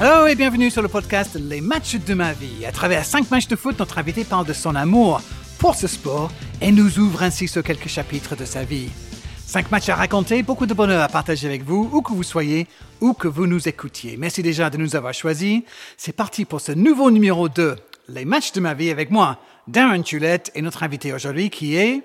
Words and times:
Hello 0.00 0.26
et 0.26 0.34
bienvenue 0.34 0.70
sur 0.70 0.82
le 0.82 0.88
podcast 0.88 1.36
Les 1.36 1.60
matchs 1.60 1.94
de 1.94 2.14
ma 2.14 2.32
vie. 2.32 2.66
À 2.66 2.72
travers 2.72 3.04
cinq 3.04 3.30
matchs 3.30 3.46
de 3.46 3.54
foot, 3.54 3.78
notre 3.78 3.98
invité 3.98 4.24
parle 4.24 4.44
de 4.44 4.52
son 4.52 4.74
amour 4.74 5.20
pour 5.60 5.76
ce 5.76 5.86
sport 5.86 6.32
et 6.60 6.72
nous 6.72 6.98
ouvre 6.98 7.22
ainsi 7.22 7.46
sur 7.46 7.62
quelques 7.62 7.86
chapitres 7.86 8.34
de 8.34 8.44
sa 8.44 8.64
vie. 8.64 8.90
Cinq 9.46 9.70
matchs 9.70 9.90
à 9.90 9.94
raconter, 9.94 10.42
beaucoup 10.42 10.66
de 10.66 10.74
bonheur 10.74 11.00
à 11.00 11.08
partager 11.08 11.46
avec 11.46 11.62
vous, 11.62 11.88
où 11.92 12.02
que 12.02 12.12
vous 12.12 12.24
soyez, 12.24 12.66
où 13.00 13.14
que 13.14 13.28
vous 13.28 13.46
nous 13.46 13.68
écoutiez. 13.68 14.16
Merci 14.16 14.42
déjà 14.42 14.68
de 14.68 14.78
nous 14.78 14.96
avoir 14.96 15.14
choisis. 15.14 15.62
C'est 15.96 16.16
parti 16.16 16.44
pour 16.44 16.60
ce 16.60 16.72
nouveau 16.72 17.12
numéro 17.12 17.48
2, 17.48 17.76
Les 18.08 18.24
matchs 18.24 18.50
de 18.50 18.60
ma 18.60 18.74
vie 18.74 18.90
avec 18.90 19.12
moi, 19.12 19.38
Darren 19.68 20.02
Tulette 20.02 20.50
et 20.56 20.62
notre 20.62 20.82
invité 20.82 21.12
aujourd'hui 21.12 21.50
qui 21.50 21.76
est... 21.76 22.02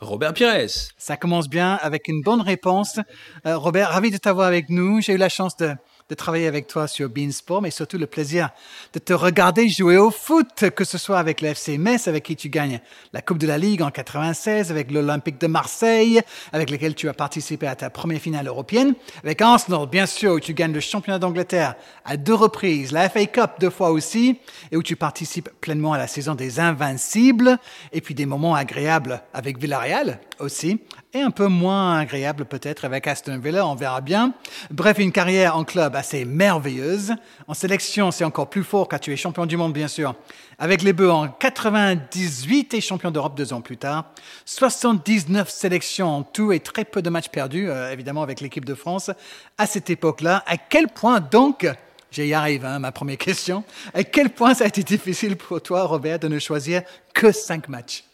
Robert 0.00 0.34
Pires. 0.34 0.90
Ça 0.98 1.16
commence 1.16 1.48
bien 1.48 1.78
avec 1.80 2.08
une 2.08 2.22
bonne 2.22 2.42
réponse. 2.42 2.98
Euh, 3.46 3.56
Robert, 3.56 3.90
ravi 3.90 4.10
de 4.10 4.18
t'avoir 4.18 4.46
avec 4.46 4.68
nous. 4.68 5.00
J'ai 5.00 5.14
eu 5.14 5.18
la 5.18 5.30
chance 5.30 5.56
de 5.56 5.74
de 6.08 6.14
travailler 6.14 6.46
avec 6.46 6.68
toi 6.68 6.86
sur 6.86 7.08
Beansport, 7.08 7.62
mais 7.62 7.72
surtout 7.72 7.98
le 7.98 8.06
plaisir 8.06 8.50
de 8.92 9.00
te 9.00 9.12
regarder 9.12 9.68
jouer 9.68 9.96
au 9.96 10.12
foot, 10.12 10.70
que 10.70 10.84
ce 10.84 10.98
soit 10.98 11.18
avec 11.18 11.40
le 11.40 11.48
FC 11.48 11.78
Metz, 11.78 12.06
avec 12.06 12.24
qui 12.24 12.36
tu 12.36 12.48
gagnes 12.48 12.80
la 13.12 13.22
Coupe 13.22 13.38
de 13.38 13.46
la 13.46 13.58
Ligue 13.58 13.82
en 13.82 13.90
96, 13.90 14.70
avec 14.70 14.92
l'Olympique 14.92 15.40
de 15.40 15.48
Marseille, 15.48 16.20
avec 16.52 16.70
lequel 16.70 16.94
tu 16.94 17.08
as 17.08 17.14
participé 17.14 17.66
à 17.66 17.74
ta 17.74 17.90
première 17.90 18.20
finale 18.20 18.46
européenne, 18.46 18.94
avec 19.24 19.42
Arsenal, 19.42 19.88
bien 19.88 20.06
sûr, 20.06 20.34
où 20.34 20.40
tu 20.40 20.54
gagnes 20.54 20.72
le 20.72 20.80
championnat 20.80 21.18
d'Angleterre 21.18 21.74
à 22.04 22.16
deux 22.16 22.34
reprises, 22.34 22.92
la 22.92 23.08
FA 23.08 23.26
Cup 23.26 23.50
deux 23.58 23.70
fois 23.70 23.90
aussi, 23.90 24.38
et 24.70 24.76
où 24.76 24.84
tu 24.84 24.94
participes 24.94 25.50
pleinement 25.60 25.92
à 25.92 25.98
la 25.98 26.06
saison 26.06 26.36
des 26.36 26.60
Invincibles, 26.60 27.58
et 27.92 28.00
puis 28.00 28.14
des 28.14 28.26
moments 28.26 28.54
agréables 28.54 29.22
avec 29.34 29.58
Villarreal 29.58 30.20
aussi, 30.38 30.78
et 31.12 31.20
un 31.20 31.30
peu 31.30 31.46
moins 31.46 31.98
agréable 31.98 32.44
peut-être 32.44 32.84
avec 32.84 33.06
Aston 33.06 33.38
Villa, 33.38 33.66
on 33.66 33.74
verra 33.74 34.00
bien. 34.00 34.34
Bref, 34.70 34.98
une 34.98 35.12
carrière 35.12 35.56
en 35.56 35.64
club 35.64 35.95
assez 35.96 36.24
merveilleuse. 36.24 37.14
En 37.48 37.54
sélection, 37.54 38.10
c'est 38.10 38.24
encore 38.24 38.48
plus 38.48 38.62
fort 38.62 38.88
car 38.88 39.00
tu 39.00 39.12
es 39.12 39.16
champion 39.16 39.46
du 39.46 39.56
monde, 39.56 39.72
bien 39.72 39.88
sûr. 39.88 40.14
Avec 40.58 40.82
les 40.82 40.92
Bœufs 40.92 41.10
en 41.10 41.28
98 41.28 42.74
et 42.74 42.80
champion 42.80 43.10
d'Europe 43.10 43.36
deux 43.36 43.52
ans 43.52 43.60
plus 43.60 43.76
tard. 43.76 44.12
79 44.44 45.50
sélections 45.50 46.08
en 46.08 46.22
tout 46.22 46.52
et 46.52 46.60
très 46.60 46.84
peu 46.84 47.02
de 47.02 47.10
matchs 47.10 47.28
perdus, 47.28 47.68
euh, 47.68 47.92
évidemment, 47.92 48.22
avec 48.22 48.40
l'équipe 48.40 48.64
de 48.64 48.74
France. 48.74 49.10
À 49.58 49.66
cette 49.66 49.90
époque-là, 49.90 50.44
à 50.46 50.56
quel 50.56 50.88
point 50.88 51.20
donc 51.20 51.66
J'y 52.12 52.32
arrive, 52.32 52.64
hein, 52.64 52.78
ma 52.78 52.92
première 52.92 53.18
question. 53.18 53.62
À 53.92 54.02
quel 54.02 54.30
point 54.30 54.54
ça 54.54 54.64
a 54.64 54.68
été 54.68 54.82
difficile 54.82 55.36
pour 55.36 55.60
toi, 55.60 55.84
Robert, 55.84 56.18
de 56.18 56.28
ne 56.28 56.38
choisir 56.38 56.82
que 57.12 57.30
cinq 57.30 57.68
matchs? 57.68 58.05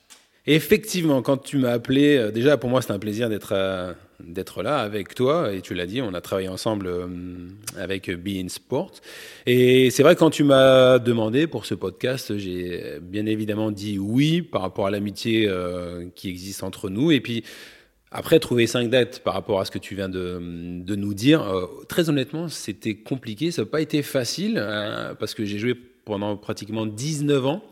Effectivement, 0.46 1.22
quand 1.22 1.36
tu 1.36 1.56
m'as 1.56 1.70
appelé, 1.70 2.16
euh, 2.16 2.32
déjà 2.32 2.56
pour 2.56 2.68
moi 2.68 2.82
c'est 2.82 2.90
un 2.90 2.98
plaisir 2.98 3.28
d'être 3.28 3.52
euh, 3.52 3.92
d'être 4.18 4.64
là 4.64 4.78
avec 4.78 5.14
toi. 5.14 5.52
Et 5.52 5.60
tu 5.60 5.74
l'as 5.74 5.86
dit, 5.86 6.02
on 6.02 6.14
a 6.14 6.20
travaillé 6.20 6.48
ensemble 6.48 6.88
euh, 6.88 7.06
avec 7.76 8.10
Be 8.10 8.48
Sport. 8.48 8.90
Et 9.46 9.90
c'est 9.90 10.02
vrai 10.02 10.16
quand 10.16 10.30
tu 10.30 10.42
m'as 10.42 10.98
demandé 10.98 11.46
pour 11.46 11.64
ce 11.64 11.74
podcast, 11.74 12.36
j'ai 12.38 12.98
bien 13.00 13.26
évidemment 13.26 13.70
dit 13.70 14.00
oui 14.00 14.42
par 14.42 14.62
rapport 14.62 14.86
à 14.86 14.90
l'amitié 14.90 15.48
qui 16.16 16.28
existe 16.28 16.64
entre 16.64 16.88
nous. 16.88 17.12
Et 17.12 17.20
puis 17.20 17.44
après 18.10 18.40
trouver 18.40 18.66
cinq 18.66 18.90
dates 18.90 19.20
par 19.20 19.34
rapport 19.34 19.60
à 19.60 19.64
ce 19.64 19.70
que 19.70 19.78
tu 19.78 19.94
viens 19.94 20.08
de, 20.08 20.40
de 20.82 20.96
nous 20.96 21.14
dire, 21.14 21.44
très 21.88 22.10
honnêtement 22.10 22.48
c'était 22.48 22.96
compliqué, 22.96 23.50
ça 23.50 23.62
n'a 23.62 23.66
pas 23.66 23.80
été 23.80 24.02
facile 24.02 24.58
hein, 24.58 25.16
parce 25.18 25.34
que 25.34 25.44
j'ai 25.44 25.58
joué 25.58 25.74
pendant 26.04 26.36
pratiquement 26.36 26.86
19 26.86 27.46
ans. 27.46 27.62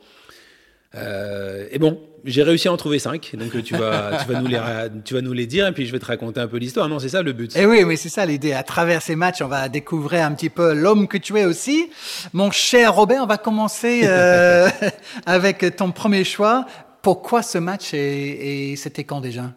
Et 0.94 1.78
bon, 1.78 2.00
j'ai 2.24 2.42
réussi 2.42 2.69
à 2.69 2.72
en 2.72 2.77
trouver 2.77 2.98
cinq, 2.98 3.33
donc 3.34 3.62
tu 3.62 3.77
vas, 3.77 4.19
tu, 4.22 4.33
vas 4.33 4.41
nous 4.41 4.46
les, 4.46 4.60
tu 5.05 5.14
vas 5.14 5.20
nous 5.20 5.33
les 5.33 5.46
dire 5.46 5.66
et 5.66 5.72
puis 5.72 5.86
je 5.86 5.92
vais 5.92 5.98
te 5.98 6.06
raconter 6.06 6.41
un 6.41 6.48
peu 6.48 6.58
l'histoire. 6.58 6.88
Non, 6.88 6.98
c'est 6.98 7.08
ça 7.08 7.22
le 7.22 7.33
but. 7.33 7.55
Et 7.56 7.60
eh 7.62 7.66
oui, 7.66 7.84
mais 7.84 7.96
c'est 7.96 8.08
ça 8.08 8.27
l'idée. 8.27 8.52
À 8.52 8.62
travers 8.62 9.02
ces 9.02 9.16
matchs, 9.16 9.42
on 9.42 9.48
va 9.48 9.68
découvrir 9.68 10.24
un 10.24 10.33
petit 10.33 10.50
peu 10.50 10.74
l'homme 10.74 11.08
que 11.08 11.18
tu 11.18 11.36
es 11.38 11.44
aussi. 11.44 11.91
Mon 12.33 12.50
cher 12.50 12.94
Robert, 12.94 13.22
on 13.22 13.27
va 13.27 13.38
commencer 13.38 14.02
euh, 14.05 14.68
avec 15.27 15.77
ton 15.77 15.92
premier 15.92 16.24
choix. 16.24 16.67
Pourquoi 17.02 17.42
ce 17.42 17.58
match 17.58 17.95
et, 17.95 18.74
c'était 18.77 19.05
quand 19.05 19.20
déjà? 19.20 19.52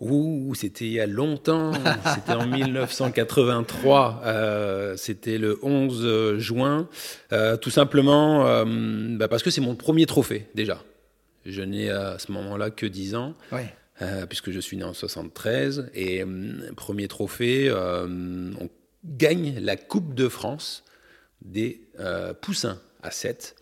Ouh, 0.00 0.54
c'était 0.54 0.86
il 0.86 0.92
y 0.92 1.00
a 1.00 1.06
longtemps. 1.06 1.72
C'était 2.14 2.32
en 2.32 2.46
1983. 2.46 4.22
Euh, 4.24 4.96
c'était 4.96 5.36
le 5.36 5.58
11 5.62 6.38
juin. 6.38 6.88
Euh, 7.32 7.56
tout 7.58 7.70
simplement 7.70 8.46
euh, 8.46 8.64
bah 9.16 9.28
parce 9.28 9.42
que 9.42 9.50
c'est 9.50 9.60
mon 9.60 9.76
premier 9.76 10.06
trophée 10.06 10.46
déjà. 10.54 10.82
Je 11.44 11.62
n'ai 11.62 11.90
à 11.90 12.18
ce 12.18 12.32
moment-là 12.32 12.70
que 12.70 12.86
10 12.86 13.14
ans, 13.14 13.34
puisque 14.28 14.50
je 14.50 14.60
suis 14.60 14.76
né 14.76 14.84
en 14.84 14.94
73. 14.94 15.90
Et 15.94 16.24
premier 16.76 17.08
trophée, 17.08 17.72
on 17.72 18.68
gagne 19.04 19.58
la 19.58 19.76
Coupe 19.76 20.14
de 20.14 20.28
France 20.28 20.84
des 21.40 21.80
poussins 22.42 22.78
à 23.02 23.10
7, 23.10 23.56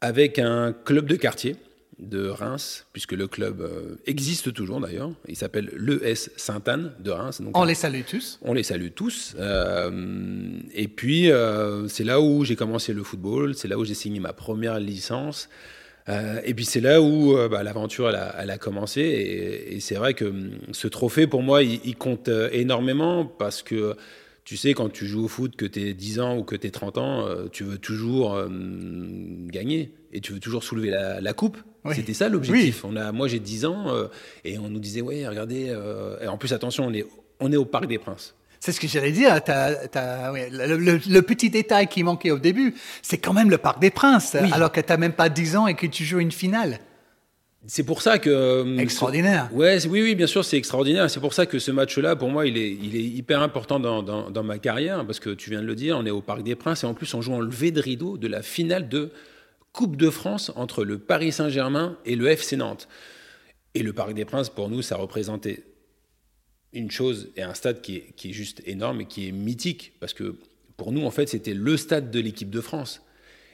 avec 0.00 0.38
un 0.38 0.72
club 0.72 1.06
de 1.06 1.16
quartier 1.16 1.56
de 1.98 2.28
Reims, 2.28 2.86
puisque 2.92 3.12
le 3.12 3.26
club 3.26 3.66
existe 4.06 4.52
toujours 4.52 4.80
d'ailleurs. 4.80 5.10
Il 5.28 5.36
s'appelle 5.36 5.70
l'ES 5.74 6.30
Sainte-Anne 6.36 6.92
de 7.00 7.10
Reims. 7.10 7.40
on 7.54 7.64
les 7.64 7.74
salue 7.74 8.02
tous. 8.06 8.38
On 8.42 8.52
les 8.52 8.62
salue 8.62 8.90
tous. 8.94 9.34
et 10.74 10.88
puis, 10.88 11.30
c'est 11.88 12.04
là 12.04 12.20
où 12.20 12.44
j'ai 12.44 12.56
commencé 12.56 12.92
le 12.92 13.02
football, 13.02 13.54
c'est 13.54 13.68
là 13.68 13.78
où 13.78 13.84
j'ai 13.84 13.94
signé 13.94 14.20
ma 14.20 14.32
première 14.32 14.78
licence. 14.78 15.48
Euh, 16.08 16.40
et 16.44 16.54
puis 16.54 16.64
c'est 16.64 16.80
là 16.80 17.02
où 17.02 17.36
euh, 17.36 17.48
bah, 17.48 17.62
l'aventure 17.62 18.08
elle, 18.08 18.50
a, 18.50 18.58
commencé. 18.58 19.00
Et, 19.00 19.80
c'est 19.80 19.96
vrai 19.96 20.14
que 20.14 20.24
hum, 20.24 20.50
ce 20.72 20.88
trophée, 20.88 21.26
pour 21.26 21.42
moi, 21.42 21.62
il, 21.62 21.96
compte 21.96 22.28
euh, 22.28 22.48
énormément 22.52 23.24
parce 23.24 23.62
que 23.62 23.96
tu 24.46 24.56
sais, 24.56 24.72
quand 24.72 24.88
tu 24.88 25.06
joues 25.06 25.24
au 25.24 25.28
foot, 25.28 25.56
que 25.56 25.66
tu 25.66 25.88
es 25.88 25.92
10 25.92 26.20
ans 26.20 26.38
ou 26.38 26.44
que 26.44 26.56
tu 26.56 26.66
es 26.66 26.70
30 26.70 26.96
ans, 26.96 27.26
tu 27.52 27.64
veux 27.64 27.76
toujours 27.76 28.30
hum, 28.30 29.48
gagner 29.50 29.92
et 30.12 30.20
tu 30.20 30.32
veux 30.32 30.40
toujours 30.40 30.64
soulever 30.64 30.90
la, 30.90 31.32
coupe. 31.34 31.58
C'était 31.92 32.14
ça 32.14 32.28
l'objectif. 32.28 32.84
On 32.84 32.96
a, 32.96 33.12
moi, 33.12 33.28
j'ai 33.28 33.40
10 33.40 33.66
ans 33.66 33.86
et 34.44 34.56
on 34.58 34.68
nous 34.68 34.78
disait, 34.78 35.02
ouais, 35.02 35.26
regardez. 35.26 35.76
et 36.22 36.26
en 36.28 36.38
plus, 36.38 36.52
attention, 36.52 36.86
on 36.86 36.92
est, 36.94 37.04
on 37.40 37.52
est 37.52 37.56
au 37.56 37.64
Parc 37.64 37.86
des 37.86 37.98
Princes. 37.98 38.34
C'est 38.60 38.72
ce 38.72 38.80
que 38.80 38.88
j'allais 38.88 39.12
dire. 39.12 39.34
le, 39.34 41.20
petit 41.20 41.50
détail 41.50 41.88
qui 41.88 42.02
manquait 42.02 42.30
au 42.30 42.38
début, 42.38 42.74
c'est 43.02 43.18
quand 43.18 43.32
même 43.32 43.50
le 43.50 43.58
Parc 43.58 43.80
des 43.80 43.90
Princes, 43.90 44.34
alors 44.34 44.72
que 44.72 44.80
tu 44.80 44.88
n'as 44.88 44.96
même 44.96 45.12
pas 45.12 45.28
10 45.28 45.56
ans 45.56 45.66
et 45.66 45.74
que 45.74 45.86
tu 45.86 46.04
joues 46.04 46.20
une 46.20 46.32
finale. 46.32 46.80
C'est 47.68 47.84
pour 47.84 48.00
ça 48.00 48.18
que. 48.18 48.30
Euh, 48.30 48.78
extraordinaire. 48.78 49.48
Ouais, 49.52 49.84
oui, 49.86 50.02
oui, 50.02 50.14
bien 50.14 50.26
sûr, 50.26 50.44
c'est 50.44 50.56
extraordinaire. 50.56 51.10
C'est 51.10 51.20
pour 51.20 51.34
ça 51.34 51.46
que 51.46 51.58
ce 51.58 51.70
match-là, 51.70 52.14
pour 52.14 52.30
moi, 52.30 52.46
il 52.46 52.56
est, 52.56 52.70
il 52.70 52.94
est 52.94 53.02
hyper 53.02 53.42
important 53.42 53.80
dans, 53.80 54.02
dans, 54.02 54.42
ma 54.44 54.58
carrière, 54.58 55.04
parce 55.04 55.18
que 55.18 55.30
tu 55.30 55.50
viens 55.50 55.62
de 55.62 55.66
le 55.66 55.74
dire, 55.74 55.96
on 55.98 56.06
est 56.06 56.10
au 56.10 56.20
Parc 56.20 56.42
des 56.42 56.54
Princes 56.54 56.84
et 56.84 56.86
en 56.86 56.94
plus, 56.94 57.12
on 57.14 57.22
joue 57.22 57.32
en 57.32 57.40
levé 57.40 57.72
de 57.72 57.80
rideau 57.80 58.18
de 58.18 58.28
la 58.28 58.42
finale 58.42 58.88
de 58.88 59.10
Coupe 59.72 59.96
de 59.96 60.10
France 60.10 60.52
entre 60.54 60.84
le 60.84 60.98
Paris 60.98 61.32
Saint-Germain 61.32 61.98
et 62.04 62.16
le 62.16 62.28
FC 62.28 62.56
Nantes. 62.56 62.88
Et 63.74 63.82
le 63.82 63.92
Parc 63.92 64.14
des 64.14 64.24
Princes, 64.24 64.48
pour 64.48 64.70
nous, 64.70 64.80
ça 64.80 64.96
représentait 64.96 65.64
une 66.72 66.90
chose 66.90 67.30
et 67.36 67.42
un 67.42 67.54
stade 67.54 67.80
qui 67.80 67.96
est, 67.96 68.12
qui 68.16 68.30
est, 68.30 68.32
juste 68.32 68.62
énorme 68.66 69.02
et 69.02 69.06
qui 69.06 69.28
est 69.28 69.32
mythique, 69.32 69.92
parce 69.98 70.14
que 70.14 70.36
pour 70.76 70.92
nous, 70.92 71.04
en 71.04 71.10
fait, 71.10 71.28
c'était 71.28 71.54
le 71.54 71.76
stade 71.76 72.10
de 72.10 72.20
l'équipe 72.20 72.50
de 72.50 72.60
France. 72.60 73.02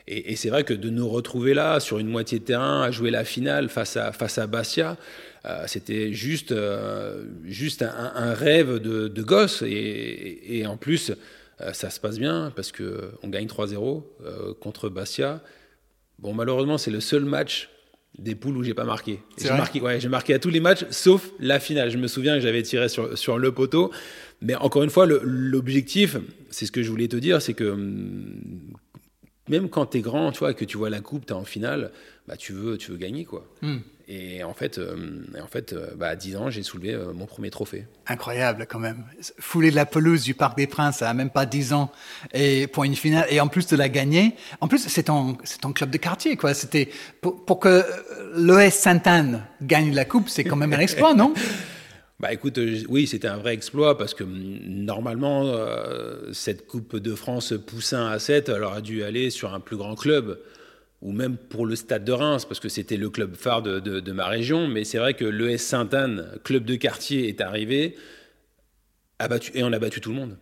Et, 0.09 0.37
c'est 0.37 0.49
vrai 0.49 0.65
que 0.65 0.75
de 0.75 0.91
nous 0.91 1.09
retrouver 1.09 1.55
là, 1.55 1.81
sur 1.81 1.99
une 1.99 2.09
moitié 2.09 2.39
de 2.39 2.45
terrain, 2.45 2.83
à 2.83 2.91
jouer 2.91 3.11
la 3.11 3.25
finale 3.25 3.69
face 3.69 3.97
à, 3.97 4.13
face 4.13 4.39
à 4.39 4.47
Bastia, 4.47 4.97
euh, 5.45 5.65
c'était 5.67 6.13
juste, 6.13 6.53
euh, 6.53 7.25
juste 7.45 7.83
un, 7.83 8.35
rêve 8.35 8.79
de, 8.79 9.09
de 9.09 9.23
gosse. 9.23 9.63
Et, 9.63 10.59
et, 10.59 10.67
en 10.67 10.77
plus, 10.77 11.13
euh, 11.61 11.73
ça 11.73 11.91
se 11.91 12.01
passe 12.01 12.19
bien, 12.19 12.53
parce 12.55 12.73
qu'on 12.73 13.29
gagne 13.29 13.47
3-0 13.47 14.03
contre 14.61 14.89
Bastia. 14.89 15.41
Bon, 16.19 16.33
malheureusement, 16.33 16.79
c'est 16.79 16.91
le 16.91 17.01
seul 17.01 17.25
match 17.25 17.69
des 18.19 18.35
poules 18.35 18.57
où 18.59 18.63
j'ai 18.63 18.75
pas 18.75 18.85
marqué. 18.85 19.21
J'ai 19.41 19.51
marqué, 19.51 19.81
ouais, 19.81 19.99
j'ai 19.99 20.09
marqué 20.09 20.35
à 20.35 20.39
tous 20.39 20.51
les 20.51 20.61
matchs, 20.61 20.85
sauf 20.91 21.31
la 21.41 21.59
finale. 21.59 21.91
Je 21.91 21.97
me 21.97 22.09
souviens 22.09 22.35
que 22.35 22.41
j'avais 22.41 22.63
tiré 22.63 22.89
sur, 22.89 23.17
sur 23.17 23.39
le 23.39 23.53
poteau. 23.53 23.91
Mais 24.43 24.55
encore 24.57 24.83
une 24.83 24.91
fois, 24.91 25.07
l'objectif, 25.07 26.17
c'est 26.51 26.67
ce 26.67 26.73
que 26.73 26.83
je 26.83 26.91
voulais 26.91 27.09
te 27.09 27.17
dire, 27.17 27.41
c'est 27.41 27.55
que 27.55 27.65
hum, 27.65 28.41
même 29.49 29.69
quand 29.69 29.87
tu 29.87 29.99
es 29.99 30.01
grand, 30.01 30.33
tu 30.33 30.41
vois, 30.41 30.55
que 30.55 30.65
tu 30.65 30.77
vois 30.77 30.91
la 30.91 31.01
coupe, 31.01 31.27
tu 31.27 31.33
es 31.33 31.37
en 31.37 31.45
finale, 31.45 31.91
bah, 32.29 32.37
tu, 32.37 32.53
veux, 32.53 32.79
tu 32.79 32.93
veux 32.93 32.97
gagner. 32.97 33.25
quoi. 33.25 33.47
Hmm. 33.63 33.79
Et 34.09 34.43
en 34.45 34.53
fait, 34.53 34.79
euh, 34.79 34.97
en 35.43 35.47
fait 35.47 35.73
euh, 35.73 35.89
bah, 35.97 36.09
à 36.09 36.17
10 36.17 36.37
ans, 36.37 36.51
j'ai 36.51 36.63
soulevé 36.63 36.93
euh, 36.93 37.13
mon 37.13 37.27
premier 37.27 37.51
trophée. 37.51 37.87
Incroyable 38.07 38.67
quand 38.69 38.79
même. 38.79 39.05
Fouler 39.39 39.71
la 39.71 39.87
pelouse 39.87 40.23
du 40.23 40.35
Parc 40.35 40.57
des 40.57 40.67
Princes 40.67 41.03
à 41.03 41.15
même 41.15 41.31
pas 41.31 41.47
10 41.47 41.73
ans 41.73 41.91
et 42.35 42.67
pour 42.67 42.85
une 42.85 42.97
finale 42.97 43.27
et 43.31 43.41
en 43.41 43.49
plus 43.49 43.67
de 43.69 43.77
la 43.77 43.89
gagner. 43.89 44.35
En 44.61 44.69
plus, 44.69 44.87
c'est 44.87 45.05
ton, 45.05 45.37
ton 45.61 45.73
club 45.73 45.91
de 45.91 45.99
quartier. 45.99 46.37
quoi. 46.37 46.53
C'était 46.53 46.91
pour, 47.21 47.45
pour, 47.45 47.59
que 47.61 47.85
l'ES 48.37 48.71
Sainte-Anne 48.71 49.45
gagne 49.63 49.95
la 49.95 50.05
coupe, 50.05 50.29
c'est 50.29 50.45
quand 50.45 50.57
même 50.57 50.73
un 50.73 50.81
exploit, 50.81 51.15
non? 51.15 51.33
Bah 52.23 52.33
écoute, 52.33 52.59
oui, 52.89 53.09
c'était 53.09 53.27
un 53.27 53.37
vrai 53.37 53.53
exploit 53.53 53.99
parce 53.99 54.15
que 54.15 54.23
hum, 54.23 54.61
normalement, 54.65 55.53
cette 56.33 56.67
Coupe 56.67 56.97
de 56.97 57.15
France 57.15 57.53
poussin 57.67 58.07
à 58.07 58.19
7, 58.19 58.49
elle 58.49 58.63
aurait 58.63 58.81
dû 58.81 59.03
aller 59.03 59.29
sur 59.29 59.53
un 59.53 59.61
plus 59.61 59.77
grand 59.77 59.97
club 59.97 60.39
ou 61.03 61.11
même 61.11 61.37
pour 61.37 61.67
le 61.67 61.75
Stade 61.75 62.05
de 62.05 62.13
Reims, 62.13 62.45
parce 62.45 62.61
que 62.61 62.69
c'était 62.69 62.97
le 62.97 63.11
club 63.11 63.35
phare 63.35 63.61
de, 63.61 64.13
ma 64.13 64.29
région. 64.29 64.69
Mais 64.69 64.85
c'est 64.85 64.99
vrai 64.99 65.15
que 65.15 65.25
l'ES 65.25 65.59
Sainte-Anne, 65.59 66.39
club 66.45 66.65
de 66.65 66.77
quartier, 66.77 67.29
est 67.29 67.41
arrivé 67.41 67.97
et 69.55 69.63
on 69.63 69.73
a 69.73 69.79
battu 69.79 70.01
tout 70.01 70.11
le 70.11 70.17
monde. 70.17 70.37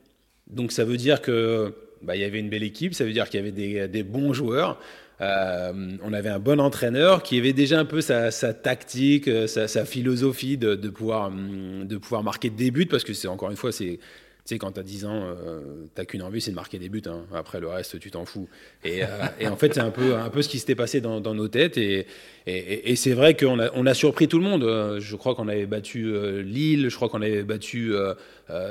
Donc 0.48 0.72
ça 0.72 0.84
veut 0.84 0.98
dire 0.98 1.22
que 1.22 1.74
bah, 2.02 2.14
il 2.14 2.20
y 2.20 2.24
avait 2.24 2.40
une 2.40 2.50
belle 2.50 2.62
équipe, 2.62 2.94
ça 2.94 3.04
veut 3.04 3.12
dire 3.12 3.28
qu'il 3.28 3.40
y 3.40 3.78
avait 3.78 3.88
des 3.88 4.02
bons 4.02 4.32
joueurs. 4.34 4.78
Euh, 5.20 5.72
on 6.02 6.12
avait 6.12 6.30
un 6.30 6.38
bon 6.38 6.60
entraîneur 6.60 7.22
qui 7.22 7.38
avait 7.38 7.52
déjà 7.52 7.78
un 7.78 7.84
peu 7.84 8.00
sa, 8.00 8.30
tactique, 8.54 9.28
euh, 9.28 9.46
sa, 9.46 9.68
sa 9.68 9.84
philosophie 9.84 10.56
de, 10.56 10.74
de, 10.74 10.88
pouvoir, 10.88 11.26
hum, 11.26 11.86
de 11.86 11.98
pouvoir 11.98 12.22
marquer 12.22 12.48
des 12.48 12.70
buts, 12.70 12.86
parce 12.86 13.04
que 13.04 13.12
c'est 13.12 13.28
encore 13.28 13.50
une 13.50 13.56
fois, 13.56 13.72
c'est 13.72 13.98
tu 14.44 14.54
sais, 14.54 14.58
quand 14.58 14.72
tu 14.72 14.80
as 14.80 14.82
10 14.82 15.04
ans, 15.04 15.22
euh, 15.24 15.60
t'as 15.94 16.04
qu'une 16.04 16.22
envie, 16.22 16.40
c'est 16.40 16.50
de 16.50 16.56
marquer 16.56 16.78
des 16.78 16.88
buts. 16.88 17.02
Hein. 17.06 17.24
Après, 17.34 17.60
le 17.60 17.68
reste, 17.68 17.98
tu 17.98 18.10
t'en 18.10 18.24
fous. 18.24 18.48
Et, 18.84 19.02
euh, 19.02 19.06
et, 19.38 19.48
en 19.48 19.56
fait, 19.56 19.74
c'est 19.74 19.80
un 19.80 19.90
peu, 19.90 20.16
un 20.16 20.30
peu 20.30 20.42
ce 20.42 20.48
qui 20.48 20.58
s'était 20.58 20.74
passé 20.74 21.00
dans, 21.00 21.20
dans, 21.20 21.34
nos 21.34 21.48
têtes. 21.48 21.76
Et, 21.76 22.06
et, 22.46 22.90
et 22.90 22.96
c'est 22.96 23.12
vrai 23.12 23.34
qu'on 23.34 23.58
a, 23.58 23.70
on 23.74 23.86
a 23.86 23.94
surpris 23.94 24.28
tout 24.28 24.38
le 24.38 24.44
monde. 24.44 24.64
Euh, 24.64 24.98
je 24.98 25.14
crois 25.16 25.34
qu'on 25.34 25.48
avait 25.48 25.66
battu 25.66 26.06
euh, 26.06 26.42
Lille, 26.42 26.88
je 26.88 26.96
crois 26.96 27.08
qu'on 27.08 27.22
avait 27.22 27.42
battu 27.42 27.92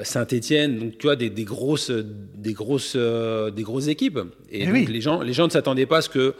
Saint-Etienne. 0.04 0.80
Donc, 0.80 0.98
tu 0.98 1.07
vois, 1.07 1.16
des, 1.16 1.30
des 1.30 1.45
grosses, 1.45 1.92
des, 1.92 2.54
grosses, 2.54 2.95
des 2.95 3.63
grosses 3.63 3.88
équipes. 3.88 4.19
Et, 4.51 4.66
donc, 4.66 4.74
oui. 4.74 4.86
les, 4.88 5.01
gens, 5.01 5.21
les 5.21 5.33
gens 5.33 5.45
ne 5.45 5.51
s'attendaient 5.51 5.86
pas 5.86 5.98
à 5.98 6.01
ce 6.01 6.10
que 6.10 6.33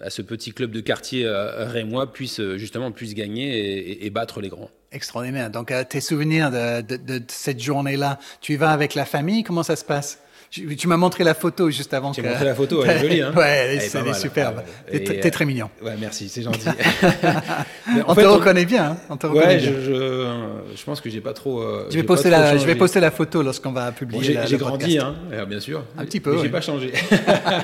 à 0.00 0.10
ce 0.10 0.22
petit 0.22 0.52
club 0.52 0.70
de 0.70 0.80
quartier 0.80 1.24
euh, 1.26 1.66
rémois 1.66 2.12
puisse 2.12 2.40
justement 2.56 2.92
puisse 2.92 3.14
gagner 3.14 4.04
et, 4.04 4.10
battre 4.10 4.40
les 4.40 4.48
grands. 4.48 4.70
Extraordinaire. 4.92 5.50
Donc, 5.50 5.70
euh, 5.70 5.84
tes 5.84 6.00
souvenirs 6.00 6.50
de, 6.50 6.80
de, 6.80 6.96
de 6.96 7.22
cette 7.28 7.60
journée-là, 7.60 8.18
tu 8.40 8.54
y 8.54 8.56
vas 8.56 8.70
avec 8.70 8.94
la 8.94 9.04
famille? 9.04 9.42
Comment 9.42 9.62
ça 9.62 9.76
se 9.76 9.84
passe? 9.84 10.18
Tu, 10.50 10.76
tu 10.76 10.88
m'as 10.88 10.96
montré 10.96 11.24
la 11.24 11.34
photo 11.34 11.70
juste 11.70 11.92
avant. 11.92 12.12
J'ai 12.12 12.22
que... 12.22 12.28
montré 12.28 12.44
la 12.44 12.54
photo, 12.54 12.82
elle 12.82 12.96
est 12.96 13.00
jolie. 13.02 13.20
Hein 13.20 13.32
ouais, 13.36 13.48
elle 13.48 13.78
est, 13.78 13.94
elle 13.94 14.08
est 14.08 14.14
superbe. 14.14 14.62
Ouais, 14.90 15.00
T'es 15.00 15.26
es 15.26 15.30
très 15.30 15.44
mignon. 15.44 15.68
Ouais, 15.82 15.94
merci, 16.00 16.28
c'est 16.28 16.42
gentil. 16.42 16.68
on 18.06 18.14
fait, 18.14 18.22
te 18.22 18.26
reconnaît 18.26 18.64
bien. 18.64 18.92
Hein 18.92 18.96
on 19.10 19.16
te 19.16 19.26
reconnaît 19.26 19.46
ouais, 19.46 19.56
bien. 19.58 19.72
Je, 19.72 19.80
je, 19.80 20.76
je, 20.76 20.84
pense 20.84 21.00
que 21.00 21.10
j'ai 21.10 21.20
pas 21.20 21.34
trop. 21.34 21.60
Euh, 21.60 21.86
je 21.90 21.96
vais 21.96 22.02
poster 22.02 22.30
la, 22.30 22.56
je 22.56 22.64
vais 22.64 22.76
poster 22.76 23.00
la 23.00 23.10
photo 23.10 23.42
lorsqu'on 23.42 23.72
va 23.72 23.92
publier. 23.92 24.34
Bon, 24.34 24.46
j'ai 24.46 24.56
grandi, 24.56 24.98
hein, 24.98 25.14
bien 25.46 25.60
sûr. 25.60 25.84
Un 25.98 26.04
petit 26.04 26.20
peu. 26.20 26.38
J'ai 26.40 26.48
pas 26.48 26.62
changé. 26.62 26.92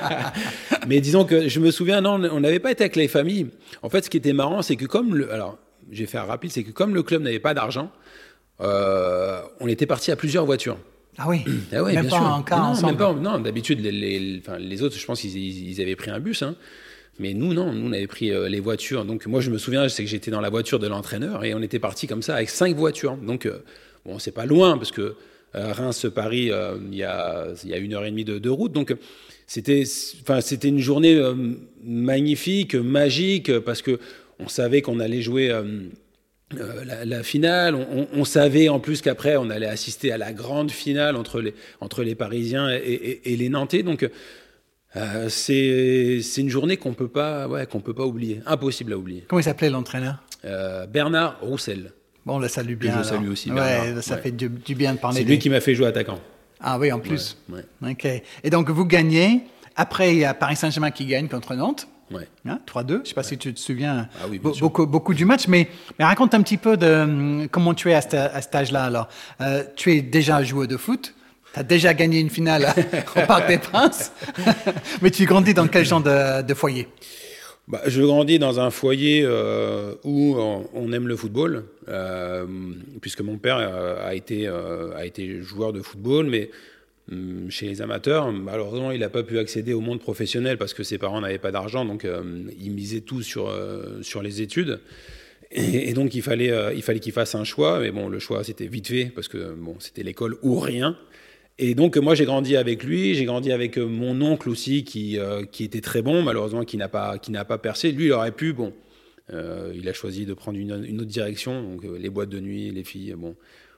mais 0.87 1.01
disons 1.01 1.25
que 1.25 1.47
je 1.47 1.59
me 1.59 1.71
souviens, 1.71 2.01
non, 2.01 2.21
on 2.31 2.39
n'avait 2.39 2.59
pas 2.59 2.71
été 2.71 2.83
avec 2.83 2.95
les 2.95 3.07
familles. 3.07 3.47
En 3.81 3.89
fait, 3.89 4.05
ce 4.05 4.09
qui 4.09 4.17
était 4.17 4.33
marrant, 4.33 4.61
c'est 4.61 4.75
que 4.75 4.85
comme 4.85 5.15
le, 5.15 5.31
alors, 5.33 5.57
je 5.91 5.99
vais 5.99 6.05
faire 6.05 6.27
rapide, 6.27 6.51
c'est 6.51 6.63
que 6.63 6.71
comme 6.71 6.93
le 6.93 7.03
club 7.03 7.23
n'avait 7.23 7.39
pas 7.39 7.53
d'argent, 7.53 7.91
euh, 8.61 9.41
on 9.59 9.67
était 9.67 9.85
parti 9.85 10.11
à 10.11 10.15
plusieurs 10.15 10.45
voitures. 10.45 10.77
Ah 11.17 11.29
oui, 11.29 11.43
ah 11.71 11.83
ouais, 11.83 11.93
même 11.93 12.07
bien 12.07 12.09
pas 12.11 12.17
sûr. 12.17 12.25
en 12.25 12.43
cas 12.43 12.57
non, 12.57 12.63
ensemble. 12.63 12.87
Même 12.87 12.97
pas, 12.97 13.13
non, 13.13 13.39
d'habitude, 13.39 13.79
les, 13.81 13.91
les, 13.91 14.39
enfin, 14.39 14.57
les 14.57 14.81
autres, 14.83 14.97
je 14.97 15.05
pense 15.05 15.21
qu'ils 15.21 15.37
ils 15.37 15.81
avaient 15.81 15.95
pris 15.95 16.11
un 16.11 16.19
bus. 16.19 16.41
Hein. 16.41 16.55
Mais 17.19 17.33
nous, 17.33 17.53
non, 17.53 17.71
nous, 17.71 17.87
on 17.87 17.93
avait 17.93 18.07
pris 18.07 18.31
euh, 18.31 18.49
les 18.49 18.59
voitures. 18.59 19.05
Donc, 19.05 19.25
moi, 19.25 19.39
je 19.39 19.49
me 19.49 19.57
souviens, 19.57 19.87
c'est 19.87 20.03
que 20.03 20.09
j'étais 20.09 20.31
dans 20.31 20.41
la 20.41 20.49
voiture 20.49 20.79
de 20.79 20.87
l'entraîneur 20.87 21.45
et 21.45 21.53
on 21.53 21.61
était 21.61 21.79
parti 21.79 22.07
comme 22.07 22.21
ça 22.21 22.35
avec 22.35 22.49
cinq 22.49 22.75
voitures. 22.75 23.15
Donc, 23.15 23.45
euh, 23.45 23.63
bon, 24.05 24.19
c'est 24.19 24.33
pas 24.33 24.45
loin 24.45 24.77
parce 24.77 24.91
que 24.91 25.15
euh, 25.55 25.71
Reims-Paris, 25.71 26.51
il 26.91 26.97
y, 26.97 27.03
a, 27.03 27.47
y 27.63 27.73
a 27.73 27.77
une 27.77 27.93
heure 27.93 28.03
et 28.03 28.11
demie 28.11 28.25
de, 28.25 28.37
de 28.37 28.49
route. 28.49 28.73
Donc, 28.73 28.93
c'était, 29.47 29.83
enfin, 30.21 30.41
c'était 30.41 30.67
une 30.67 30.79
journée 30.79 31.17
magnifique, 31.83 32.75
magique, 32.75 33.59
parce 33.59 33.81
que 33.81 33.99
on 34.39 34.49
savait 34.49 34.81
qu'on 34.81 34.99
allait 34.99 35.21
jouer 35.21 35.57
euh, 36.53 36.85
la, 36.85 37.05
la, 37.05 37.23
finale. 37.23 37.75
On, 37.75 38.07
on, 38.13 38.25
savait 38.25 38.69
en 38.69 38.79
plus 38.79 39.01
qu'après, 39.01 39.35
on 39.35 39.49
allait 39.49 39.67
assister 39.67 40.11
à 40.11 40.17
la 40.17 40.31
grande 40.31 40.71
finale 40.71 41.15
entre 41.15 41.41
les, 41.41 41.55
entre 41.81 42.03
les 42.03 42.15
Parisiens 42.15 42.69
et, 42.69 42.77
et, 42.77 43.33
et 43.33 43.35
les 43.35 43.49
Nantais. 43.49 43.83
Donc, 43.83 44.07
euh, 44.95 45.27
c'est 45.29 46.21
une 46.37 46.49
journée 46.49 46.77
qu'on 46.77 46.95
ouais, 46.95 47.65
qu'on 47.65 47.79
peut 47.79 47.93
pas 47.93 48.05
oublier, 48.05 48.41
impossible 48.45 48.93
à 48.93 48.97
oublier. 48.97 49.25
Comment 49.27 49.39
il 49.39 49.43
s'appelait 49.43 49.69
l'entraîneur? 49.69 50.23
Euh, 50.45 50.85
Bernard 50.85 51.39
Roussel. 51.41 51.91
Bon, 52.25 52.35
on 52.35 52.39
le 52.39 52.47
salue 52.47 52.75
bien. 52.75 52.91
Que 52.91 53.03
je 53.03 53.09
alors. 53.09 53.19
salue 53.19 53.29
aussi. 53.29 53.49
Bernard. 53.49 53.95
Ouais, 53.95 54.01
ça 54.01 54.15
ouais. 54.15 54.21
fait 54.21 54.31
du, 54.31 54.49
du, 54.49 54.75
bien 54.75 54.93
de 54.93 54.99
parler. 54.99 55.17
C'est 55.17 55.23
lui 55.23 55.39
qui 55.39 55.49
m'a 55.49 55.61
fait 55.61 55.75
jouer 55.75 55.87
attaquant. 55.87 56.19
Ah 56.61 56.79
oui, 56.79 56.91
en 56.91 56.99
plus. 56.99 57.37
Ok. 57.83 58.07
Et 58.43 58.49
donc 58.49 58.69
vous 58.69 58.85
gagnez. 58.85 59.41
Après, 59.75 60.13
il 60.13 60.19
y 60.19 60.25
a 60.25 60.33
Paris 60.33 60.55
Saint-Germain 60.55 60.91
qui 60.91 61.05
gagne 61.05 61.27
contre 61.27 61.53
Nantes. 61.53 61.87
Ouais. 62.11 62.27
Hein, 62.45 62.59
3-2. 62.67 62.87
Je 62.87 62.93
ne 62.93 63.03
sais 63.05 63.13
pas 63.13 63.23
si 63.23 63.37
tu 63.37 63.53
te 63.53 63.59
souviens 63.59 64.07
ah 64.21 64.25
oui, 64.29 64.39
beaucoup, 64.39 64.85
beaucoup 64.85 65.13
du 65.13 65.25
match, 65.25 65.47
mais, 65.47 65.67
mais 65.97 66.05
raconte 66.05 66.33
un 66.33 66.41
petit 66.41 66.57
peu 66.57 66.77
de 66.77 66.87
hum, 66.87 67.47
comment 67.49 67.73
tu 67.73 67.89
es 67.89 67.93
à, 67.93 68.01
ce, 68.01 68.15
à 68.15 68.41
cet 68.41 68.53
âge-là. 68.53 68.83
Alors, 68.83 69.07
euh, 69.41 69.63
tu 69.75 69.93
es 69.93 70.01
déjà 70.01 70.43
joueur 70.43 70.67
de 70.67 70.77
foot. 70.77 71.13
Tu 71.53 71.59
as 71.59 71.63
déjà 71.63 71.93
gagné 71.93 72.19
une 72.19 72.29
finale 72.29 72.73
au 73.15 73.21
Parc 73.25 73.47
des 73.47 73.57
Princes, 73.57 74.11
mais 75.01 75.09
tu 75.09 75.25
grandis 75.25 75.53
dans 75.53 75.67
quel 75.67 75.85
genre 75.85 76.01
de, 76.01 76.41
de 76.41 76.53
foyer? 76.53 76.87
Bah, 77.67 77.81
je 77.87 78.03
grandis 78.03 78.37
dans 78.37 78.59
un 78.59 78.69
foyer 78.69 79.23
euh, 79.23 79.95
où 80.03 80.35
on, 80.37 80.69
on, 80.75 80.91
aime 80.91 81.07
le 81.07 81.15
football, 81.15 81.63
euh, 81.87 82.45
puisque 83.01 83.21
mon 83.21 83.37
père 83.37 83.57
a 83.57 84.13
été, 84.13 84.47
a 84.47 85.05
été 85.05 85.41
joueur 85.41 85.73
de 85.73 85.81
football, 85.81 86.27
mais 86.27 86.51
chez 87.49 87.67
les 87.67 87.81
amateurs, 87.81 88.31
malheureusement, 88.31 88.91
il 88.91 88.99
n'a 88.99 89.09
pas 89.09 89.23
pu 89.23 89.37
accéder 89.37 89.73
au 89.73 89.81
monde 89.81 89.99
professionnel 89.99 90.57
parce 90.57 90.73
que 90.73 90.83
ses 90.83 90.97
parents 90.97 91.21
n'avaient 91.21 91.37
pas 91.37 91.51
d'argent, 91.51 91.85
donc 91.85 92.03
euh, 92.03 92.43
il 92.59 92.71
misait 92.71 93.01
tout 93.01 93.21
sur, 93.21 93.47
euh, 93.47 94.01
sur 94.01 94.23
les 94.23 94.41
études. 94.41 94.79
Et, 95.51 95.93
donc 95.93 96.15
il 96.15 96.23
fallait, 96.23 96.49
euh, 96.49 96.73
il 96.73 96.81
fallait 96.81 96.99
qu'il 96.99 97.11
fasse 97.11 97.35
un 97.35 97.43
choix, 97.43 97.79
mais 97.79 97.91
bon, 97.91 98.09
le 98.09 98.17
choix 98.17 98.43
c'était 98.43 98.65
vite 98.65 98.87
fait 98.87 99.05
parce 99.13 99.27
que 99.27 99.53
bon, 99.53 99.75
c'était 99.79 100.01
l'école 100.01 100.37
ou 100.41 100.59
rien. 100.59 100.97
Et 101.59 101.75
donc 101.75 101.95
moi 101.97 102.15
j'ai 102.15 102.25
grandi 102.25 102.57
avec 102.57 102.83
lui, 102.83 103.13
j'ai 103.13 103.25
grandi 103.25 103.51
avec 103.51 103.77
mon 103.77 104.19
oncle 104.21 104.49
aussi 104.49 104.83
qui, 104.83 105.17
qui 105.51 105.63
était 105.63 105.81
très 105.81 106.01
bon, 106.01 106.23
malheureusement 106.23 106.65
qui 106.65 106.75
n'a 106.75 106.89
pas, 106.89 107.19
qui 107.19 107.31
n'a 107.31 107.45
pas 107.45 107.59
percé. 107.59 107.91
Lui 107.91 108.05
il 108.05 108.11
aurait 108.11 108.33
pu, 108.33 108.51
bon, 108.51 108.73
il 109.31 109.87
a 109.87 109.93
choisi 109.93 110.25
de 110.25 110.33
prendre 110.33 110.57
une, 110.57 110.83
une 110.83 110.99
autre 110.99 111.11
direction, 111.11 111.61
donc 111.61 111.85
les 111.97 112.09
boîtes 112.09 112.29
de 112.29 112.41
nuit, 112.41 112.71
les 112.71 112.83
filles, 112.83 113.13
bon, 113.15 113.35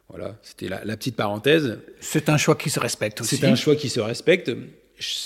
voilà, 0.10 0.38
c'était 0.42 0.70
la, 0.70 0.84
la, 0.86 0.96
petite 0.96 1.16
parenthèse. 1.16 1.80
C'est 2.00 2.30
un 2.30 2.38
choix 2.38 2.56
qui 2.56 2.70
se 2.70 2.80
respecte 2.80 3.22
aussi. 3.22 3.38
C'est 3.38 3.46
un 3.46 3.56
choix 3.56 3.76
qui 3.76 3.90
se 3.90 4.00
respecte. 4.00 4.52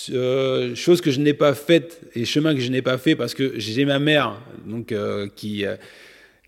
Euh, 0.10 0.75
chose 0.75 1.00
que 1.00 1.12
je 1.12 1.19
n'ai 1.22 1.33
pas 1.33 1.54
faite 1.54 2.01
et 2.13 2.25
chemin 2.25 2.54
que 2.54 2.60
je 2.60 2.69
n'ai 2.69 2.81
pas 2.81 2.98
fait 2.98 3.16
parce 3.16 3.33
que 3.33 3.57
j'ai 3.57 3.86
ma 3.86 4.00
mère 4.00 4.38
donc 4.66 4.92
euh, 4.92 5.30
qui 5.33 5.63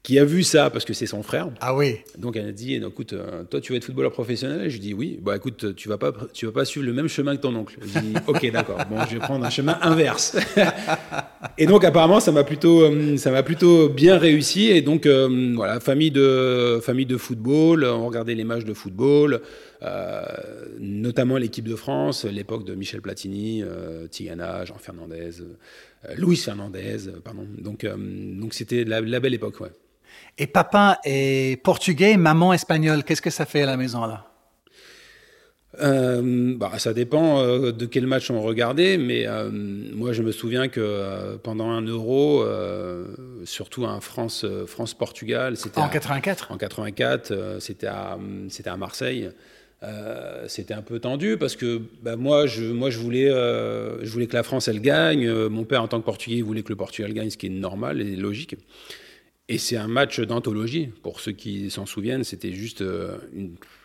qui 0.03 0.19
a 0.19 0.25
vu 0.25 0.43
ça 0.43 0.69
parce 0.69 0.83
que 0.83 0.93
c'est 0.93 1.05
son 1.05 1.23
frère. 1.23 1.49
Ah 1.61 1.73
oui. 1.73 1.99
Donc 2.17 2.35
elle 2.35 2.47
a 2.47 2.51
dit 2.51 2.75
écoute, 2.75 3.13
euh, 3.13 3.43
toi 3.45 3.61
tu 3.61 3.71
vas 3.71 3.77
être 3.77 3.85
footballeur 3.85 4.11
professionnel? 4.11 4.69
Je 4.69 4.77
dis 4.77 4.93
oui. 4.93 5.17
Bah 5.21 5.37
écoute, 5.37 5.73
tu 5.75 5.87
vas 5.87 5.97
pas, 5.97 6.11
tu 6.33 6.45
vas 6.45 6.51
pas 6.51 6.65
suivre 6.65 6.85
le 6.85 6.91
même 6.91 7.07
chemin 7.07 7.37
que 7.37 7.41
ton 7.41 7.55
oncle. 7.55 7.77
Je 7.81 7.99
dis 7.99 8.13
ok 8.27 8.51
d'accord. 8.51 8.79
Bon, 8.89 8.97
je 9.09 9.13
vais 9.13 9.19
prendre 9.19 9.45
un 9.45 9.49
chemin 9.49 9.77
inverse. 9.81 10.35
et 11.57 11.65
donc 11.65 11.85
apparemment 11.85 12.19
ça 12.19 12.33
m'a 12.33 12.43
plutôt, 12.43 12.81
euh, 12.81 13.15
ça 13.15 13.31
m'a 13.31 13.43
plutôt 13.43 13.87
bien 13.87 14.17
réussi. 14.17 14.67
Et 14.67 14.81
donc 14.81 15.05
euh, 15.05 15.53
voilà, 15.55 15.79
famille 15.79 16.11
de, 16.11 16.81
famille 16.83 17.05
de 17.05 17.17
football. 17.17 17.85
On 17.85 18.05
regardait 18.05 18.35
les 18.35 18.43
matchs 18.43 18.65
de 18.65 18.73
football. 18.73 19.39
Euh, 19.83 20.21
notamment 20.79 21.37
l'équipe 21.37 21.67
de 21.67 21.75
France, 21.75 22.25
l'époque 22.25 22.65
de 22.65 22.73
Michel 22.73 23.01
Platini, 23.01 23.63
euh, 23.63 24.07
Tigana, 24.07 24.63
Jean 24.63 24.77
Fernandez, 24.77 25.31
Luis 26.15 26.37
Fernandez, 26.37 27.09
pardon. 27.23 27.45
Donc, 27.57 27.85
donc 27.85 28.53
c'était 28.53 28.85
la, 28.85 29.01
la 29.01 29.19
belle 29.19 29.33
époque, 29.33 29.59
ouais. 29.59 29.71
Et 30.37 30.47
papa 30.47 30.99
est 31.03 31.61
portugais, 31.63 32.17
maman 32.17 32.53
espagnole. 32.53 33.03
Qu'est-ce 33.03 33.21
que 33.21 33.29
ça 33.29 33.45
fait 33.45 33.63
à 33.63 33.65
la 33.67 33.77
maison 33.77 34.05
là? 34.05 34.25
Euh, 35.81 36.55
bah, 36.55 36.73
ça 36.77 36.93
dépend 36.93 37.39
euh, 37.39 37.71
de 37.71 37.85
quel 37.85 38.05
match 38.05 38.29
on 38.29 38.41
regardait, 38.41 38.97
mais 38.97 39.25
euh, 39.25 39.49
moi 39.51 40.13
je 40.13 40.21
me 40.21 40.31
souviens 40.31 40.67
que 40.67 41.35
pendant 41.37 41.69
un 41.69 41.81
Euro, 41.81 42.45
surtout 43.45 43.85
un 43.85 43.99
France 43.99 44.45
France 44.67 44.93
Portugal, 44.93 45.57
c'était 45.57 45.79
en 45.79 45.89
84. 45.89 46.51
En 46.51 46.57
84, 46.57 47.57
c'était 47.59 47.87
à 47.87 48.17
c'était 48.49 48.69
à 48.69 48.77
Marseille. 48.77 49.29
C'était 50.47 50.73
un 50.73 50.81
peu 50.81 50.99
tendu 50.99 51.35
parce 51.37 51.57
que 51.57 51.81
bah, 52.01 52.15
moi, 52.15 52.47
je, 52.47 52.63
moi 52.63 52.89
je, 52.89 52.99
voulais, 52.99 53.27
je 53.29 54.09
voulais 54.09 54.27
que 54.27 54.35
la 54.35 54.43
France 54.43 54.69
elle 54.69 54.79
gagne. 54.79 55.29
mon 55.49 55.65
père, 55.65 55.83
en 55.83 55.89
tant 55.89 55.99
que 55.99 56.05
Portugais, 56.05 56.41
voulait 56.41 56.63
que 56.63 56.69
le 56.69 56.77
Portugal 56.77 57.11
gagne, 57.11 57.29
ce 57.29 57.37
qui 57.37 57.47
est 57.47 57.49
normal 57.49 57.99
et 57.99 58.15
logique. 58.15 58.55
Et 59.49 59.57
c'est 59.57 59.75
un 59.75 59.87
match 59.87 60.21
d'anthologie. 60.21 60.89
Pour 61.01 61.19
ceux 61.19 61.33
qui 61.33 61.69
s'en 61.69 61.85
souviennent, 61.85 62.23
c'était 62.23 62.53
juste 62.53 62.81
euh, 62.81 63.17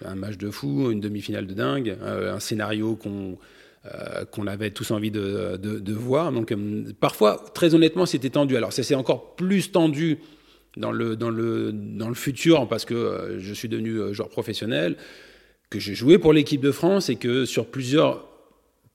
un 0.05 0.15
match 0.15 0.37
de 0.37 0.50
fou, 0.50 0.91
une 0.91 1.00
demi-finale 1.00 1.47
de 1.47 1.55
dingue, 1.55 1.97
euh, 2.00 2.35
un 2.35 2.41
scénario 2.41 2.95
qu'on 2.95 3.38
euh, 3.87 4.25
qu'on 4.25 4.47
avait 4.47 4.71
tous 4.71 4.91
envie 4.91 5.11
de, 5.11 5.57
de, 5.57 5.93
voir. 5.93 6.33
Donc 6.33 6.55
parfois, 7.00 7.45
très 7.55 7.75
honnêtement, 7.75 8.07
c'était 8.07 8.31
tendu. 8.31 8.57
Alors 8.57 8.73
ça 8.73 8.83
c'est 8.83 8.95
encore 8.95 9.35
plus 9.35 9.73
tendu 9.73 10.19
dans 10.77 10.93
le, 10.93 11.17
dans, 11.17 11.31
le, 11.31 11.73
dans 11.73 12.09
le 12.09 12.15
futur 12.15 12.69
parce 12.69 12.85
que 12.85 13.37
je 13.38 13.55
suis 13.55 13.69
devenu 13.69 14.12
joueur 14.12 14.29
professionnel, 14.29 14.97
que 15.71 15.79
j'ai 15.79 15.95
joué 15.95 16.19
pour 16.19 16.33
l'équipe 16.33 16.61
de 16.61 16.73
France 16.73 17.09
et 17.09 17.17
que 17.17 17.45
sur 17.45 17.67
plusieurs 17.67 18.27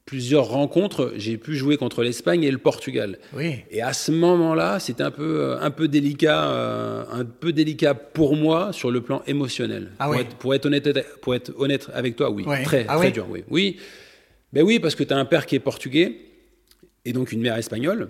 plusieurs 0.05 0.45
rencontres, 0.45 1.13
j'ai 1.15 1.37
pu 1.37 1.55
jouer 1.55 1.77
contre 1.77 2.03
l'Espagne 2.03 2.43
et 2.43 2.51
le 2.51 2.57
Portugal. 2.57 3.19
Oui. 3.33 3.55
Et 3.71 3.81
à 3.81 3.93
ce 3.93 4.11
moment-là, 4.11 4.79
c'était 4.79 5.03
un 5.03 5.11
peu, 5.11 5.55
un 5.59 5.71
peu 5.71 5.87
délicat, 5.87 6.49
euh, 6.49 7.03
un 7.11 7.25
peu 7.25 7.53
délicat 7.53 7.93
pour 7.93 8.35
moi 8.35 8.73
sur 8.73 8.91
le 8.91 9.01
plan 9.01 9.21
émotionnel. 9.27 9.91
Ah 9.99 10.05
pour, 10.05 10.15
oui. 10.15 10.21
être, 10.21 10.35
pour, 10.35 10.53
être 10.53 10.65
honnête, 10.65 11.05
pour 11.21 11.35
être 11.35 11.53
honnête 11.57 11.87
avec 11.93 12.15
toi, 12.15 12.29
oui. 12.29 12.43
oui. 12.45 12.63
Très, 12.63 12.85
ah 12.87 12.97
très 12.97 13.07
oui. 13.07 13.11
dur, 13.13 13.27
oui. 13.29 13.43
Oui, 13.49 13.77
ben 14.51 14.63
oui 14.63 14.79
parce 14.79 14.95
que 14.95 15.03
tu 15.03 15.13
as 15.13 15.17
un 15.17 15.25
père 15.25 15.45
qui 15.45 15.55
est 15.55 15.59
portugais 15.59 16.15
et 17.05 17.13
donc 17.13 17.31
une 17.31 17.41
mère 17.41 17.57
espagnole. 17.57 18.09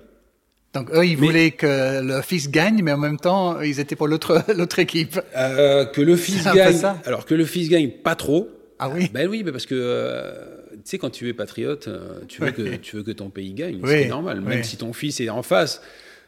Donc 0.73 0.89
eux, 0.91 1.05
ils 1.05 1.19
mais, 1.19 1.27
voulaient 1.27 1.51
que 1.51 2.01
le 2.01 2.21
fils 2.23 2.50
gagne, 2.50 2.81
mais 2.81 2.91
en 2.91 2.97
même 2.97 3.19
temps, 3.19 3.62
ils 3.62 3.79
étaient 3.79 3.95
pour 3.95 4.07
l'autre 4.07 4.43
l'autre 4.55 4.79
équipe. 4.79 5.19
Euh, 5.38 5.85
que 5.85 6.01
le 6.01 6.15
fils 6.15 6.43
gagne. 6.45 6.81
Alors 7.05 7.25
que 7.25 7.35
le 7.35 7.45
fils 7.45 7.69
gagne 7.69 7.91
pas 7.91 8.15
trop. 8.15 8.50
Ah 8.83 8.89
oui 8.89 9.09
Ben 9.13 9.27
oui, 9.29 9.43
parce 9.43 9.65
que 9.65 10.33
tu 10.71 10.79
sais, 10.83 10.97
quand 10.97 11.09
tu 11.09 11.29
es 11.29 11.33
patriote, 11.33 11.89
tu 12.27 12.41
veux, 12.41 12.51
que, 12.51 12.75
tu 12.75 12.97
veux 12.97 13.03
que 13.03 13.11
ton 13.11 13.29
pays 13.29 13.53
gagne, 13.53 13.79
c'est 13.85 14.07
normal, 14.07 14.41
même 14.41 14.63
si 14.63 14.77
ton 14.77 14.93
fils 14.93 15.19
est 15.21 15.29
en 15.29 15.43
face. 15.43 15.81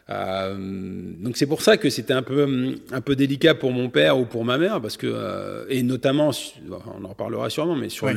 donc 0.08 1.36
c'est 1.36 1.46
pour 1.46 1.60
ça 1.62 1.76
que 1.76 1.90
c'était 1.90 2.14
un 2.14 2.22
peu, 2.22 2.76
un 2.92 3.00
peu 3.00 3.16
délicat 3.16 3.54
pour 3.54 3.72
mon 3.72 3.90
père 3.90 4.18
ou 4.18 4.24
pour 4.24 4.44
ma 4.44 4.58
mère, 4.58 4.80
parce 4.80 4.96
que, 4.96 5.66
et 5.68 5.82
notamment, 5.82 6.30
on 6.70 7.04
en 7.04 7.08
reparlera 7.08 7.50
sûrement, 7.50 7.76
mais 7.76 7.88
sur 7.88 8.08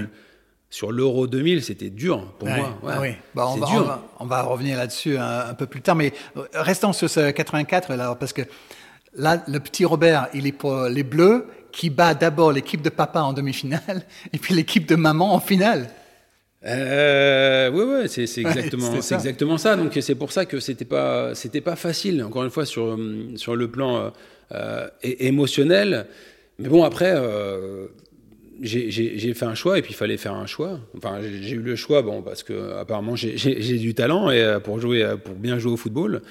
sur 0.69 0.91
l'Euro 0.91 1.25
2000, 1.25 1.63
c'était 1.63 1.89
dur 1.89 2.23
pour 2.37 2.47
moi. 2.47 2.79
Ah 2.87 2.99
oui. 3.01 3.09
on, 3.35 3.55
va, 3.57 3.67
dur. 3.67 3.99
On, 4.19 4.25
va, 4.25 4.43
revenir 4.43 4.77
là-dessus 4.77 5.17
un, 5.17 5.53
peu 5.55 5.65
plus 5.65 5.81
tard, 5.81 5.95
mais 5.95 6.13
restons 6.53 6.93
sur 6.93 7.09
ce 7.09 7.31
84 7.31 7.95
là, 7.95 8.15
parce 8.15 8.33
que 8.33 8.43
là, 9.15 9.43
le 9.47 9.59
petit 9.59 9.85
Robert, 9.85 10.29
il 10.33 10.45
est 10.45 10.51
pour 10.51 10.83
les 10.83 11.03
Bleus, 11.03 11.47
qui 11.71 11.89
bat 11.89 12.13
d'abord 12.13 12.51
l'équipe 12.51 12.81
de 12.81 12.89
papa 12.89 13.21
en 13.21 13.33
demi-finale, 13.33 14.03
et 14.33 14.37
puis 14.37 14.53
l'équipe 14.53 14.87
de 14.87 14.95
maman 14.95 15.33
en 15.33 15.39
finale. 15.39 15.89
Euh, 16.65 17.71
oui, 17.71 17.83
ouais, 17.83 18.07
c'est 18.09 18.23
exactement, 18.41 19.01
c'est 19.01 19.15
exactement 19.15 19.57
ça. 19.57 19.77
Donc 19.77 19.97
c'est 20.01 20.15
pour 20.15 20.31
ça 20.31 20.45
que 20.45 20.59
c'était 20.59 20.83
pas, 20.83 21.33
c'était 21.33 21.61
pas 21.61 21.77
facile. 21.77 22.21
Encore 22.21 22.43
une 22.43 22.49
fois 22.49 22.65
sur 22.65 22.99
sur 23.37 23.55
le 23.55 23.71
plan 23.71 24.11
euh, 24.55 24.87
émotionnel. 25.03 26.07
Mais 26.57 26.69
bon 26.69 26.83
après, 26.83 27.13
euh, 27.15 27.85
j'ai 28.61 29.33
fait 29.35 29.45
un 29.45 29.53
choix 29.53 29.77
et 29.77 29.83
puis 29.83 29.91
il 29.91 29.95
fallait 29.95 30.17
faire 30.17 30.33
un 30.33 30.47
choix. 30.47 30.79
Enfin, 30.97 31.19
j'ai 31.21 31.53
eu 31.53 31.61
le 31.61 31.75
choix, 31.75 32.01
bon, 32.01 32.23
parce 32.23 32.41
que 32.41 32.73
apparemment 32.73 33.15
j'ai 33.15 33.77
du 33.77 33.93
talent 33.93 34.31
et 34.31 34.41
euh, 34.41 34.59
pour 34.59 34.79
jouer, 34.79 35.07
pour 35.23 35.35
bien 35.35 35.59
jouer 35.59 35.73
au 35.73 35.77
football. 35.77 36.23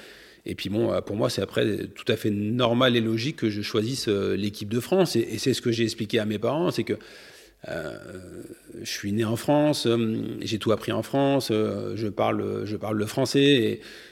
Et 0.45 0.55
puis 0.55 0.69
bon, 0.69 0.91
euh, 0.91 1.01
pour 1.01 1.15
moi, 1.15 1.29
c'est 1.29 1.41
après 1.41 1.87
tout 1.87 2.09
à 2.11 2.15
fait 2.15 2.31
normal 2.31 2.95
et 2.95 3.01
logique 3.01 3.37
que 3.37 3.49
je 3.49 3.61
choisisse 3.61 4.07
l'équipe 4.07 4.69
de 4.69 4.79
France. 4.79 5.15
Et, 5.15 5.37
c'est 5.37 5.53
ce 5.53 5.61
que 5.61 5.71
j'ai 5.71 5.83
expliqué 5.83 6.19
à 6.19 6.25
mes 6.25 6.39
parents, 6.39 6.71
c'est 6.71 6.83
que 6.83 6.97
je 7.67 8.89
suis 8.89 9.11
né 9.11 9.25
en 9.25 9.35
France, 9.35 9.85
j'ai 10.39 10.59
tout 10.59 10.71
appris 10.71 10.93
en 10.93 11.03
France, 11.03 11.49
je 11.49 12.07
parle, 12.07 12.65
je 12.65 12.77
parle 12.77 12.97
le 12.97 13.05
français. 13.05 13.41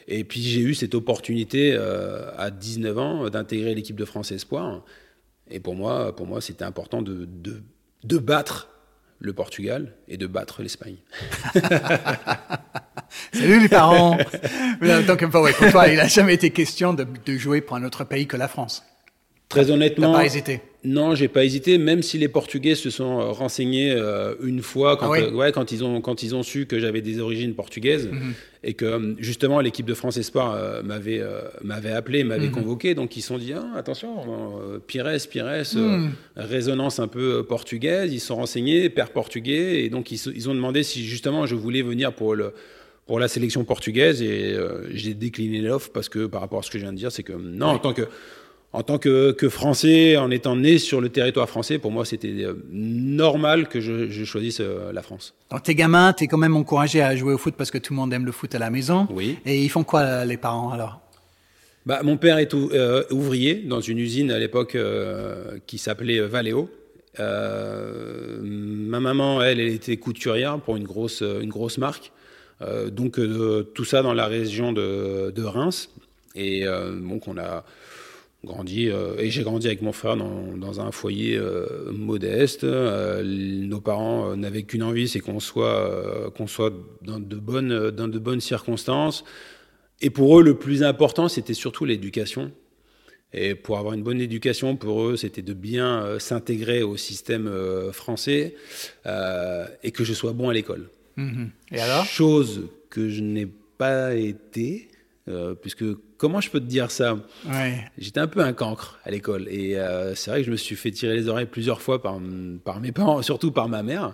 Et, 0.08 0.20
et 0.20 0.24
puis 0.26 0.42
j'ai 0.42 0.60
eu 0.60 0.74
cette 0.74 0.96
opportunité 0.96 1.76
à 1.76 2.52
19 2.52 2.98
ans 2.98 3.30
d'intégrer 3.30 3.74
l'équipe 3.74 3.96
de 3.96 4.06
France 4.06 4.32
Espoir. 4.32 4.84
Et 5.50 5.62
pour 5.62 5.76
moi, 5.76 6.14
pour 6.14 6.28
moi, 6.28 6.42
c'était 6.42 6.66
important 6.66 7.02
de, 7.02 7.26
de 7.26 7.62
de 8.04 8.18
battre 8.18 8.70
le 9.20 9.34
Portugal 9.34 9.94
et 10.08 10.18
de 10.18 10.28
battre 10.28 10.62
l'Espagne. 10.62 10.98
Salut 13.40 13.60
les 13.60 13.70
parents 13.70 14.18
Donc, 15.08 15.26
pour 15.30 15.50
toi, 15.72 15.88
il 15.88 15.96
n'a 15.98 16.08
jamais 16.08 16.34
été 16.34 16.50
question 16.50 16.94
de, 16.94 17.06
de 17.26 17.38
jouer 17.38 17.62
pour 17.62 17.76
un 17.76 17.84
autre 17.84 18.04
pays 18.04 18.28
que 18.28 18.38
la 18.38 18.48
France. 18.48 18.84
Très 19.50 19.72
honnêtement, 19.72 20.12
pas 20.12 20.26
hésité? 20.26 20.60
Non, 20.84 21.16
j'ai 21.16 21.30
pas 21.30 21.46
hésité. 21.46 21.78
Même 21.78 22.02
si 22.02 22.18
les 22.18 22.28
Portugais 22.28 22.76
se 22.76 22.90
sont 22.90 23.20
euh, 23.20 23.32
renseignés 23.32 23.92
euh, 23.92 24.36
une 24.44 24.62
fois 24.62 24.98
quand, 24.98 25.14
ah 25.14 25.20
euh, 25.20 25.32
ouais, 25.32 25.52
quand 25.54 25.72
ils 25.72 25.86
ont 25.86 26.02
quand 26.02 26.22
ils 26.22 26.36
ont 26.36 26.44
su 26.44 26.66
que 26.66 26.80
j'avais 26.80 27.02
des 27.02 27.20
origines 27.20 27.54
portugaises 27.54 28.08
mhm. 28.08 28.34
et 28.64 28.74
que 28.74 29.16
justement 29.20 29.62
l'équipe 29.62 29.86
de 29.86 29.94
France 29.94 30.18
Espoir 30.18 30.84
m'avait 30.84 31.22
m'avait 31.64 31.92
appelé, 31.92 32.26
m'avait 32.26 32.48
mhm. 32.48 32.52
convoqué, 32.52 32.94
donc 32.94 33.16
ils 33.16 33.22
se 33.22 33.30
sont 33.30 33.38
dit 33.38 33.54
ah, 33.54 33.66
attention, 33.78 34.18
Pires, 34.86 35.16
Pires, 35.30 35.64
mhm. 35.76 36.12
résonance 36.36 37.00
un 37.00 37.08
peu 37.08 37.44
portugaise. 37.44 38.14
Ils 38.14 38.20
se 38.20 38.28
sont 38.28 38.36
renseignés, 38.36 38.90
père 38.90 39.12
portugais, 39.12 39.86
et 39.86 39.90
donc 39.90 40.12
ils, 40.12 40.20
ils 40.36 40.50
ont 40.50 40.56
demandé 40.56 40.84
si 40.84 41.06
justement 41.06 41.46
je 41.46 41.56
voulais 41.56 41.84
venir 41.84 42.12
pour 42.12 42.36
le 42.36 42.54
pour 43.08 43.20
la 43.20 43.28
sélection 43.28 43.64
portugaise 43.64 44.22
et 44.22 44.56
j'ai 44.92 45.14
décliné 45.14 45.62
l'offre 45.62 45.90
parce 45.94 46.10
que 46.10 46.26
par 46.26 46.42
rapport 46.42 46.60
à 46.60 46.62
ce 46.62 46.70
que 46.70 46.78
je 46.78 46.84
viens 46.84 46.94
de 46.94 46.98
dire, 46.98 47.12
c'est 47.12 47.24
que 47.24 47.34
non, 47.34 47.68
en 47.68 47.80
tant 47.80 47.94
que 47.94 48.08
en 48.74 48.84
tant 48.84 48.98
que, 48.98 49.50
Français, 49.50 50.18
en 50.18 50.30
étant 50.30 50.56
né 50.56 50.78
sur 50.78 51.02
le 51.02 51.10
territoire 51.10 51.50
français, 51.50 51.80
pour 51.80 51.92
moi, 51.92 52.06
c'était 52.06 52.34
euh, 52.44 52.54
normal 52.70 53.70
que 53.70 53.80
je, 53.80 54.24
choisisse 54.24 54.60
euh, 54.60 54.92
la 54.92 55.02
France. 55.02 55.34
Alors, 55.50 55.64
tes 55.64 55.74
gamins, 55.74 56.14
tu 56.14 56.26
es 56.26 56.28
quand 56.28 56.38
même 56.38 56.56
encouragé 56.56 57.02
à 57.02 57.16
jouer 57.16 57.34
au 57.34 57.38
foot 57.38 57.56
parce 57.58 57.72
que 57.72 57.78
tout 57.78 57.94
le 57.94 57.98
monde 57.98 58.14
aime 58.14 58.26
le 58.26 58.32
foot 58.32 58.54
à 58.54 58.60
la 58.60 58.70
maison. 58.70 59.08
Oui. 59.10 59.38
Et 59.46 59.64
ils 59.64 59.70
font 59.70 59.84
quoi, 59.84 60.26
les 60.26 60.38
parents, 60.38 60.72
alors? 60.72 61.02
Bah, 61.86 62.02
Mon 62.04 62.18
père 62.18 62.38
est 62.38 62.54
euh, 62.54 63.04
ouvrier 63.10 63.56
dans 63.56 63.80
une 63.80 63.98
usine 63.98 64.32
à 64.32 64.40
l'époque 64.40 64.78
qui 65.66 65.78
s'appelait 65.78 66.20
Valeo. 66.20 66.70
ma 67.18 69.00
maman, 69.00 69.42
elle, 69.42 69.62
elle 69.62 69.74
était 69.74 69.98
couturière 69.98 70.60
pour 70.60 70.76
une 70.76 70.84
grosse, 70.84 71.22
une 71.24 71.50
grosse 71.50 71.78
marque. 71.78 72.12
Donc, 72.62 73.20
tout 73.74 73.86
ça 73.86 74.02
dans 74.02 74.14
la 74.14 74.28
région 74.28 74.74
de, 74.74 75.44
Reims. 75.44 75.90
Et 76.36 76.66
donc, 76.66 77.28
on 77.28 77.38
a 77.38 77.64
grandi 78.46 78.90
euh, 78.90 79.16
et 79.18 79.30
j'ai 79.30 79.44
grandi 79.44 79.68
avec 79.68 79.82
mon 79.82 79.92
frère 79.92 80.16
dans, 80.16 80.80
un 80.80 80.92
foyer 80.92 81.38
euh, 81.38 81.92
modeste. 81.92 82.64
Euh, 82.64 83.24
nos 83.24 83.82
parents 83.82 84.36
n'avaient 84.36 84.64
qu'une 84.64 84.84
envie, 84.84 85.08
c'est 85.08 85.20
qu'on 85.20 85.40
soit 85.40 86.32
qu'on 86.36 86.48
soit 86.48 86.74
dans 87.02 87.20
de 87.20 87.36
bonnes 87.36 87.92
dans 87.92 88.08
de 88.08 88.20
bonnes 88.20 88.42
circonstances. 88.42 89.24
Et 90.02 90.10
pour 90.10 90.40
eux, 90.40 90.44
le 90.44 90.58
plus 90.58 90.84
important, 90.84 91.28
c'était 91.28 91.56
surtout 91.56 91.86
l'éducation. 91.86 92.52
Et 93.34 93.56
pour 93.56 93.78
avoir 93.78 93.94
une 93.94 94.04
bonne 94.04 94.22
éducation, 94.22 94.78
pour 94.78 95.04
eux, 95.04 95.18
c'était 95.18 95.42
de 95.42 95.54
bien 95.54 96.18
s'intégrer 96.18 96.82
au 96.82 96.96
système 96.96 97.52
français 97.92 98.56
et 99.06 99.92
que 99.92 100.04
je 100.04 100.14
sois 100.14 100.32
bon 100.32 100.50
à 100.50 100.54
l'école. 100.54 100.90
Mm-hmm. 101.18 101.50
Et 101.72 101.80
alors? 101.80 102.06
Chose 102.06 102.70
que 102.90 103.10
je 103.10 103.22
n'ai 103.22 103.48
pas 103.78 104.16
été. 104.16 104.90
Euh, 105.30 105.56
puisque 105.56 105.84
comment 106.18 106.40
je 106.40 106.50
peux 106.50 106.60
te 106.60 106.66
dire 106.66 106.90
ça? 106.90 107.18
J'étais 107.98 108.20
un 108.20 108.28
peu 108.28 108.40
un 108.40 108.54
cancre 108.54 108.98
à 109.04 109.12
l'école 109.12 109.48
et 109.50 109.78
euh, 109.78 110.16
c'est 110.16 110.32
vrai 110.32 110.40
que 110.40 110.46
je 110.46 110.52
me 110.52 110.56
suis 110.56 110.76
fait 110.76 110.92
tirer 110.92 111.16
les 111.16 111.28
oreilles 111.28 111.48
plusieurs 111.48 111.82
fois 111.82 112.02
par, 112.02 112.18
par 112.64 112.80
mes 112.80 112.94
parents, 112.94 113.22
surtout 113.32 113.52
par 113.52 113.68
ma 113.68 113.84
mère, 113.84 114.14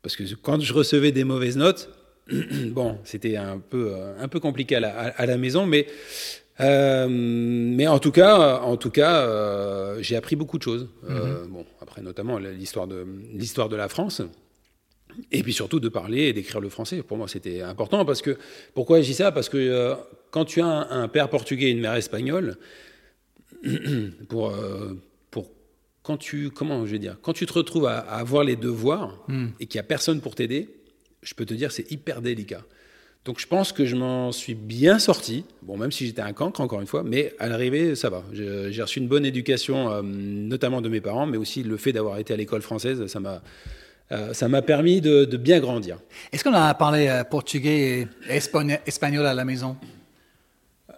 parce 0.00 0.16
que 0.16 0.22
quand 0.36 0.58
je 0.60 0.72
recevais 0.72 1.12
des 1.12 1.24
mauvaises 1.24 1.58
notes, 1.58 1.90
bon, 2.70 2.98
c'était 3.04 3.36
un 3.36 3.58
peu 3.58 3.92
euh, 3.92 4.14
un 4.18 4.28
peu 4.28 4.40
compliqué 4.40 4.76
à 4.76 4.80
la, 4.80 4.90
à, 4.90 5.26
la 5.26 5.36
maison, 5.36 5.66
mais 5.66 5.86
mais 6.60 7.86
en 7.86 7.98
tout 7.98 8.10
cas, 8.10 8.58
en 8.60 8.76
tout 8.76 8.90
cas, 8.90 9.96
j'ai 10.00 10.16
appris 10.16 10.34
beaucoup 10.34 10.58
de 10.58 10.62
choses. 10.62 10.88
Mm-hmm. 11.06 11.46
bon, 11.48 11.66
après 11.80 12.00
notamment 12.02 12.38
l'histoire 12.38 12.86
de 12.88 13.06
l'histoire 13.34 13.68
de 13.68 13.76
la 13.76 13.88
France. 13.88 14.22
Et 15.32 15.42
puis 15.42 15.52
surtout 15.52 15.80
de 15.80 15.88
parler 15.88 16.22
et 16.24 16.32
d'écrire 16.32 16.60
le 16.60 16.68
français. 16.68 17.02
Pour 17.02 17.16
moi, 17.16 17.28
c'était 17.28 17.62
important 17.62 18.04
parce 18.04 18.22
que 18.22 18.36
pourquoi 18.74 19.00
je 19.00 19.06
dis 19.06 19.14
ça? 19.14 19.32
Parce 19.32 19.48
que 19.48 19.56
euh, 19.56 19.94
quand 20.30 20.44
tu 20.44 20.60
as 20.60 20.66
un, 20.66 21.08
père 21.08 21.28
portugais 21.28 21.66
et 21.66 21.70
une 21.70 21.80
mère 21.80 21.94
espagnole, 21.94 22.56
pour, 24.28 24.50
euh, 24.50 24.94
pour 25.30 25.50
quand 26.02 26.16
tu 26.16 26.50
comment 26.50 26.86
je 26.86 26.92
vais 26.92 26.98
dire? 26.98 27.16
Quand 27.22 27.32
tu 27.32 27.46
te 27.46 27.52
retrouves 27.52 27.86
à, 27.86 27.98
avoir 27.98 28.44
les 28.44 28.56
devoirs 28.56 29.24
hmm. 29.28 29.48
et 29.60 29.66
qu'il 29.66 29.78
n'y 29.78 29.80
a 29.80 29.88
personne 29.88 30.20
pour 30.20 30.34
t'aider, 30.34 30.68
je 31.22 31.34
peux 31.34 31.44
te 31.44 31.54
dire 31.54 31.72
c'est 31.72 31.90
hyper 31.90 32.22
délicat. 32.22 32.62
Donc 33.24 33.40
je 33.40 33.46
pense 33.46 33.72
que 33.72 33.84
je 33.84 33.96
m'en 33.96 34.32
suis 34.32 34.54
bien 34.54 34.98
sorti. 34.98 35.44
Bon, 35.62 35.76
même 35.76 35.90
si 35.90 36.06
j'étais 36.06 36.22
un 36.22 36.32
cancre 36.32 36.60
encore 36.60 36.80
une 36.80 36.86
fois, 36.86 37.02
mais 37.02 37.34
à 37.38 37.48
l'arrivée 37.48 37.94
ça 37.94 38.08
va. 38.08 38.22
J'ai 38.32 38.80
reçu 38.80 39.00
une 39.00 39.08
bonne 39.08 39.26
éducation, 39.26 39.90
euh, 39.90 40.02
notamment 40.02 40.80
de 40.80 40.88
mes 40.88 41.00
parents, 41.00 41.26
mais 41.26 41.36
aussi 41.36 41.62
le 41.62 41.76
fait 41.76 41.92
d'avoir 41.92 42.18
été 42.18 42.32
à 42.32 42.36
l'école 42.36 42.62
française, 42.62 43.06
ça 43.06 43.20
m'a 43.20 43.42
euh, 44.10 44.32
ça 44.32 44.48
m'a 44.48 44.62
permis 44.62 45.00
de, 45.00 45.24
bien 45.36 45.60
grandir. 45.60 45.98
Est-ce 46.32 46.42
qu'on 46.42 46.54
a 46.54 46.72
parlé 46.74 47.08
euh, 47.08 47.24
portugais 47.24 48.08
et 48.28 48.40
espagnol 48.86 49.26
à 49.26 49.34
la 49.34 49.44
maison? 49.44 49.76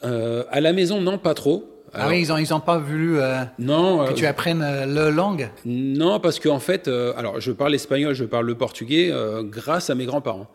Euh, 0.04 0.44
À 0.50 0.60
la 0.60 0.72
maison, 0.72 1.00
non, 1.00 1.18
pas 1.18 1.34
trop. 1.34 1.82
ah 1.92 2.08
oui, 2.08 2.22
ils 2.22 2.28
n'ont 2.28 2.38
ils 2.38 2.54
ont 2.54 2.60
pas 2.60 2.78
voulu 2.78 3.18
non, 3.58 4.06
que 4.06 4.12
tu 4.12 4.26
apprennes 4.26 4.64
leur 4.94 5.10
langue? 5.10 5.50
Non, 5.64 6.20
parce 6.20 6.38
qu'en 6.38 6.60
fait, 6.60 6.88
alors 6.88 7.40
je 7.40 7.52
parle 7.52 7.74
espagnol, 7.74 8.14
je 8.14 8.24
parle 8.24 8.46
le 8.46 8.54
portugais 8.54 9.12
grâce 9.44 9.90
à 9.90 9.94
mes 9.94 10.06
grands-parents. 10.06 10.46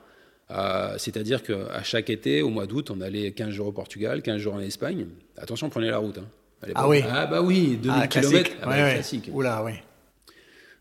C'est-à-dire 0.98 1.44
qu'à 1.44 1.84
chaque 1.84 2.10
été, 2.10 2.42
au 2.42 2.50
mois 2.50 2.68
d'août, 2.68 2.90
on 2.90 3.02
allait 3.02 3.32
15 3.32 3.50
jours 3.50 3.68
au 3.68 3.72
Portugal, 3.74 4.22
15 4.22 4.38
jours 4.38 4.54
en 4.54 4.62
Espagne. 4.62 5.08
Attention, 5.38 5.70
prenez 5.70 5.90
la 5.90 5.98
route. 5.98 6.20
Hein, 6.20 6.70
ah 6.74 6.88
oui 6.88 7.04
Ah 7.08 7.26
bah 7.26 7.42
oui, 7.42 7.78
2000 7.82 8.02
ah, 8.02 8.08
km. 8.08 8.52
Ah 8.62 8.66
bah, 8.66 8.94
classique. 8.94 9.30
Oula, 9.34 9.62
oui. 9.64 9.74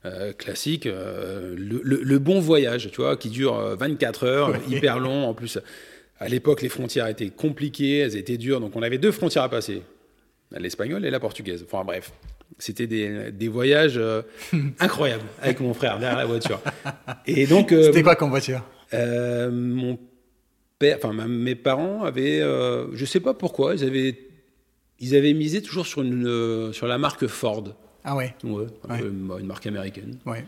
Euh, 0.07 0.35
classique, 0.35 0.85
euh, 0.85 1.55
le, 1.57 2.19
bon 2.19 2.39
voyage, 2.39 2.91
tu 2.93 3.01
vois, 3.01 3.17
qui 3.17 3.31
dure 3.31 3.55
24 3.55 4.25
euh, 4.25 4.27
heures, 4.27 4.55
hyper 4.71 4.99
long. 4.99 5.25
En 5.27 5.33
plus, 5.33 5.59
à 6.19 6.29
l'époque, 6.29 6.61
les 6.61 6.69
frontières 6.69 7.07
étaient 7.07 7.31
compliquées, 7.31 8.01
elles 8.01 8.17
étaient 8.17 8.37
dures, 8.37 8.61
donc 8.61 8.77
on 8.77 8.83
avait 8.83 8.99
deux 8.99 9.13
frontières 9.13 9.45
à 9.45 9.49
passer, 9.49 9.81
l'espagnole 10.55 11.07
et 11.07 11.11
la 11.11 11.21
portugaise. 11.21 11.65
Enfin 11.67 11.85
bref, 11.85 12.13
c'était 12.59 12.87
des, 12.87 13.49
voyages 13.49 13.99
incroyables 14.79 15.25
avec 15.41 15.61
mon 15.61 15.73
frère 15.73 15.99
derrière 15.99 16.19
la 16.19 16.27
voiture. 16.27 16.61
Et 17.27 17.47
donc, 17.47 17.71
c'était 17.71 18.03
quoi 18.03 18.15
comme 18.15 18.29
voiture? 18.29 18.63
Mon 18.93 19.99
père, 20.79 20.99
enfin 21.03 21.15
mes 21.27 21.55
parents 21.55 22.05
avaient, 22.05 22.41
je 22.41 23.05
sais 23.07 23.21
pas 23.21 23.33
pourquoi, 23.33 23.75
ils 23.75 23.85
avaient, 23.85 24.19
ils 25.01 25.17
avaient 25.17 25.33
misé 25.33 25.63
toujours 25.63 25.87
sur 25.87 26.03
une, 26.03 26.75
sur 26.75 26.87
la 26.87 26.99
marque 26.99 27.27
Ford. 27.27 27.75
Ah 28.05 28.15
ouais. 28.17 28.35
Ouais, 28.45 28.67
une 29.01 29.47
marque 29.47 29.67
américaine. 29.67 30.19
Ouais. 30.27 30.45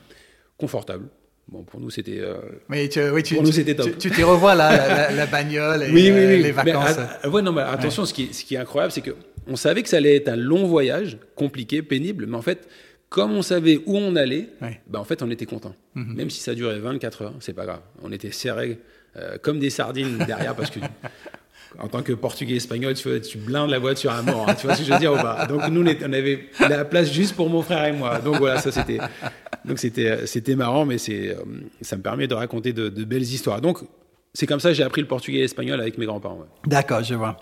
Confortable. 0.59 1.09
Bon, 1.49 1.63
pour 1.63 1.81
nous, 1.81 1.91
c'était. 1.91 2.19
Euh... 2.19 2.37
Oui, 2.69 2.89
tu, 2.89 3.01
oui, 3.11 3.23
tu, 3.23 3.35
pour 3.35 3.45
nous, 3.45 3.53
c'était 3.53 3.77
top. 3.77 3.97
Tu, 3.99 4.11
t'y 4.11 4.23
revois 4.25 4.55
la, 4.57 5.13
la, 5.13 5.27
bagnole 5.27 5.85
et 5.85 5.87
oui, 5.93 6.11
oui, 6.13 6.27
oui. 6.27 6.43
les 6.43 6.51
vacances. 6.51 6.99
Mais, 7.23 7.31
ouais, 7.31 7.43
non, 7.43 7.53
mais 7.53 7.63
attention, 7.63 8.05
ce, 8.05 8.13
qui 8.13 8.25
est, 8.25 8.33
ce 8.33 8.45
qui 8.45 8.57
est 8.57 8.59
incroyable, 8.59 8.93
c'est 8.93 9.01
que 9.01 9.15
on 9.47 9.55
savait 9.55 9.85
que 9.85 9.89
ça 9.89 9.99
allait 9.99 10.17
être 10.17 10.29
un 10.29 10.37
long 10.37 10.67
voyage, 10.67 11.19
compliqué, 11.37 11.83
pénible, 11.83 12.27
mais 12.27 12.37
en 12.37 12.43
fait, 12.43 12.69
comme 13.09 13.33
on 13.33 13.43
savait 13.43 13.79
où 13.87 13.97
on 13.97 14.17
allait, 14.17 14.49
Ouais. 14.61 14.81
bah, 14.89 14.99
en 14.99 15.05
fait, 15.05 15.23
on 15.23 15.31
était 15.31 15.47
content. 15.47 15.75
Mhm. 15.95 16.15
Même 16.17 16.31
si 16.31 16.41
ça 16.41 16.53
durait 16.55 16.81
24 16.81 17.23
heures, 17.23 17.35
c'est 17.39 17.53
pas 17.53 17.65
grave. 17.65 17.81
On 18.03 18.11
était 18.11 18.33
serrés 18.33 18.81
euh, 19.17 19.39
comme 19.39 19.61
des 19.61 19.71
sardines 19.71 20.19
derrière 20.27 20.57
parce 20.57 20.71
que. 20.71 20.81
En 21.79 21.89
tant 21.89 22.03
que 22.03 22.13
portugais 22.13 22.57
espagnol, 22.57 22.95
tu, 22.95 23.09
vois, 23.09 23.21
tu 23.21 23.37
blindes 23.39 23.69
la 23.71 23.79
voiture 23.79 24.11
à 24.11 24.23
mort. 24.23 24.49
hein, 24.49 24.55
tu 24.55 24.67
vois 24.67 24.75
ce 24.77 24.81
que 24.81 24.87
je 24.87 24.93
veux 24.93 24.99
dire 24.99 25.13
ou 25.13 25.17
pas? 25.17 25.47
Donc 25.47 25.67
nous, 25.69 25.83
on 25.85 26.13
avait 26.13 26.49
la 26.61 26.85
place 26.85 27.13
juste 27.13 27.35
pour 27.37 27.51
mon 27.51 27.63
frère 27.63 27.85
et 27.85 27.93
moi. 27.93 28.19
Donc 28.19 28.37
voilà, 28.37 28.59
ça 28.61 28.73
c'était, 28.73 28.99
donc 29.65 29.79
c'était, 29.79 30.27
c'était 30.27 30.57
marrant, 30.57 30.85
mais 30.87 30.97
c'est, 30.99 31.31
euh, 31.31 31.37
ça 31.83 31.97
me 31.97 32.03
permet 32.03 32.27
de 32.27 32.35
raconter 32.35 32.73
de, 32.73 32.89
de 32.89 33.05
belles 33.05 33.23
histoires. 33.23 33.61
Donc 33.61 33.79
c'est 34.33 34.47
comme 34.47 34.61
ça 34.61 34.71
que 34.71 34.75
j'ai 34.75 34.83
appris 34.85 35.01
le 35.03 35.07
portugais 35.07 35.39
et 35.39 35.43
l'espagnol 35.43 35.81
avec 35.81 35.99
mes 35.99 36.07
grands-parents. 36.07 36.39
ouais. 36.39 36.47
D'accord, 36.67 37.03
je 37.03 37.15
vois. 37.15 37.37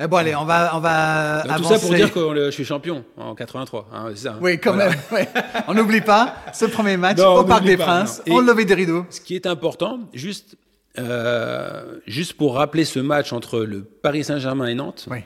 Eh 0.00 0.06
bon, 0.06 0.16
allez, 0.16 0.34
on 0.36 0.44
va, 0.44 0.70
on 0.76 0.78
va 0.80 1.42
Donc, 1.42 1.46
tout 1.46 1.52
avancer. 1.54 1.74
ça 1.74 1.80
pour 1.80 1.94
dire 1.94 2.12
que 2.12 2.44
je 2.46 2.50
suis 2.52 2.64
champion 2.64 3.04
en 3.16 3.34
83. 3.34 3.88
hein, 3.92 4.04
ça, 4.14 4.30
hein? 4.34 4.38
Oui, 4.40 4.56
quand 4.58 4.72
Voilà. 4.72 4.90
même. 4.90 4.98
ouais. 5.10 5.28
On 5.66 5.74
n'oublie 5.74 6.00
pas 6.00 6.36
ce 6.52 6.66
premier 6.66 6.96
match 6.96 7.18
Non, 7.18 7.34
au 7.38 7.44
Parc 7.44 7.64
des 7.64 7.76
pas, 7.76 7.84
Princes, 7.84 8.22
on 8.30 8.38
levait 8.40 8.64
des 8.64 8.74
rideaux. 8.74 9.04
Ce 9.10 9.20
qui 9.20 9.34
est 9.34 9.46
important, 9.46 9.98
juste, 10.14 10.54
euh, 10.98 11.98
juste 12.06 12.34
pour 12.34 12.54
rappeler 12.54 12.84
ce 12.84 12.98
match 12.98 13.32
entre 13.32 13.60
le 13.60 13.82
Paris 13.84 14.24
Saint-Germain 14.24 14.66
et 14.66 14.74
Nantes, 14.74 15.06
Oui. 15.10 15.18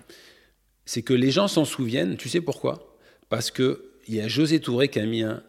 c'est 0.84 1.02
que 1.02 1.14
les 1.14 1.30
gens 1.30 1.48
s'en 1.48 1.64
souviennent. 1.64 2.16
Tu 2.16 2.28
sais 2.28 2.40
pourquoi? 2.40 2.96
Parce 3.28 3.50
que 3.50 3.90
il 4.08 4.14
y 4.16 4.20
a 4.20 4.28
José 4.28 4.60
Touré 4.60 4.88
qui 4.88 4.98
a 4.98 5.06
mis 5.06 5.22
un, 5.22 5.42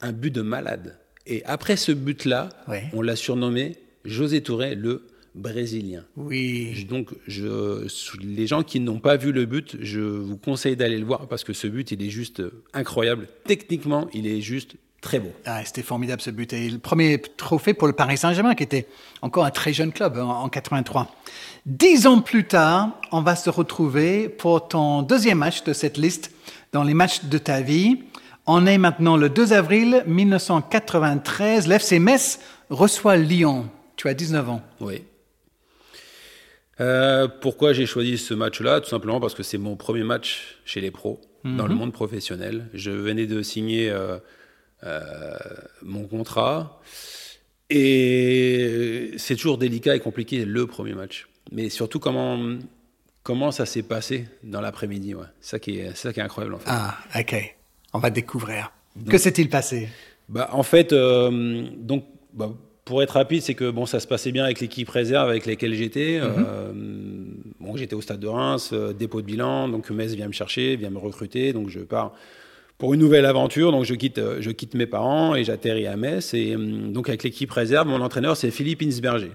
un 0.00 0.12
but 0.12 0.30
de 0.30 0.42
malade. 0.42 0.98
Et 1.26 1.44
après 1.44 1.76
ce 1.76 1.92
but-là, 1.92 2.48
Oui. 2.68 2.78
on 2.92 3.02
l'a 3.02 3.16
surnommé 3.16 3.76
José 4.04 4.42
Touré 4.42 4.74
le 4.76 5.06
Brésilien. 5.34 6.04
Oui. 6.16 6.86
Donc, 6.88 7.10
je, 7.26 7.86
les 8.24 8.46
gens 8.46 8.62
qui 8.62 8.80
n'ont 8.80 9.00
pas 9.00 9.16
vu 9.18 9.32
le 9.32 9.44
but, 9.44 9.76
je 9.80 10.00
vous 10.00 10.38
conseille 10.38 10.76
d'aller 10.76 10.96
le 10.98 11.04
voir 11.04 11.28
parce 11.28 11.44
que 11.44 11.52
ce 11.52 11.66
but, 11.66 11.90
il 11.90 12.02
est 12.02 12.08
juste 12.10 12.42
incroyable. 12.72 13.28
Techniquement, 13.44 14.08
il 14.14 14.26
est 14.26 14.40
juste 14.40 14.76
très 15.06 15.20
beau. 15.20 15.32
Ah, 15.44 15.64
C'était 15.64 15.82
formidable 15.82 16.20
ce 16.20 16.30
but. 16.30 16.52
Et 16.52 16.68
le 16.68 16.78
premier 16.78 17.22
trophée 17.36 17.74
pour 17.74 17.86
le 17.86 17.92
Paris 17.92 18.18
Saint-Germain, 18.18 18.56
qui 18.56 18.64
était 18.64 18.88
encore 19.22 19.44
un 19.44 19.52
très 19.52 19.72
jeune 19.72 19.92
club 19.92 20.18
en, 20.18 20.42
en 20.42 20.48
83. 20.48 21.14
Dix 21.64 22.08
ans 22.08 22.20
plus 22.20 22.44
tard, 22.44 23.00
on 23.12 23.22
va 23.22 23.36
se 23.36 23.48
retrouver 23.48 24.28
pour 24.28 24.66
ton 24.66 25.02
deuxième 25.02 25.38
match 25.38 25.62
de 25.62 25.72
cette 25.72 25.96
liste 25.96 26.32
dans 26.72 26.82
les 26.82 26.92
matchs 26.94 27.24
de 27.24 27.38
ta 27.38 27.60
vie. 27.60 28.00
On 28.46 28.66
est 28.66 28.78
maintenant 28.78 29.16
le 29.16 29.28
2 29.28 29.52
avril 29.52 30.02
1993. 30.08 31.68
L'FC 31.68 32.00
Metz 32.00 32.40
reçoit 32.68 33.16
Lyon. 33.16 33.68
Tu 33.94 34.08
as 34.08 34.14
19 34.14 34.50
ans. 34.50 34.62
Oui. 34.80 35.02
Euh, 36.80 37.28
pourquoi 37.40 37.72
j'ai 37.72 37.86
choisi 37.86 38.18
ce 38.18 38.34
match-là? 38.34 38.80
Tout 38.80 38.90
simplement 38.90 39.20
parce 39.20 39.34
que 39.34 39.44
c'est 39.44 39.56
mon 39.56 39.76
premier 39.76 40.02
match 40.02 40.58
chez 40.64 40.80
les 40.80 40.90
pros, 40.90 41.20
dans 41.44 41.68
le 41.68 41.74
monde 41.76 41.92
professionnel. 41.92 42.66
Je 42.74 42.90
venais 42.90 43.26
de 43.26 43.40
signer 43.40 43.88
euh, 43.88 44.18
mon 45.82 46.06
contrat. 46.06 46.80
Et 47.70 49.12
c'est 49.16 49.34
toujours 49.36 49.58
délicat 49.58 49.96
et 49.96 50.00
compliqué 50.00 50.44
le 50.44 50.66
premier 50.66 50.94
match. 50.94 51.26
Mais 51.52 51.68
surtout 51.68 51.98
comment, 51.98 52.38
comment 53.22 53.50
ça 53.50 53.66
s'est 53.66 53.82
passé 53.82 54.26
dans 54.42 54.60
l'après-midi. 54.60 55.14
Ouais. 55.14 55.26
Ça, 55.40 55.58
qui 55.58 55.78
est- 55.78 55.96
ça 55.96 56.12
qui 56.12 56.20
est 56.20 56.22
incroyable 56.22 56.54
en 56.54 56.58
fait. 56.58 56.70
Ah, 56.70 56.96
ok. 57.18 57.56
On 57.92 57.98
va 57.98 58.10
découvrir. 58.10 58.72
Que 59.08 59.18
s'est-il 59.18 59.48
passé? 59.48 59.88
Bah, 60.28 60.48
en 60.52 60.62
fait, 60.62 60.92
euh, 60.92 61.66
donc, 61.76 62.04
bah, 62.32 62.52
pour 62.84 63.02
être 63.02 63.10
rapide, 63.12 63.42
c'est 63.42 63.54
que 63.54 63.70
bon, 63.70 63.84
ça 63.86 64.00
se 64.00 64.06
passait 64.06 64.32
bien 64.32 64.44
avec 64.44 64.60
l'équipe 64.60 64.88
réserve 64.88 65.28
avec 65.28 65.46
laquelle 65.46 65.74
j'étais. 65.74 66.18
Euh, 66.20 66.72
bon, 67.60 67.76
j'étais 67.76 67.94
au 67.94 68.00
stade 68.00 68.20
de 68.20 68.28
Reims, 68.28 68.70
euh, 68.72 68.92
dépôt 68.92 69.20
de 69.22 69.26
bilan, 69.26 69.68
donc 69.68 69.90
Metz 69.90 70.14
vient 70.14 70.28
me 70.28 70.32
chercher, 70.32 70.76
vient 70.76 70.90
me 70.90 70.98
recruter, 70.98 71.52
donc 71.52 71.68
je 71.68 71.80
pars 71.80 72.12
pour 72.78 72.94
une 72.94 73.00
nouvelle 73.00 73.26
aventure. 73.26 73.72
Donc 73.72 73.84
je 73.84 73.94
quitte, 73.94 74.18
euh, 74.18 74.38
je 74.40 74.50
quitte 74.50 74.74
mes 74.74 74.86
parents 74.86 75.34
et 75.34 75.44
j'atterris 75.44 75.86
à 75.86 75.96
Metz. 75.96 76.34
Et 76.34 76.54
euh, 76.54 76.88
donc 76.88 77.08
avec 77.08 77.22
l'équipe 77.22 77.50
réserve, 77.50 77.88
mon 77.88 78.00
entraîneur 78.00 78.36
c'est 78.36 78.50
Philippe 78.50 78.82
Insberger, 78.82 79.32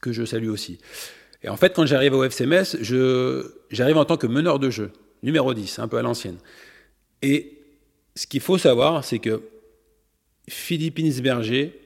que 0.00 0.12
je 0.12 0.24
salue 0.24 0.48
aussi. 0.48 0.78
Et 1.42 1.48
en 1.48 1.56
fait, 1.56 1.74
quand 1.74 1.86
j'arrive 1.86 2.14
au 2.14 2.22
FC 2.22 2.46
Metz, 2.46 2.76
j'arrive 3.70 3.96
en 3.96 4.04
tant 4.04 4.16
que 4.18 4.26
meneur 4.26 4.58
de 4.58 4.68
jeu, 4.68 4.92
numéro 5.22 5.54
10, 5.54 5.78
un 5.78 5.88
peu 5.88 5.96
à 5.96 6.02
l'ancienne. 6.02 6.36
Et 7.22 7.58
ce 8.14 8.26
qu'il 8.26 8.40
faut 8.40 8.58
savoir, 8.58 9.04
c'est 9.04 9.20
que 9.20 9.42
Philippe 10.48 10.98
Insberger, 10.98 11.80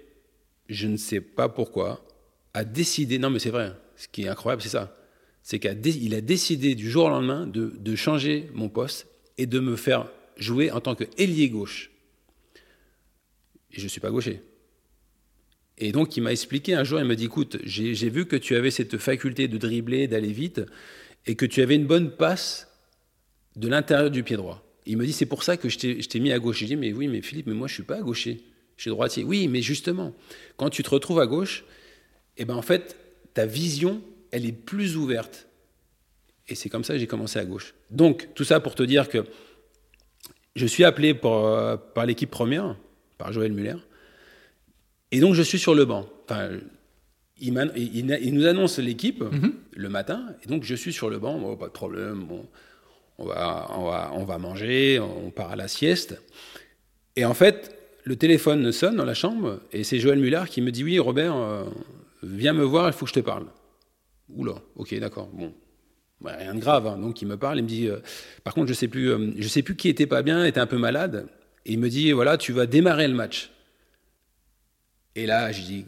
je 0.68 0.88
ne 0.88 0.96
sais 0.96 1.20
pas 1.20 1.48
pourquoi, 1.48 2.04
a 2.52 2.64
décidé, 2.64 3.18
non 3.18 3.30
mais 3.30 3.38
c'est 3.38 3.50
vrai, 3.50 3.72
ce 3.96 4.08
qui 4.08 4.24
est 4.24 4.28
incroyable, 4.28 4.62
c'est 4.62 4.70
ça, 4.70 4.96
c'est 5.42 5.60
qu'il 5.60 6.14
a 6.14 6.20
décidé 6.20 6.74
du 6.74 6.90
jour 6.90 7.06
au 7.06 7.10
lendemain 7.10 7.46
de, 7.46 7.74
de 7.78 7.94
changer 7.94 8.48
mon 8.54 8.68
poste 8.68 9.06
et 9.38 9.46
de 9.46 9.60
me 9.60 9.76
faire 9.76 10.08
jouer 10.36 10.70
en 10.70 10.80
tant 10.80 10.94
que 10.94 11.04
ailier 11.18 11.48
gauche. 11.48 11.90
Et 13.72 13.78
je 13.78 13.84
ne 13.84 13.88
suis 13.88 14.00
pas 14.00 14.10
gaucher. 14.10 14.40
Et 15.78 15.92
donc 15.92 16.16
il 16.16 16.22
m'a 16.22 16.32
expliqué 16.32 16.74
un 16.74 16.84
jour, 16.84 17.00
il 17.00 17.06
m'a 17.06 17.14
dit, 17.14 17.24
écoute, 17.24 17.58
j'ai 17.64 18.10
vu 18.10 18.26
que 18.26 18.36
tu 18.36 18.54
avais 18.54 18.70
cette 18.70 18.98
faculté 18.98 19.48
de 19.48 19.58
dribbler, 19.58 20.06
d'aller 20.06 20.32
vite, 20.32 20.62
et 21.26 21.34
que 21.34 21.46
tu 21.46 21.62
avais 21.62 21.74
une 21.74 21.86
bonne 21.86 22.10
passe 22.10 22.68
de 23.56 23.68
l'intérieur 23.68 24.10
du 24.10 24.22
pied 24.22 24.36
droit. 24.36 24.62
Il 24.86 24.96
me 24.96 25.06
dit, 25.06 25.12
c'est 25.12 25.26
pour 25.26 25.42
ça 25.42 25.56
que 25.56 25.68
je 25.68 25.78
t'ai 25.78 26.00
je 26.00 26.18
mis 26.18 26.32
à 26.32 26.38
gauche. 26.38 26.58
J'ai 26.58 26.66
dit, 26.66 26.76
mais 26.76 26.92
oui, 26.92 27.08
mais 27.08 27.22
Philippe, 27.22 27.46
mais 27.46 27.54
moi 27.54 27.66
je 27.66 27.74
suis 27.74 27.82
pas 27.82 28.00
gaucher, 28.02 28.42
je 28.76 28.82
suis 28.82 28.90
droitier. 28.90 29.24
Oui, 29.24 29.48
mais 29.48 29.62
justement, 29.62 30.14
quand 30.56 30.70
tu 30.70 30.82
te 30.82 30.90
retrouves 30.90 31.20
à 31.20 31.26
gauche, 31.26 31.64
eh 32.36 32.44
ben 32.44 32.54
en 32.54 32.62
fait, 32.62 32.96
ta 33.32 33.46
vision, 33.46 34.02
elle 34.30 34.46
est 34.46 34.52
plus 34.52 34.96
ouverte. 34.96 35.48
Et 36.48 36.54
c'est 36.54 36.68
comme 36.68 36.84
ça 36.84 36.92
que 36.92 36.98
j'ai 37.00 37.06
commencé 37.06 37.38
à 37.38 37.44
gauche. 37.44 37.74
Donc, 37.90 38.28
tout 38.34 38.44
ça 38.44 38.60
pour 38.60 38.74
te 38.74 38.82
dire 38.82 39.08
que 39.08 39.24
je 40.54 40.66
suis 40.66 40.84
appelé 40.84 41.14
pour, 41.14 41.46
euh, 41.46 41.76
par 41.76 42.06
l'équipe 42.06 42.30
première, 42.30 42.76
par 43.18 43.32
Joël 43.32 43.52
Muller, 43.52 43.76
et 45.10 45.20
donc 45.20 45.34
je 45.34 45.42
suis 45.42 45.58
sur 45.58 45.74
le 45.74 45.84
banc. 45.84 46.06
Enfin, 46.24 46.50
il, 47.40 48.32
nous 48.32 48.46
annonce 48.46 48.78
l'équipe 48.78 49.22
le 49.72 49.88
matin, 49.88 50.34
et 50.42 50.48
donc 50.48 50.64
je 50.64 50.74
suis 50.74 50.92
sur 50.92 51.10
le 51.10 51.18
banc, 51.18 51.38
bon, 51.38 51.56
pas 51.56 51.66
de 51.66 51.72
problème, 51.72 52.24
bon, 52.24 52.46
on, 53.18 53.26
va, 53.26 53.68
on, 53.76 53.84
va, 53.84 54.10
on 54.14 54.24
va 54.24 54.38
manger, 54.38 55.00
on 55.00 55.30
part 55.30 55.52
à 55.52 55.56
la 55.56 55.68
sieste. 55.68 56.20
Et 57.16 57.24
en 57.24 57.34
fait, 57.34 57.76
le 58.04 58.16
téléphone 58.16 58.70
sonne 58.72 58.96
dans 58.96 59.04
la 59.04 59.14
chambre, 59.14 59.60
et 59.72 59.84
c'est 59.84 59.98
Joël 59.98 60.18
Muller 60.18 60.42
qui 60.48 60.60
me 60.60 60.70
dit, 60.70 60.84
oui, 60.84 60.98
Robert, 60.98 61.36
euh, 61.36 61.64
viens 62.22 62.52
me 62.52 62.64
voir, 62.64 62.88
il 62.88 62.92
faut 62.92 63.04
que 63.04 63.10
je 63.10 63.14
te 63.14 63.20
parle. 63.20 63.46
Oula, 64.28 64.54
ok, 64.76 64.98
d'accord, 64.98 65.28
bon. 65.32 65.52
Ouais, 66.20 66.34
rien 66.36 66.54
de 66.54 66.60
grave, 66.60 66.86
hein. 66.86 66.96
donc 66.96 67.20
il 67.20 67.28
me 67.28 67.36
parle, 67.36 67.58
il 67.58 67.62
me 67.62 67.68
dit, 67.68 67.88
euh, 67.88 67.98
par 68.44 68.54
contre, 68.54 68.68
je 68.68 68.74
sais 68.74 68.88
plus, 68.88 69.10
euh, 69.10 69.32
je 69.36 69.48
sais 69.48 69.62
plus 69.62 69.76
qui 69.76 69.88
était 69.88 70.06
pas 70.06 70.22
bien, 70.22 70.44
était 70.44 70.60
un 70.60 70.66
peu 70.66 70.78
malade, 70.78 71.26
et 71.66 71.72
il 71.72 71.78
me 71.78 71.88
dit, 71.88 72.12
voilà, 72.12 72.38
tu 72.38 72.52
vas 72.52 72.66
démarrer 72.66 73.08
le 73.08 73.14
match. 73.14 73.50
Et 75.16 75.26
là, 75.26 75.52
je 75.52 75.60
dis, 75.60 75.86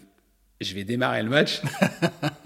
je 0.61 0.75
vais 0.75 0.85
démarrer 0.85 1.23
le 1.23 1.31
match, 1.31 1.62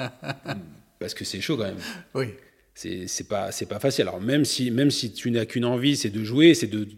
parce 1.00 1.14
que 1.14 1.24
c'est 1.24 1.40
chaud 1.40 1.56
quand 1.56 1.64
même. 1.64 1.78
Oui. 2.14 2.26
C'est 2.74 3.28
pas, 3.28 3.52
c'est 3.52 3.66
pas 3.66 3.78
facile. 3.78 4.02
Alors 4.02 4.20
même 4.22 4.46
si, 4.46 4.70
même 4.70 4.90
si 4.90 5.12
tu 5.12 5.30
n'as 5.30 5.44
qu'une 5.44 5.66
envie, 5.66 5.96
c'est 5.96 6.08
de 6.08 6.24
jouer, 6.24 6.54
c'est 6.54 6.66
de, 6.66 6.88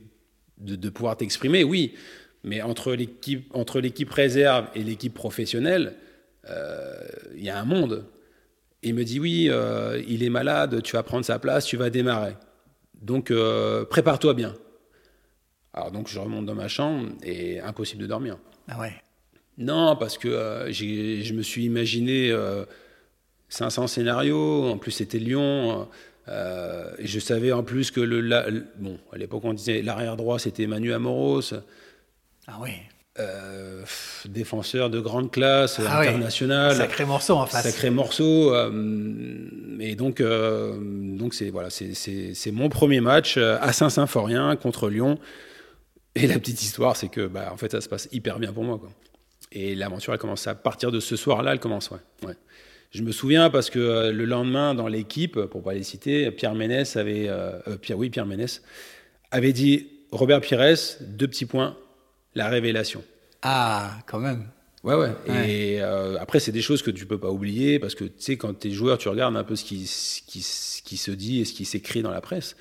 de, 0.59 0.77
de 0.77 0.89
pouvoir 0.91 1.17
t'exprimer, 1.17 1.65
oui. 1.65 1.95
Mais 2.45 2.63
entre 2.63 2.93
l'équipe, 2.93 3.51
entre 3.55 3.81
l'équipe 3.81 4.11
réserve 4.11 4.67
et 4.75 4.83
l'équipe 4.83 5.15
professionnelle, 5.15 5.95
euh, 6.49 7.01
il 7.37 7.43
y 7.43 7.51
a 7.51 7.59
un 7.59 7.65
monde. 7.65 8.05
Il 8.83 8.95
me 8.95 9.05
dit 9.05 9.21
oui, 9.21 9.47
euh, 9.51 10.03
il 10.09 10.23
est 10.25 10.29
malade, 10.31 10.83
tu 10.83 10.97
vas 10.97 11.03
prendre 11.03 11.25
sa 11.25 11.39
place, 11.39 11.65
tu 11.67 11.77
vas 11.77 11.91
démarrer. 11.91 12.35
Donc 13.01 13.31
euh, 13.31 13.85
prépare-toi 13.85 14.35
bien. 14.35 14.55
Alors 15.75 15.91
donc 15.91 16.09
je 16.09 16.19
remonte 16.19 16.47
dans 16.47 16.55
ma 16.55 16.69
chambre 16.69 17.11
et 17.23 17.61
impossible 17.61 18.03
de 18.03 18.07
dormir. 18.07 18.39
Ah 18.69 18.79
ouais. 18.81 18.93
Non, 19.59 19.97
parce 19.97 20.19
que 20.19 20.29
euh, 20.29 20.73
je 20.73 21.33
me 21.35 21.43
suis 21.43 21.65
imaginé 21.65 22.31
euh, 22.31 22.65
500 23.49 23.87
scénarios. 23.87 24.69
En 24.69 24.79
plus, 24.79 24.91
c'était 24.93 25.19
Lyon. 25.19 25.89
et 26.29 27.07
je 27.07 27.19
savais 27.21 27.53
en 27.53 27.63
plus 27.63 27.91
que 27.91 28.01
le, 28.01 28.21
la- 28.21 28.49
le- 28.51 28.67
bon, 28.79 28.99
à 29.13 29.19
l'époque 29.19 29.45
on 29.45 29.53
disait 29.53 29.83
l'arrière 29.83 30.17
droit 30.17 30.39
c'était 30.39 30.67
Manu 30.67 30.93
Amoros, 30.93 31.53
Ah 32.47 32.59
oui. 32.61 32.71
Euh, 33.19 33.83
défenseur 34.27 34.89
de 34.89 34.99
grande 35.01 35.31
classe, 35.31 35.81
Ah 35.87 36.01
oui. 36.01 36.09
international, 36.09 36.75
Sacré 36.77 37.05
morceau 37.05 37.35
en 37.35 37.47
face. 37.47 37.63
sacré 37.65 37.91
morceau. 37.91 38.55
euh, 38.55 39.49
et 39.81 39.95
donc, 39.97 40.21
euh, 40.21 40.75
donc 40.81 41.35
c'est 41.35 41.51
voilà, 41.51 41.69
c'est- 41.71 42.51
mon 42.53 42.69
premier 42.69 43.01
match 43.01 43.37
à 43.37 43.73
Saint-Symphorien 43.73 44.57
contre 44.57 44.89
Lyon. 44.89 45.19
Et 46.15 46.27
la 46.27 46.39
petite 46.39 46.63
histoire, 46.63 46.97
c'est 46.97 47.09
que 47.09 47.27
bah, 47.27 47.51
en 47.53 47.57
fait, 47.57 47.73
ça 47.73 47.81
se 47.81 47.89
passe 47.89 48.09
hyper 48.13 48.39
bien 48.39 48.53
pour 48.53 48.65
moi. 48.65 48.79
Quoi. 48.79 48.91
Et 49.51 49.75
l'aventure, 49.75 50.13
elle 50.13 50.19
commence 50.19 50.47
à 50.47 50.55
partir 50.55 50.91
de 50.91 51.01
ce 51.01 51.17
soir-là, 51.17 51.53
elle 51.53 51.61
commence. 51.61 51.91
Ouais, 51.91 51.99
ouais. 52.27 52.35
Je 52.91 53.03
me 53.03 53.13
souviens 53.13 53.49
parce 53.49 53.71
que 53.71 54.11
le 54.11 54.25
lendemain, 54.27 54.75
dans 54.75 54.89
l'équipe, 54.89 55.39
pour 55.47 55.63
pas 55.63 55.73
les 55.75 55.83
citer, 55.83 56.31
Pierre 56.31 56.55
Ménès 56.55 56.97
avait, 56.97 57.31
Pierre, 57.81 57.97
oui, 57.99 58.11
Pierre 58.11 58.27
Ménès 58.27 58.63
avait 59.31 59.55
dit 59.55 59.89
Robert 60.11 60.43
Pires, 60.43 60.77
deux 61.01 61.27
petits 61.27 61.47
points, 61.47 61.75
la 62.35 62.49
révélation. 62.49 63.03
Ah, 63.43 63.99
quand 64.07 64.19
même. 64.19 64.47
Ouais, 64.85 64.95
ouais. 64.95 65.11
Ouais. 65.29 65.51
Et 65.51 65.81
euh, 65.81 66.17
après, 66.19 66.41
c'est 66.41 66.53
des 66.53 66.63
choses 66.63 66.83
que 66.83 66.91
tu 66.91 67.07
peux 67.07 67.19
pas 67.19 67.31
oublier 67.31 67.79
parce 67.79 67.95
que 67.95 68.05
tu 68.05 68.13
sais, 68.19 68.37
quand 68.37 68.59
tu 68.59 68.69
es 68.69 68.71
joueur, 68.73 68.99
tu 68.99 69.09
regardes 69.09 69.37
un 69.37 69.45
peu 69.45 69.55
ce 69.55 69.65
qui, 69.65 69.87
ce 69.87 70.23
qui, 70.23 70.43
ce 70.43 70.83
qui 70.83 70.97
se 70.97 71.11
dit 71.13 71.41
et 71.41 71.45
ce 71.45 71.53
qui 71.53 71.65
s'écrit 71.65 72.03
dans 72.03 72.11
la 72.11 72.21
presse. 72.21 72.57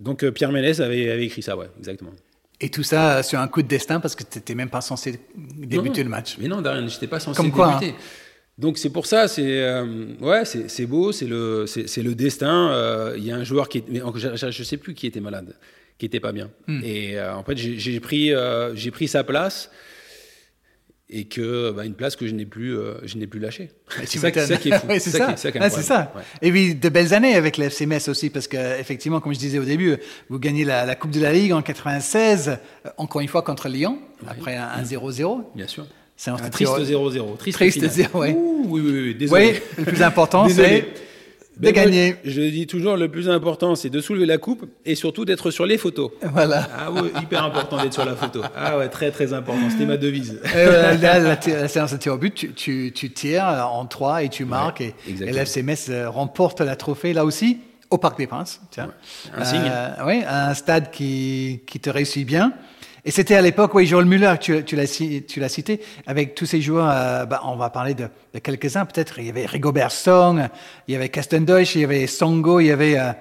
Donc 0.00 0.24
euh, 0.24 0.30
Pierre 0.30 0.52
Ménès 0.52 0.80
avait, 0.80 1.10
avait 1.10 1.26
écrit 1.26 1.42
ça, 1.42 1.56
ouais, 1.56 1.68
exactement. 1.78 2.12
Et 2.60 2.70
tout 2.70 2.82
ça 2.82 3.22
sur 3.22 3.38
un 3.38 3.48
coup 3.48 3.60
de 3.62 3.68
destin 3.68 4.00
parce 4.00 4.14
que 4.14 4.22
tu 4.22 4.38
n'étais 4.38 4.54
même 4.54 4.70
pas 4.70 4.80
censé 4.80 5.20
débuter 5.34 6.02
le 6.02 6.08
match. 6.08 6.36
Mais 6.38 6.48
non, 6.48 6.62
Darren, 6.62 6.88
je 6.88 6.94
n'étais 6.94 7.06
pas 7.06 7.20
censé 7.20 7.36
Comme 7.36 7.52
quoi, 7.52 7.78
débuter. 7.80 7.98
Donc 8.56 8.78
c'est 8.78 8.88
pour 8.88 9.04
ça, 9.04 9.28
c'est 9.28 9.62
euh, 9.62 10.06
ouais, 10.20 10.46
c'est 10.46 10.86
beau, 10.86 11.12
c'est 11.12 11.26
le, 11.26 11.66
c'est 11.66 12.02
le 12.02 12.14
destin. 12.14 13.12
Il 13.14 13.24
y 13.24 13.30
a 13.30 13.36
un 13.36 13.44
joueur 13.44 13.68
qui, 13.68 13.78
est, 13.78 13.84
mais 13.90 14.00
je, 14.14 14.50
je 14.50 14.62
sais 14.62 14.78
plus 14.78 14.94
qui 14.94 15.06
était 15.06 15.20
malade, 15.20 15.54
qui 15.98 16.06
était 16.06 16.20
pas 16.20 16.32
bien. 16.32 16.50
Hmm. 16.66 16.80
Et 16.84 17.16
euh, 17.18 17.34
en 17.34 17.42
fait, 17.42 17.56
j'ai 17.56 18.00
pris, 18.00 18.32
euh, 18.32 18.74
j'ai 18.74 18.90
pris 18.90 19.08
sa 19.08 19.24
place 19.24 19.70
et 21.08 21.26
que 21.26 21.70
bah, 21.70 21.84
une 21.84 21.94
place 21.94 22.16
que 22.16 22.26
je 22.26 22.34
n'ai 22.34 22.46
plus, 22.46 22.76
euh, 22.76 22.94
je 23.04 23.16
n'ai 23.16 23.26
plus 23.26 23.38
lâchée. 23.38 23.70
C'est 24.04 24.18
ça, 24.18 24.32
ça, 24.32 24.56
qui 24.56 24.70
est 24.70 24.78
fou. 24.78 24.86
Ouais, 24.88 24.98
c'est 24.98 25.10
ça. 25.10 25.34
qui 25.34 25.52
qui 25.52 25.58
Ah, 25.58 25.70
ça. 25.70 26.12
Ouais. 26.16 26.22
Et 26.42 26.50
puis 26.50 26.74
de 26.74 26.88
belles 26.88 27.14
années 27.14 27.34
avec 27.34 27.58
le 27.58 27.66
FC 27.66 27.86
Metz 27.86 28.08
aussi, 28.08 28.30
parce 28.30 28.48
que 28.48 28.80
effectivement, 28.80 29.20
comme 29.20 29.32
je 29.32 29.38
disais 29.38 29.58
au 29.58 29.64
début, 29.64 29.96
vous 30.28 30.38
gagnez 30.38 30.64
la, 30.64 30.84
la 30.84 30.96
Coupe 30.96 31.12
de 31.12 31.20
la 31.20 31.32
Ligue 31.32 31.52
en 31.52 31.62
96, 31.62 32.48
euh, 32.48 32.90
encore 32.96 33.20
une 33.20 33.28
fois 33.28 33.42
contre 33.42 33.68
Lyon, 33.68 34.00
après 34.26 34.56
un 34.56 34.68
un 34.68 34.82
0-0. 34.82 35.44
Bien 35.54 35.68
sûr. 35.68 35.86
C'est 36.16 36.30
un 36.30 36.34
Un 36.36 36.50
triste 36.50 36.72
0-0. 36.72 37.36
Triste, 37.36 37.58
Triste 37.58 37.78
finale. 37.78 37.90
0, 37.92 38.18
ouais. 38.18 38.32
Ouh, 38.32 38.64
oui, 38.68 38.80
oui, 38.84 38.90
oui, 38.90 39.14
désolé. 39.14 39.52
Oui, 39.52 39.60
le 39.78 39.84
plus 39.84 40.02
important, 40.02 40.48
c'est 40.48 40.88
de 41.56 41.62
moi, 41.62 41.72
gagner. 41.72 42.16
je 42.24 42.42
dis 42.42 42.66
toujours, 42.66 42.96
le 42.96 43.08
plus 43.08 43.30
important, 43.30 43.74
c'est 43.74 43.88
de 43.88 44.00
soulever 44.00 44.26
la 44.26 44.36
coupe 44.36 44.66
et 44.84 44.94
surtout 44.94 45.24
d'être 45.24 45.50
sur 45.50 45.64
les 45.64 45.78
photos. 45.78 46.10
Voilà. 46.32 46.68
Ah 46.76 46.90
oui, 46.90 47.10
hyper 47.22 47.44
important 47.44 47.82
d'être 47.82 47.94
sur 47.94 48.04
la 48.04 48.14
photo. 48.14 48.42
Ah 48.54 48.76
ouais, 48.76 48.88
très 48.88 49.10
très 49.10 49.32
important. 49.32 49.70
C'était 49.70 49.86
ma 49.86 49.96
devise. 49.96 50.40
Euh, 50.54 50.96
là, 50.98 51.18
la, 51.18 51.68
séance 51.68 51.92
de 51.92 51.96
tir 51.96 52.14
au 52.14 52.18
but, 52.18 52.34
tu, 52.34 52.52
tu, 52.52 52.92
tu 52.94 53.10
tires 53.10 53.68
en 53.72 53.86
3 53.86 54.24
et 54.24 54.28
tu 54.28 54.44
marques. 54.44 54.80
et 54.80 54.94
et 55.06 55.10
exactement. 55.10 55.42
l'FC 55.42 55.62
Metz 55.62 55.86
euh, 55.88 56.10
remporte 56.10 56.60
la 56.60 56.76
trophée 56.76 57.12
là 57.12 57.24
aussi 57.24 57.58
au 57.90 57.98
Parc 57.98 58.18
des 58.18 58.26
Princes. 58.26 58.60
Tiens. 58.70 58.90
Un 59.34 59.44
signe. 59.44 59.70
oui, 60.06 60.22
un 60.28 60.54
stade 60.54 60.90
qui, 60.90 61.62
qui 61.66 61.80
te 61.80 61.88
réussit 61.88 62.26
bien. 62.26 62.52
Et 63.08 63.12
c'était 63.12 63.36
à 63.36 63.40
l'époque, 63.40 63.72
oui, 63.74 63.86
Joel 63.86 64.04
Müller, 64.04 64.34
tu, 64.40 64.64
tu 64.64 64.74
l'as 64.74 64.88
ci- 64.88 65.22
tu 65.28 65.38
l'as 65.38 65.48
cité, 65.48 65.80
avec 66.08 66.34
tous 66.34 66.44
ces 66.44 66.60
joueurs, 66.60 66.90
euh, 66.90 67.24
bah, 67.24 67.40
on 67.44 67.54
va 67.54 67.70
parler 67.70 67.94
de, 67.94 68.08
de 68.34 68.38
quelques-uns 68.40 68.84
peut-être. 68.84 69.20
Il 69.20 69.26
y 69.26 69.30
avait 69.30 69.46
Rigobert 69.46 69.92
Song, 69.92 70.48
il 70.88 70.92
y 70.92 70.96
avait 70.96 71.08
Castendeutsch, 71.08 71.76
il 71.76 71.82
y 71.82 71.84
avait 71.84 72.08
Songo, 72.08 72.58
il 72.58 72.66
y 72.66 72.72
avait, 72.72 72.98
euh, 72.98 73.12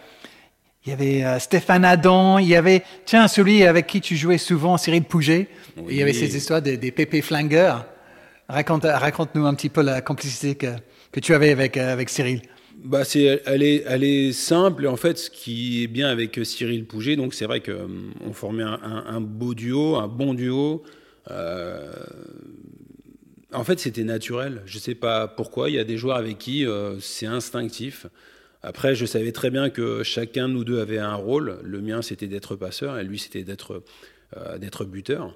il 0.85 0.89
y 0.89 0.93
avait 0.93 1.23
euh, 1.23 1.37
Stéphane 1.37 1.85
Adam, 1.85 2.39
il 2.39 2.47
y 2.47 2.55
avait, 2.55 2.81
tiens, 3.05 3.27
celui 3.27 3.63
avec 3.63 3.85
qui 3.85 4.01
tu 4.01 4.15
jouais 4.15 4.39
souvent, 4.39 4.75
Cyril 4.77 5.03
Pouget. 5.03 5.49
Oui. 5.77 5.83
Il 5.91 5.97
y 5.97 6.01
avait 6.01 6.13
ces 6.13 6.35
histoires 6.35 6.63
des, 6.63 6.77
des 6.77 6.91
pépés 6.91 7.21
flingueurs. 7.21 7.85
Raconte, 8.49 8.85
raconte-nous 8.85 9.45
un 9.45 9.53
petit 9.53 9.69
peu 9.69 9.83
la 9.83 10.01
complicité 10.01 10.55
que, 10.55 10.67
que 11.11 11.19
tu 11.19 11.35
avais 11.35 11.51
avec, 11.51 11.77
avec 11.77 12.09
Cyril. 12.09 12.41
Bah, 12.83 13.03
c'est, 13.03 13.41
elle, 13.45 13.63
est, 13.63 13.83
elle 13.87 14.03
est 14.03 14.31
simple. 14.31 14.83
Et 14.83 14.87
en 14.87 14.95
fait, 14.97 15.17
ce 15.17 15.29
qui 15.29 15.83
est 15.83 15.87
bien 15.87 16.07
avec 16.07 16.39
Cyril 16.43 16.85
Pouget, 16.85 17.15
donc 17.15 17.33
c'est 17.33 17.45
vrai 17.45 17.61
qu'on 17.61 18.33
formait 18.33 18.63
un, 18.63 18.79
un- 18.83 19.05
un 19.07 19.21
beau 19.21 19.53
duo, 19.55 19.95
un 19.95 20.07
bon 20.07 20.33
duo. 20.33 20.83
Euh, 21.31 21.91
en 23.53 23.63
fait, 23.63 23.79
c'était 23.79 24.03
naturel. 24.03 24.61
Je 24.65 24.77
ne 24.77 24.81
sais 24.81 24.95
pas 24.95 25.27
pourquoi. 25.27 25.69
Il 25.69 25.75
y 25.75 25.79
a 25.79 25.83
des 25.83 25.97
joueurs 25.97 26.17
avec 26.17 26.37
qui 26.37 26.65
euh, 26.65 26.99
c'est 26.99 27.25
instinctif. 27.25 28.05
Après, 28.61 28.95
je 28.95 29.05
savais 29.05 29.31
très 29.31 29.49
bien 29.51 29.69
que 29.69 30.03
chacun 30.03 30.47
de 30.49 30.53
nous 30.53 30.63
deux 30.63 30.79
avait 30.79 30.97
un 30.97 31.15
rôle. 31.15 31.59
Le 31.63 31.81
mien, 31.81 32.01
c'était 32.01 32.27
d'être 32.27 32.55
passeur, 32.55 32.97
et 32.99 33.03
lui, 33.03 33.19
c'était 33.19 33.43
d'être 33.43 33.83
euh, 34.37 34.57
d'être 34.57 34.85
buteur. 34.85 35.35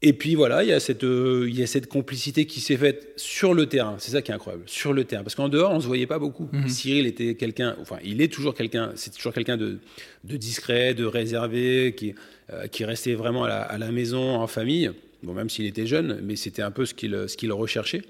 Et 0.00 0.12
puis 0.12 0.36
voilà, 0.36 0.62
il 0.62 0.68
y 0.68 0.72
a 0.72 0.78
cette, 0.78 1.02
euh, 1.02 1.46
il 1.48 1.58
y 1.58 1.62
a 1.62 1.66
cette 1.66 1.88
complicité 1.88 2.46
qui 2.46 2.60
s'est 2.60 2.76
faite 2.76 3.12
sur 3.16 3.52
le 3.52 3.66
terrain. 3.66 3.96
C'est 3.98 4.12
ça 4.12 4.22
qui 4.22 4.30
est 4.30 4.34
incroyable, 4.34 4.62
sur 4.66 4.92
le 4.92 5.02
terrain. 5.02 5.24
Parce 5.24 5.34
qu'en 5.34 5.48
dehors, 5.48 5.72
on 5.72 5.80
se 5.80 5.88
voyait 5.88 6.06
pas 6.06 6.20
beaucoup. 6.20 6.48
Cyril 6.68 7.04
était 7.06 7.34
quelqu'un, 7.34 7.76
enfin, 7.80 7.98
il 8.04 8.22
est 8.22 8.32
toujours 8.32 8.54
quelqu'un, 8.54 8.92
c'est 8.94 9.12
toujours 9.12 9.32
quelqu'un 9.32 9.56
de, 9.56 9.78
de 10.22 10.36
discret, 10.36 10.94
de 10.94 11.04
réservé, 11.04 11.94
qui, 11.96 12.14
euh, 12.52 12.68
qui 12.68 12.84
restait 12.84 13.14
vraiment 13.14 13.44
à 13.44 13.48
la, 13.48 13.62
à 13.62 13.76
la 13.76 13.90
maison, 13.90 14.36
en 14.36 14.46
famille. 14.46 14.92
Bon, 15.24 15.32
même 15.32 15.50
s'il 15.50 15.66
était 15.66 15.86
jeune, 15.86 16.20
mais 16.22 16.36
c'était 16.36 16.62
un 16.62 16.70
peu 16.70 16.86
ce 16.86 16.94
qu'il, 16.94 17.24
ce 17.26 17.36
qu'il 17.36 17.50
recherchait. 17.50 18.02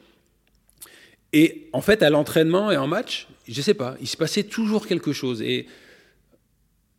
Et 1.32 1.68
en 1.72 1.80
fait, 1.80 2.02
à 2.02 2.10
l'entraînement 2.10 2.70
et 2.70 2.76
en 2.76 2.86
match, 2.86 3.28
je 3.48 3.62
sais 3.62 3.72
pas, 3.72 3.96
il 4.02 4.08
se 4.08 4.18
passait 4.18 4.42
toujours 4.42 4.86
quelque 4.86 5.14
chose. 5.14 5.40
Et 5.40 5.66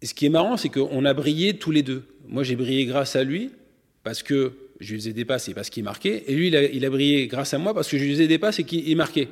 ce 0.01 0.15
qui 0.15 0.25
est 0.25 0.29
marrant, 0.29 0.57
c'est 0.57 0.69
qu'on 0.69 1.05
a 1.05 1.13
brillé 1.13 1.57
tous 1.57 1.69
les 1.69 1.83
deux. 1.83 2.03
Moi, 2.27 2.41
j'ai 2.41 2.55
brillé 2.55 2.85
grâce 2.85 3.15
à 3.15 3.23
lui, 3.23 3.51
parce 4.03 4.23
que 4.23 4.53
je 4.79 4.93
lui 4.93 4.99
faisais 4.99 5.13
des 5.13 5.25
passes 5.25 5.49
et 5.49 5.53
parce 5.53 5.69
qu'il 5.69 5.83
marquait. 5.83 6.23
Et 6.27 6.33
lui, 6.35 6.47
il 6.47 6.55
a, 6.55 6.63
il 6.63 6.85
a 6.85 6.89
brillé 6.89 7.27
grâce 7.27 7.53
à 7.53 7.57
moi, 7.57 7.73
parce 7.73 7.89
que 7.89 7.97
je 7.97 8.03
lui 8.03 8.11
faisais 8.13 8.27
des 8.27 8.37
passes 8.39 8.59
et 8.59 8.63
qu'il 8.63 8.87
il 8.87 8.95
marquait. 8.95 9.27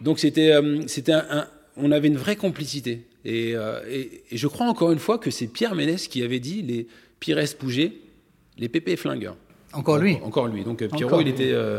Donc, 0.00 0.18
c'était, 0.18 0.52
euh, 0.52 0.80
c'était 0.86 1.12
un, 1.12 1.24
un- 1.30 1.46
on 1.76 1.92
avait 1.92 2.08
une 2.08 2.16
vraie 2.16 2.36
complicité. 2.36 3.02
Et, 3.24 3.52
euh, 3.54 3.80
et- 3.88 4.22
et 4.32 4.36
je 4.36 4.46
crois 4.48 4.66
encore 4.66 4.90
une 4.92 4.98
fois 4.98 5.18
que 5.18 5.30
c'est 5.30 5.46
Pierre 5.46 5.74
Ménès 5.76 6.08
qui 6.08 6.22
avait 6.22 6.40
dit 6.40 6.62
les 6.62 6.86
Pires 7.20 7.38
Pouget, 7.58 7.92
les 8.58 8.68
pépés 8.68 8.96
flingueurs. 8.96 9.36
Encore 9.72 9.98
lui. 9.98 10.14
Encore, 10.16 10.26
encore 10.26 10.46
lui. 10.48 10.64
Donc, 10.64 10.82
euh, 10.82 10.88
Pierrot, 10.88 11.20
il 11.20 11.28
était. 11.28 11.52
euh, 11.52 11.78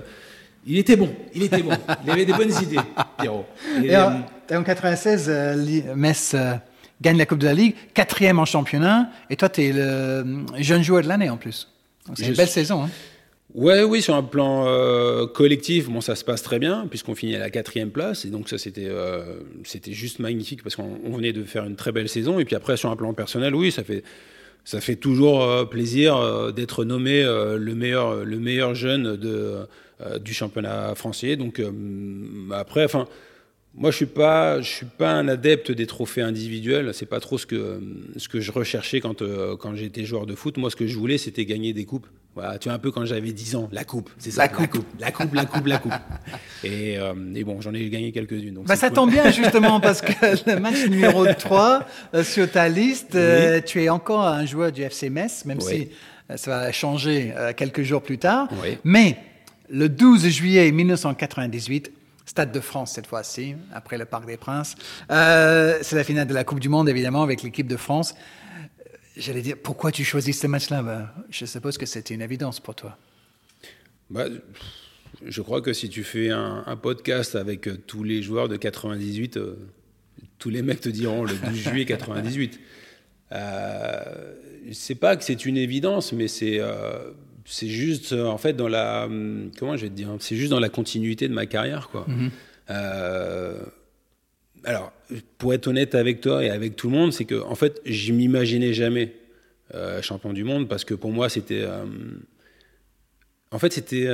il 0.65 0.77
était 0.77 0.95
bon, 0.95 1.13
il 1.35 1.43
était 1.43 1.61
bon. 1.61 1.71
Il 2.05 2.09
avait 2.11 2.25
des 2.25 2.31
bonnes 2.33 2.53
idées, 2.61 2.79
Pierrot. 3.19 3.45
Et, 3.83 3.87
Et 3.87 3.95
euh, 3.97 4.07
en, 4.07 4.25
et 4.49 4.55
en 4.55 4.63
96, 4.63 5.25
euh, 5.27 5.55
Li- 5.55 5.83
Metz 5.93 6.31
euh, 6.35 6.53
gagne 7.01 7.17
la 7.17 7.25
Coupe 7.25 7.39
de 7.39 7.45
la 7.47 7.53
Ligue, 7.53 7.75
quatrième 7.93 8.39
en 8.39 8.45
championnat, 8.45 9.09
et 9.29 9.35
toi, 9.35 9.49
tu 9.49 9.61
es 9.63 9.73
le 9.73 9.81
euh, 9.81 10.23
jeune 10.59 10.81
joueur 10.81 11.03
de 11.03 11.09
l'année 11.09 11.29
en 11.29 11.35
plus. 11.37 11.67
C'est 12.15 12.27
une 12.27 12.33
belle 12.33 12.47
saison. 12.47 12.83
Hein. 12.83 12.89
Ouais, 13.53 13.83
oui, 13.83 14.01
sur 14.01 14.15
un 14.15 14.23
plan 14.23 14.65
euh, 14.65 15.27
collectif, 15.27 15.87
bon, 15.87 16.01
ça 16.01 16.15
se 16.15 16.23
passe 16.23 16.41
très 16.41 16.57
bien, 16.57 16.87
puisqu'on 16.89 17.13
finit 17.13 17.35
à 17.35 17.39
la 17.39 17.51
quatrième 17.51 17.91
place, 17.91 18.25
et 18.25 18.29
donc 18.29 18.49
ça, 18.49 18.57
c'était 18.57 18.87
euh, 18.87 19.41
c'était 19.63 19.91
juste 19.91 20.17
magnifique, 20.17 20.63
parce 20.63 20.75
qu'on 20.75 20.99
on 21.05 21.15
venait 21.17 21.33
de 21.33 21.43
faire 21.43 21.63
une 21.65 21.75
très 21.75 21.91
belle 21.91 22.09
saison, 22.09 22.39
et 22.39 22.45
puis 22.45 22.55
après, 22.55 22.77
sur 22.77 22.89
un 22.89 22.95
plan 22.95 23.13
personnel, 23.13 23.53
oui, 23.53 23.71
ça 23.71 23.83
fait, 23.83 24.03
ça 24.65 24.81
fait 24.81 24.95
toujours 24.95 25.43
euh, 25.43 25.65
plaisir 25.65 26.51
d'être 26.51 26.83
nommé 26.83 27.21
le, 27.23 27.75
meilleur, 27.75 28.25
le 28.25 28.39
meilleur 28.39 28.73
jeune 28.73 29.17
de, 29.17 29.67
du 30.19 30.33
championnat 30.33 30.95
français, 30.95 31.35
donc 31.35 31.61
après, 32.51 32.85
enfin... 32.85 33.07
Moi, 33.75 33.89
je 33.89 33.95
suis 33.97 34.05
pas, 34.05 34.61
je 34.61 34.69
suis 34.69 34.85
pas 34.85 35.11
un 35.13 35.27
adepte 35.27 35.71
des 35.71 35.87
trophées 35.87 36.21
individuels. 36.21 36.91
C'est 36.93 37.07
pas 37.07 37.19
trop 37.19 37.37
ce 37.39 37.45
que 37.47 37.81
ce 38.17 38.29
que 38.29 38.39
je 38.39 38.51
recherchais 38.51 38.99
quand 39.01 39.21
euh, 39.23 39.55
quand 39.57 39.75
j'étais 39.75 40.05
joueur 40.05 40.25
de 40.27 40.35
foot. 40.35 40.57
Moi, 40.57 40.69
ce 40.69 40.75
que 40.75 40.85
je 40.85 40.95
voulais, 40.97 41.17
c'était 41.17 41.45
gagner 41.45 41.73
des 41.73 41.85
coupes. 41.85 42.05
Voilà, 42.35 42.57
tu 42.57 42.67
vois 42.67 42.75
un 42.75 42.79
peu 42.79 42.89
quand 42.91 43.05
j'avais 43.05 43.31
10 43.31 43.55
ans, 43.57 43.69
la 43.71 43.83
coupe, 43.83 44.09
c'est 44.17 44.31
ça, 44.31 44.41
La 44.43 44.47
coupe. 44.47 44.83
la 44.99 45.11
coupe, 45.11 45.33
la 45.35 45.45
coupe, 45.45 45.67
la 45.67 45.77
coupe. 45.77 45.91
Et, 46.63 46.97
euh, 46.97 47.13
et 47.35 47.43
bon, 47.43 47.61
j'en 47.61 47.71
ai 47.75 47.87
gagné 47.89 48.11
quelques-unes. 48.11 48.55
donc 48.55 48.65
Bah, 48.65 48.75
ça 48.75 48.87
cool. 48.87 48.95
tombe 48.95 49.11
bien 49.11 49.29
justement 49.31 49.79
parce 49.79 50.01
que 50.01 50.11
le 50.51 50.59
match 50.59 50.83
numéro 50.87 51.27
3 51.31 51.85
euh, 52.15 52.23
sur 52.23 52.49
ta 52.49 52.69
liste, 52.69 53.13
euh, 53.13 53.61
tu 53.63 53.83
es 53.83 53.89
encore 53.89 54.25
un 54.25 54.47
joueur 54.47 54.71
du 54.71 54.81
FC 54.81 55.11
Metz, 55.11 55.45
même 55.45 55.59
Oui. 55.61 55.89
si 56.27 56.37
ça 56.37 56.49
va 56.49 56.71
changer 56.71 57.33
euh, 57.37 57.53
quelques 57.55 57.83
jours 57.83 58.01
plus 58.01 58.17
tard. 58.17 58.47
Oui. 58.63 58.79
Mais 58.83 59.17
le 59.69 59.87
12 59.87 60.27
juillet 60.29 60.71
1998, 60.71 61.91
Stade 62.25 62.51
de 62.51 62.59
France 62.59 62.93
cette 62.93 63.07
fois-ci, 63.07 63.55
après 63.73 63.97
le 63.97 64.05
Parc 64.05 64.25
des 64.25 64.37
Princes, 64.37 64.75
euh, 65.11 65.77
c'est 65.81 65.95
la 65.95 66.03
finale 66.03 66.27
de 66.27 66.33
la 66.33 66.43
Coupe 66.43 66.59
du 66.59 66.69
Monde 66.69 66.87
évidemment 66.89 67.23
avec 67.23 67.43
l'équipe 67.43 67.67
de 67.67 67.77
France. 67.77 68.13
Euh, 68.15 68.93
J'allais 69.17 69.41
dire, 69.41 69.55
pourquoi 69.61 69.91
tu 69.91 70.03
choisis 70.03 70.39
ce 70.39 70.47
match-là? 70.47 70.81
Bah, 70.81 71.13
Je 71.29 71.45
suppose 71.45 71.77
que 71.77 71.85
c'était 71.85 72.13
une 72.13 72.21
évidence 72.21 72.59
pour 72.59 72.75
toi. 72.75 72.97
Bah, 74.09 74.25
je 75.25 75.41
crois 75.41 75.61
que 75.61 75.73
si 75.73 75.89
tu 75.89 76.03
fais 76.03 76.29
un, 76.31 76.63
un 76.65 76.75
podcast 76.75 77.35
avec 77.35 77.67
euh, 77.67 77.77
tous 77.87 78.03
les 78.03 78.21
joueurs 78.21 78.49
de 78.49 78.57
98, 78.57 79.37
euh, 79.37 79.55
tous 80.39 80.49
les 80.49 80.61
mecs 80.61 80.81
te 80.81 80.89
diront 80.89 81.23
le 81.23 81.33
12 81.35 81.53
juillet 81.55 81.85
98. 81.85 82.59
Euh, 83.31 84.35
c'est 84.73 84.93
pas 84.93 85.15
que 85.17 85.23
c'est 85.23 85.45
une 85.47 85.57
évidence, 85.57 86.13
mais 86.13 86.27
c'est 86.27 86.59
c'est 87.45 87.67
juste 87.67 88.13
euh, 88.13 88.25
en 88.25 88.37
fait 88.37 88.53
dans 88.53 88.67
la 88.67 89.05
hum, 89.05 89.51
comment 89.57 89.75
je 89.75 89.83
vais 89.83 89.89
te 89.89 89.95
dire, 89.95 90.09
c'est 90.19 90.35
juste 90.35 90.51
dans 90.51 90.59
la 90.59 90.69
continuité 90.69 91.27
de 91.27 91.33
ma 91.33 91.45
carrière 91.45 91.89
quoi. 91.89 92.05
Euh, 92.69 93.63
alors, 94.63 94.93
pour 95.37 95.53
être 95.53 95.67
honnête 95.67 95.95
avec 95.95 96.21
toi 96.21 96.43
et 96.43 96.49
avec 96.49 96.75
tout 96.75 96.89
le 96.89 96.95
monde, 96.95 97.11
c'est 97.11 97.25
que 97.25 97.41
en 97.41 97.55
fait, 97.55 97.81
je 97.85 98.13
m'imaginais 98.13 98.73
jamais 98.73 99.13
euh, 99.73 100.01
champion 100.01 100.31
du 100.31 100.43
monde 100.43 100.69
parce 100.69 100.85
que 100.85 100.93
pour 100.93 101.11
moi, 101.11 101.29
c'était 101.29 101.63
euh, 101.63 101.85
en 103.51 103.59
fait, 103.59 103.73
c'était 103.73 104.07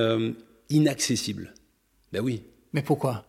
inaccessible. 0.70 1.54
Ben 2.12 2.22
oui. 2.22 2.44
Mais 2.74 2.82
pourquoi? 2.82 3.26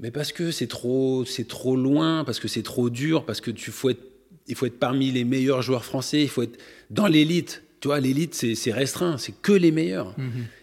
Mais 0.00 0.10
parce 0.10 0.32
que 0.32 0.50
c'est 0.50 0.66
trop, 0.66 1.24
c'est 1.24 1.46
trop 1.46 1.76
loin, 1.76 2.24
parce 2.24 2.40
que 2.40 2.48
c'est 2.48 2.62
trop 2.62 2.90
dur, 2.90 3.24
parce 3.24 3.40
que 3.40 3.50
tu 3.50 3.70
faut 3.70 3.90
être, 3.90 4.02
il 4.46 4.54
faut 4.54 4.66
être 4.66 4.78
parmi 4.78 5.10
les 5.10 5.24
meilleurs 5.24 5.62
joueurs 5.62 5.84
français, 5.84 6.22
il 6.22 6.28
faut 6.28 6.42
être 6.42 6.58
dans 6.88 7.06
l'élite. 7.06 7.62
Tu 7.80 7.88
vois, 7.88 7.98
l'élite, 8.00 8.34
c'est 8.34 8.72
restreint, 8.72 9.16
c'est 9.18 9.32
que 9.40 9.52
les 9.52 9.72
meilleurs. 9.72 10.14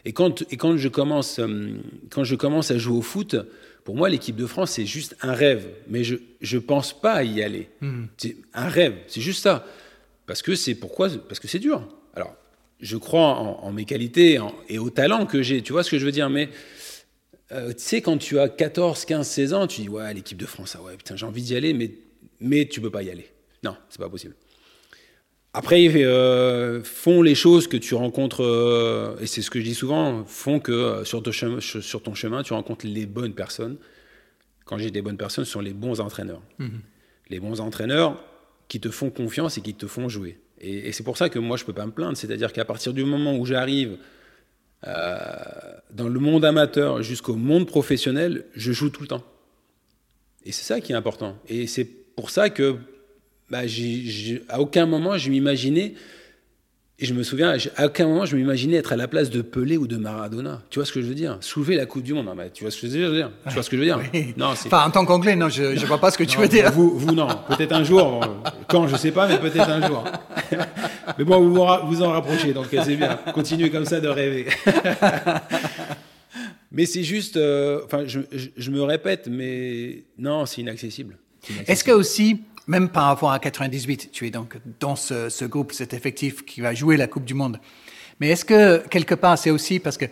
Et 0.05 0.13
quand, 0.13 0.43
et 0.51 0.57
quand 0.57 0.77
je 0.77 0.87
commence, 0.87 1.39
euh, 1.39 1.69
quand 2.11 2.23
je 2.23 2.35
commence 2.35 2.69
à 2.71 2.77
jouer 2.77 2.97
au 2.97 3.01
foot, 3.01 3.35
pour 3.83 3.95
moi, 3.95 4.07
l'équipe 4.09 4.35
de 4.35 4.45
France, 4.45 4.71
c'est 4.71 4.85
juste 4.85 5.15
un 5.21 5.33
rêve. 5.33 5.67
Mais 5.87 6.03
je, 6.03 6.15
je 6.41 6.57
pense 6.59 6.99
pas 6.99 7.23
y 7.23 7.41
aller. 7.41 7.69
C'est 8.17 8.35
un 8.53 8.67
rêve, 8.69 8.93
c'est 9.07 9.21
juste 9.21 9.41
ça. 9.43 9.65
Parce 10.27 10.41
que 10.41 10.55
c'est 10.55 10.75
pourquoi, 10.75 11.09
parce 11.09 11.39
que 11.39 11.47
c'est 11.47 11.59
dur. 11.59 11.87
Alors, 12.13 12.35
je 12.81 12.97
crois 12.97 13.29
en, 13.39 13.63
en 13.63 13.71
mes 13.71 13.85
qualités 13.85 14.37
en- 14.39 14.53
et 14.69 14.77
au 14.77 14.89
talent 14.91 15.25
que 15.25 15.41
j'ai. 15.41 15.61
Tu 15.63 15.71
vois 15.71 15.83
ce 15.83 15.89
que 15.89 15.97
je 15.97 16.05
veux 16.05 16.11
dire 16.11 16.29
Mais 16.29 16.49
euh, 17.51 17.69
tu 17.69 17.79
sais, 17.79 18.01
quand 18.01 18.17
tu 18.17 18.37
as 18.39 18.49
14, 18.49 19.05
15, 19.05 19.25
16 19.27 19.53
ans, 19.53 19.67
tu 19.67 19.81
dis 19.81 19.89
ouais, 19.89 20.13
l'équipe 20.13 20.37
de 20.37 20.45
France, 20.45 20.75
ah 20.77 20.83
ouais, 20.83 20.97
putain, 20.97 21.15
j'ai 21.15 21.25
envie 21.25 21.41
d'y 21.41 21.55
aller, 21.55 21.73
mais 21.73 21.91
mais 22.41 22.67
tu 22.67 22.81
peux 22.81 22.91
pas 22.91 23.01
y 23.03 23.09
aller. 23.09 23.27
Non, 23.63 23.75
c'est 23.89 23.99
pas 23.99 24.09
possible. 24.09 24.35
Après, 25.57 25.87
euh, 25.87 26.83
font 26.83 27.23
les 27.23 27.33
choses 27.33 27.67
que 27.67 27.77
tu 27.77 27.95
rencontres, 27.95 28.43
euh, 28.43 29.15
et 29.19 29.25
c'est 29.25 29.41
ce 29.41 29.49
que 29.49 29.59
je 29.59 29.65
dis 29.65 29.73
souvent, 29.73 30.23
font 30.23 30.59
que 30.59 30.71
euh, 30.71 31.03
sur, 31.03 31.23
ton 31.23 31.31
chemin, 31.31 31.59
sur 31.59 32.03
ton 32.03 32.13
chemin, 32.13 32.43
tu 32.43 32.53
rencontres 32.53 32.85
les 32.85 33.07
bonnes 33.07 33.33
personnes. 33.33 33.77
Quand 34.65 34.77
j'ai 34.77 34.91
des 34.91 35.01
bonnes 35.01 35.17
personnes, 35.17 35.45
ce 35.45 35.51
sont 35.51 35.59
les 35.59 35.73
bons 35.73 35.99
entraîneurs. 35.99 36.43
Mhm. 36.59 36.81
Les 37.31 37.39
bons 37.39 37.59
entraîneurs 37.59 38.23
qui 38.67 38.79
te 38.79 38.91
font 38.91 39.09
confiance 39.09 39.57
et 39.57 39.61
qui 39.61 39.73
te 39.73 39.87
font 39.87 40.09
jouer. 40.09 40.39
Et, 40.61 40.91
c'est 40.91 41.03
pour 41.03 41.17
ça 41.17 41.27
que 41.27 41.39
moi, 41.39 41.57
je 41.57 41.63
ne 41.63 41.65
peux 41.65 41.73
pas 41.73 41.87
me 41.87 41.91
plaindre. 41.91 42.15
C'est-à-dire 42.17 42.53
qu'à 42.53 42.65
partir 42.65 42.93
du 42.93 43.03
moment 43.03 43.35
où 43.35 43.43
j'arrive 43.43 43.97
dans 44.83 46.07
le 46.07 46.19
monde 46.19 46.45
amateur 46.45 47.01
jusqu'au 47.01 47.35
monde 47.35 47.65
professionnel, 47.65 48.45
je 48.53 48.71
joue 48.71 48.91
tout 48.91 49.01
le 49.01 49.07
temps. 49.07 49.23
Et 50.45 50.51
c'est 50.51 50.65
ça 50.65 50.81
qui 50.81 50.91
est 50.91 50.95
important. 50.95 51.35
Et 51.49 51.65
c'est 51.65 51.85
pour 51.85 52.29
ça 52.29 52.51
que 52.51 52.77
bah, 53.49 53.61
à 54.49 54.59
aucun 54.59 54.85
moment 54.85 55.17
je 55.17 55.29
m'imaginais, 55.29 55.93
et 56.99 57.05
je 57.05 57.13
me 57.13 57.21
souviens, 57.21 57.55
à 57.75 57.85
aucun 57.85 58.07
moment 58.07 58.25
je 58.25 58.35
m'imaginais 58.35 58.77
être 58.77 58.91
à 58.91 58.95
la 58.95 59.07
place 59.07 59.29
de 59.29 59.43
Pelé 59.43 59.77
ou 59.77 59.85
de 59.85 59.97
Maradona. 59.97 60.63
Tu 60.71 60.79
vois 60.79 60.85
ce 60.85 60.91
que 60.91 60.99
je 60.99 61.05
veux 61.05 61.13
dire? 61.13 61.37
Soulever 61.41 61.75
la 61.75 61.85
Coupe 61.85 62.01
du 62.01 62.15
Monde. 62.15 62.27
tu 62.55 62.63
vois 62.63 62.71
ce 62.71 62.81
que 62.81 62.87
je 62.89 62.97
veux 62.97 63.15
dire? 63.15 63.31
Tu 63.47 63.53
vois 63.53 63.61
ce 63.61 63.69
que 63.69 63.77
je 63.77 63.81
veux 63.81 63.87
dire? 63.87 64.01
Non, 64.35 64.47
Enfin, 64.47 64.85
en 64.85 64.89
tant 64.89 65.05
qu'anglais, 65.05 65.35
non, 65.35 65.47
je 65.47 65.79
ne 65.79 65.85
vois 65.85 65.99
pas 65.99 66.09
ce 66.09 66.17
que 66.17 66.23
tu 66.23 66.39
veux 66.39 66.47
dire. 66.47 66.71
Vous, 66.71 66.97
vous 66.97 67.13
non. 67.13 67.27
Peut-être 67.49 67.73
un 67.73 67.83
jour. 67.83 68.25
Quand, 68.67 68.87
je 68.87 68.95
sais 68.95 69.11
pas, 69.11 69.27
mais 69.27 69.37
peut-être 69.37 69.69
un 69.69 69.87
jour. 69.87 70.03
mais 71.19 71.23
bon, 71.23 71.39
vous 71.39 71.87
vous 71.87 72.01
en 72.01 72.11
rapprochez, 72.11 72.51
donc 72.51 72.65
c'est 72.71 72.95
bien. 72.95 73.19
Continuez 73.31 73.69
comme 73.69 73.85
ça 73.85 73.99
de 73.99 74.07
rêver. 74.07 74.47
mais 76.71 76.87
c'est 76.87 77.03
juste. 77.03 77.37
Euh, 77.37 77.81
je, 78.07 78.21
je, 78.57 78.71
me 78.71 78.81
répète, 78.81 79.27
mais 79.29 80.03
non, 80.17 80.47
c'est 80.47 80.61
inaccessible. 80.61 81.17
inaccessible. 81.47 81.71
Est-ce 81.71 81.83
que 81.83 81.91
aussi 81.91 82.41
même 82.67 82.89
par 82.89 83.05
rapport 83.05 83.31
à 83.31 83.39
98, 83.39 84.09
tu 84.11 84.27
es 84.27 84.29
donc 84.29 84.57
dans 84.79 84.95
ce, 84.95 85.45
groupe, 85.45 85.71
cet 85.71 85.93
effectif 85.93 86.45
qui 86.45 86.61
va 86.61 86.73
jouer 86.73 86.97
la 86.97 87.07
Coupe 87.07 87.25
du 87.25 87.33
Monde. 87.33 87.59
Mais 88.19 88.29
est-ce 88.29 88.45
que 88.45 88.85
quelque 88.87 89.15
part 89.15 89.37
c'est 89.37 89.51
aussi 89.51 89.79
parce 89.79 89.97
que 89.97 90.05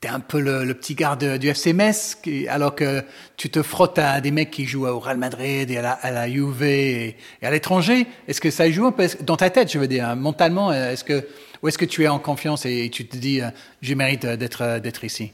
tu 0.00 0.08
es 0.08 0.10
un 0.10 0.20
peu 0.20 0.40
le, 0.40 0.74
petit 0.74 0.94
garde 0.94 1.38
du 1.38 1.48
FC 1.48 1.72
Metz, 1.72 2.18
alors 2.48 2.74
que 2.74 3.04
tu 3.36 3.50
te 3.50 3.62
frottes 3.62 3.98
à 3.98 4.20
des 4.20 4.30
mecs 4.30 4.50
qui 4.50 4.64
jouent 4.64 4.86
au 4.86 4.98
Real 4.98 5.18
Madrid 5.18 5.70
et 5.70 5.76
à 5.76 6.10
la, 6.10 6.28
Juve 6.28 6.62
et, 6.62 7.16
à 7.40 7.50
l'étranger 7.50 8.06
Est-ce 8.26 8.40
que 8.40 8.50
ça 8.50 8.70
joue 8.70 8.86
un 8.86 8.92
peu? 8.92 9.06
Dans 9.20 9.36
ta 9.36 9.50
tête, 9.50 9.70
je 9.70 9.78
veux 9.78 9.88
dire, 9.88 10.16
mentalement 10.16 10.72
Est-ce 10.72 11.04
que 11.04 11.24
est-ce 11.68 11.78
que 11.78 11.84
tu 11.84 12.02
es 12.02 12.08
en 12.08 12.18
confiance 12.18 12.66
et 12.66 12.90
tu 12.90 13.06
te 13.06 13.16
dis, 13.16 13.40
euh, 13.40 13.50
je 13.82 13.94
mérite 13.94 14.26
d'être 14.26 15.04
ici? 15.04 15.32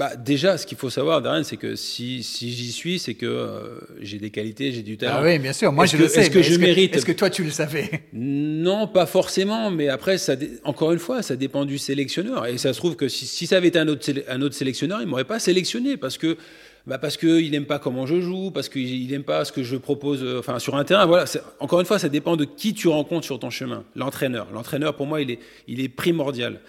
Bah, 0.00 0.16
déjà, 0.16 0.56
ce 0.56 0.64
qu'il 0.64 0.78
faut 0.78 0.88
savoir, 0.88 1.20
Darren, 1.20 1.44
c'est 1.44 1.58
que 1.58 1.76
si, 1.76 2.22
si 2.22 2.50
j'y 2.52 2.72
suis, 2.72 2.98
c'est 2.98 3.12
que 3.12 3.26
euh, 3.26 3.80
j'ai 4.00 4.16
des 4.16 4.30
qualités, 4.30 4.72
j'ai 4.72 4.80
du 4.80 4.96
talent. 4.96 5.16
Ah 5.18 5.22
oui, 5.22 5.38
bien 5.38 5.52
sûr. 5.52 5.70
Moi, 5.72 5.84
je 5.84 5.98
le 5.98 6.08
sais. 6.08 6.22
Est-ce 6.22 6.30
que 6.30 6.40
je 6.40 6.58
mérite 6.58 6.96
Est-ce 6.96 7.04
que 7.04 7.12
toi, 7.12 7.28
tu 7.28 7.44
le 7.44 7.50
savais? 7.50 8.04
Non, 8.14 8.88
pas 8.88 9.04
forcément. 9.04 9.70
Mais 9.70 9.90
après, 9.90 10.16
ça, 10.16 10.36
encore 10.64 10.92
une 10.92 10.98
fois, 10.98 11.20
ça 11.20 11.36
dépend 11.36 11.66
du 11.66 11.76
sélectionneur. 11.76 12.46
Et 12.46 12.56
ça 12.56 12.72
se 12.72 12.78
trouve 12.78 12.96
que 12.96 13.08
si, 13.08 13.26
si 13.26 13.46
ça 13.46 13.58
avait 13.58 13.68
été 13.68 13.78
un 13.78 13.88
autre, 13.88 14.10
un 14.26 14.40
autre 14.40 14.54
sélectionneur, 14.54 15.02
il 15.02 15.06
m'aurait 15.06 15.24
pas 15.24 15.38
sélectionné 15.38 15.98
parce 15.98 16.16
que. 16.16 16.38
Bah 16.86 16.96
parce 16.96 17.18
qu'il 17.18 17.50
n'aime 17.50 17.66
pas 17.66 17.78
comment 17.78 18.06
je 18.06 18.22
joue, 18.22 18.50
parce 18.50 18.70
qu'il 18.70 19.06
n'aime 19.10 19.22
pas 19.22 19.44
ce 19.44 19.52
que 19.52 19.62
je 19.62 19.76
propose 19.76 20.24
euh, 20.24 20.38
enfin, 20.38 20.58
sur 20.58 20.76
un 20.76 20.84
terrain. 20.84 21.04
Voilà, 21.04 21.26
encore 21.58 21.78
une 21.80 21.84
fois, 21.84 21.98
ça 21.98 22.08
dépend 22.08 22.38
de 22.38 22.46
qui 22.46 22.72
tu 22.72 22.88
rencontres 22.88 23.26
sur 23.26 23.38
ton 23.38 23.50
chemin. 23.50 23.84
L'entraîneur. 23.96 24.48
L'entraîneur, 24.50 24.96
pour 24.96 25.04
moi, 25.04 25.20
il 25.20 25.30
est, 25.30 25.40
il 25.68 25.78
est 25.80 25.90
primordial. 25.90 26.60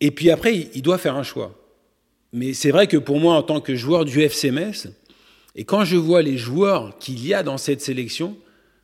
Et 0.00 0.10
puis 0.10 0.28
après, 0.32 0.56
il 0.74 0.82
doit 0.82 0.98
faire 0.98 1.14
un 1.14 1.22
choix. 1.22 1.54
Mais 2.34 2.52
c'est 2.52 2.72
vrai 2.72 2.88
que 2.88 2.96
pour 2.96 3.20
moi, 3.20 3.36
en 3.36 3.42
tant 3.44 3.60
que 3.60 3.76
joueur 3.76 4.04
du 4.04 4.20
FC 4.20 4.50
Metz, 4.50 4.88
et 5.54 5.64
quand 5.64 5.84
je 5.84 5.96
vois 5.96 6.20
les 6.20 6.36
joueurs 6.36 6.98
qu'il 6.98 7.24
y 7.24 7.32
a 7.32 7.44
dans 7.44 7.58
cette 7.58 7.80
sélection, 7.80 8.36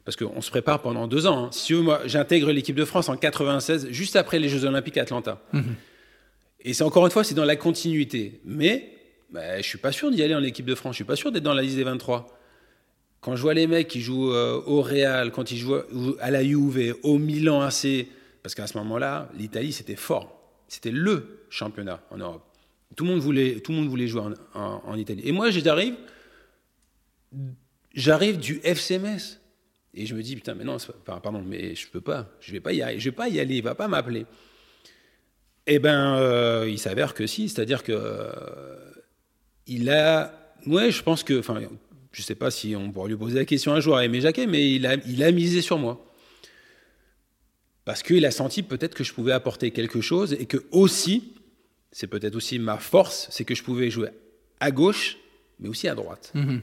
parce 0.04 0.16
qu'on 0.16 0.40
se 0.40 0.50
prépare 0.50 0.80
pendant 0.82 1.08
deux 1.08 1.26
ans. 1.26 1.46
Hein. 1.46 1.48
Si 1.50 1.74
moi, 1.74 2.00
j'intègre 2.06 2.52
l'équipe 2.52 2.76
de 2.76 2.84
France 2.84 3.08
en 3.08 3.16
96, 3.16 3.88
juste 3.90 4.14
après 4.14 4.38
les 4.38 4.48
Jeux 4.48 4.64
Olympiques 4.64 4.96
Atlanta. 4.96 5.42
Mhm. 5.52 5.74
Et 6.60 6.74
c'est 6.74 6.84
encore 6.84 7.04
une 7.04 7.10
fois, 7.10 7.24
c'est 7.24 7.34
dans 7.34 7.44
la 7.44 7.56
continuité. 7.56 8.40
Mais 8.44 8.92
bah, 9.32 9.58
je 9.58 9.66
suis 9.66 9.78
pas 9.78 9.90
sûr 9.90 10.12
d'y 10.12 10.22
aller 10.22 10.36
en 10.36 10.44
équipe 10.44 10.66
de 10.66 10.76
France. 10.76 10.92
Je 10.92 10.98
suis 10.98 11.04
pas 11.04 11.16
sûr 11.16 11.32
d'être 11.32 11.42
dans 11.42 11.54
la 11.54 11.62
liste 11.62 11.76
des 11.76 11.84
23. 11.84 12.38
Quand 13.20 13.34
je 13.34 13.42
vois 13.42 13.54
les 13.54 13.66
mecs 13.66 13.88
qui 13.88 14.00
jouent 14.00 14.32
euh, 14.32 14.62
au 14.64 14.80
Real, 14.80 15.32
quand 15.32 15.50
ils 15.50 15.58
jouent 15.58 15.76
à 16.20 16.30
la 16.30 16.44
Juve, 16.44 16.96
au 17.02 17.18
Milan 17.18 17.60
AC, 17.60 18.06
parce 18.42 18.54
qu'à 18.54 18.68
ce 18.68 18.78
moment-là, 18.78 19.28
l'Italie 19.36 19.72
c'était 19.72 19.96
fort. 19.96 20.40
C'était 20.68 20.92
le 20.92 21.44
championnat 21.50 22.00
en 22.10 22.16
Europe. 22.16 22.49
Tout 22.96 23.04
le 23.04 23.10
monde 23.10 23.20
voulait, 23.20 23.60
tout 23.60 23.72
le 23.72 23.78
monde 23.78 23.88
voulait 23.88 24.08
jouer 24.08 24.22
en, 24.54 24.96
Italie. 24.96 25.22
Et 25.24 25.32
moi, 25.32 25.50
j'arrive, 25.50 25.94
j'arrive 27.94 28.38
du 28.38 28.60
FCMS. 28.64 29.38
Et 29.94 30.06
je 30.06 30.14
me 30.14 30.22
dis, 30.22 30.36
putain, 30.36 30.54
mais 30.54 30.64
non, 30.64 30.76
pardon, 31.04 31.42
mais 31.44 31.74
je 31.74 31.88
peux 31.88 32.00
pas, 32.00 32.28
je 32.40 32.52
vais 32.52 32.60
pas 32.60 32.72
y 32.72 32.82
aller, 32.82 32.98
je 32.98 33.04
vais 33.06 33.14
pas 33.14 33.28
y 33.28 33.40
aller, 33.40 33.56
il 33.56 33.62
va 33.62 33.74
pas 33.74 33.88
m'appeler. 33.88 34.26
Eh 35.66 35.78
ben, 35.78 36.16
euh, 36.16 36.68
il 36.68 36.78
s'avère 36.78 37.14
que 37.14 37.26
si, 37.26 37.48
c'est-à-dire 37.48 37.82
que 37.82 37.92
euh, 37.92 38.92
il 39.66 39.90
a, 39.90 40.54
ouais, 40.66 40.90
je 40.90 41.02
pense 41.02 41.22
que, 41.22 41.38
enfin, 41.38 41.60
je 42.12 42.22
sais 42.22 42.34
pas 42.34 42.50
si 42.50 42.74
on 42.76 42.90
pourrait 42.92 43.08
lui 43.08 43.16
poser 43.16 43.38
la 43.38 43.44
question 43.44 43.72
un 43.72 43.80
jour 43.80 43.96
à 43.96 44.04
Aimé 44.04 44.20
Jacquet, 44.20 44.46
mais 44.46 44.72
il 44.72 44.86
a, 44.86 44.94
il 45.06 45.22
a 45.22 45.30
misé 45.32 45.60
sur 45.60 45.78
moi. 45.78 46.04
Parce 47.84 48.02
qu'il 48.02 48.24
a 48.26 48.30
senti 48.30 48.62
peut-être 48.62 48.94
que 48.94 49.04
je 49.04 49.12
pouvais 49.12 49.32
apporter 49.32 49.70
quelque 49.70 50.00
chose 50.00 50.34
et 50.34 50.46
que 50.46 50.64
aussi, 50.70 51.34
c'est 51.92 52.06
peut-être 52.06 52.36
aussi 52.36 52.58
ma 52.58 52.78
force, 52.78 53.28
c'est 53.30 53.44
que 53.44 53.54
je 53.54 53.62
pouvais 53.62 53.90
jouer 53.90 54.08
à 54.60 54.70
gauche, 54.70 55.18
mais 55.58 55.68
aussi 55.68 55.88
à 55.88 55.94
droite. 55.94 56.30
Mhm. 56.34 56.62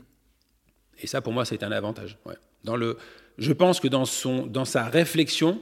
Et 1.00 1.08
ça, 1.08 1.22
pour 1.22 1.34
moi, 1.34 1.46
c'est 1.46 1.63
un 1.63 1.72
avantage. 1.72 2.18
Dans 2.63 2.76
le, 2.76 2.98
je 3.38 3.54
pense 3.54 3.80
que 3.80 3.88
dans, 3.88 4.06
son, 4.06 4.48
dans 4.48 4.66
sa 4.66 4.86
réflexion, 4.86 5.62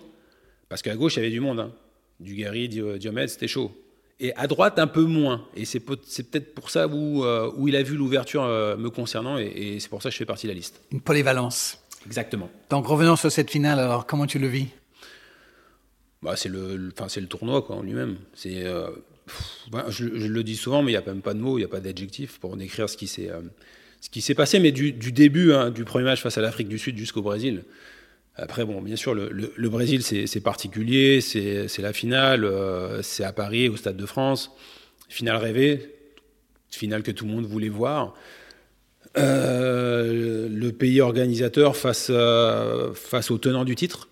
parce 0.69 0.81
qu'à 0.81 0.95
gauche, 0.95 1.15
il 1.15 1.17
y 1.17 1.21
avait 1.21 1.31
du 1.31 1.39
monde, 1.39 1.59
hein. 1.59 1.71
du 2.19 2.35
Gary, 2.35 2.69
Diomède, 2.69 3.29
c'était 3.29 3.47
chaud. 3.47 3.71
Et 4.19 4.33
à 4.35 4.47
droite, 4.47 4.79
un 4.79 4.87
peu 4.87 5.03
moins. 5.03 5.45
Et 5.55 5.65
c'est 5.65 5.81
peut-être 5.81 6.53
pour 6.53 6.69
ça 6.69 6.87
où, 6.87 7.25
euh, 7.25 7.51
où 7.57 7.67
il 7.67 7.75
a 7.75 7.83
vu 7.83 7.95
l'ouverture 7.95 8.43
euh, 8.43 8.77
me 8.77 8.89
concernant, 8.89 9.37
et, 9.37 9.77
c'est 9.79 9.89
pour 9.89 10.01
ça 10.01 10.09
que 10.09 10.13
je 10.13 10.17
fais 10.19 10.25
partie 10.25 10.47
de 10.47 10.51
la 10.51 10.57
liste. 10.57 10.79
Une 10.91 11.01
polyvalence. 11.01 11.81
Exactement. 12.05 12.49
Donc 12.69 12.87
revenons 12.87 13.15
sur 13.15 13.31
cette 13.31 13.49
finale, 13.49 13.79
alors 13.79 14.05
comment 14.05 14.27
tu 14.27 14.39
le 14.39 14.47
vis? 14.47 14.67
Bah, 16.21 16.35
C'est 16.37 16.49
le, 16.49 16.77
le 16.77 17.27
tournoi 17.27 17.61
quoi, 17.61 17.75
en 17.75 17.81
lui-même. 17.81 18.17
C'est... 18.33 18.65
Euh, 18.65 18.89
ben, 19.71 19.85
je, 19.89 20.05
le 20.05 20.43
dis 20.43 20.55
souvent, 20.55 20.83
mais 20.83 20.91
il 20.91 20.95
n'y 20.95 21.01
a 21.01 21.05
même 21.05 21.21
pas 21.21 21.33
de 21.33 21.39
mots, 21.39 21.57
il 21.57 21.61
n'y 21.61 21.65
a 21.65 21.69
pas 21.69 21.79
d'adjectif 21.79 22.39
pour 22.39 22.55
décrire 22.57 22.89
ce 22.89 22.97
qui 22.97 23.07
s'est 23.07 23.29
euh, 23.29 23.41
ce 24.01 24.33
passé, 24.33 24.59
mais 24.59 24.71
du, 24.71 24.91
début, 24.93 25.53
hein, 25.53 25.71
du 25.71 25.83
premier 25.83 26.05
match 26.05 26.21
face 26.21 26.37
à 26.37 26.41
l'Afrique 26.41 26.67
du 26.67 26.77
Sud 26.77 26.97
jusqu'au 26.97 27.21
Brésil. 27.21 27.63
Après, 28.35 28.65
bon, 28.65 28.81
bien 28.81 28.97
sûr, 28.97 29.15
le, 29.15 29.69
Brésil, 29.69 30.03
c'est 30.03 30.41
particulier, 30.41 31.21
c'est 31.21 31.79
la 31.79 31.93
finale, 31.93 32.43
euh, 32.43 33.01
c'est 33.01 33.23
à 33.23 33.31
Paris, 33.31 33.69
au 33.69 33.77
Stade 33.77 33.97
de 33.97 34.05
France, 34.05 34.51
finale 35.09 35.37
rêvée, 35.37 35.95
finale 36.69 37.01
que 37.01 37.11
tout 37.11 37.25
le 37.25 37.31
monde 37.31 37.45
voulait 37.45 37.69
voir. 37.69 38.13
Euh, 39.17 40.49
le 40.49 40.71
pays 40.73 40.99
organisateur 40.99 41.77
face, 41.77 42.11
face 42.93 43.31
au 43.31 43.37
tenant 43.37 43.63
du 43.63 43.75
titre, 43.75 44.09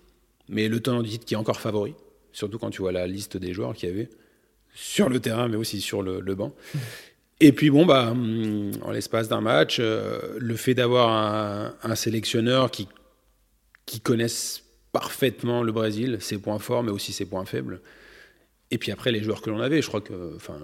mais 0.48 0.68
le 0.68 0.80
tenant 0.80 1.02
du 1.02 1.10
titre 1.10 1.26
qui 1.26 1.34
est 1.34 1.36
encore 1.36 1.60
favori, 1.60 1.94
surtout 2.32 2.58
quand 2.58 2.70
tu 2.70 2.80
vois 2.80 2.92
la 2.92 3.06
liste 3.06 3.36
des 3.36 3.52
joueurs 3.52 3.74
qu'il 3.74 3.90
y 3.90 3.92
avait 3.92 4.08
sur 4.74 5.08
le 5.08 5.20
terrain, 5.20 5.48
mais 5.48 5.56
aussi 5.56 5.80
sur 5.80 6.02
le, 6.02 6.20
banc. 6.34 6.54
Et 7.40 7.52
puis 7.52 7.70
bon, 7.70 7.86
bah, 7.86 8.10
hum, 8.10 8.72
en 8.82 8.90
l'espace 8.90 9.28
d'un 9.28 9.40
match, 9.40 9.78
euh, 9.80 10.36
le 10.38 10.56
fait 10.56 10.74
d'avoir 10.74 11.10
un, 11.82 11.94
sélectionneur 11.94 12.70
qui, 12.70 12.88
qui 13.86 14.00
connaisse 14.00 14.64
parfaitement 14.92 15.62
le 15.62 15.72
Brésil, 15.72 16.18
ses 16.20 16.38
points 16.38 16.58
forts, 16.58 16.82
mais 16.82 16.90
aussi 16.90 17.12
ses 17.12 17.24
points 17.24 17.44
faibles. 17.44 17.80
Et 18.70 18.78
puis 18.78 18.92
après, 18.92 19.12
les 19.12 19.22
joueurs 19.22 19.42
que 19.42 19.50
l'on 19.50 19.60
avait, 19.60 19.82
je 19.82 19.88
crois 19.88 20.00
que, 20.00 20.34
enfin, 20.36 20.58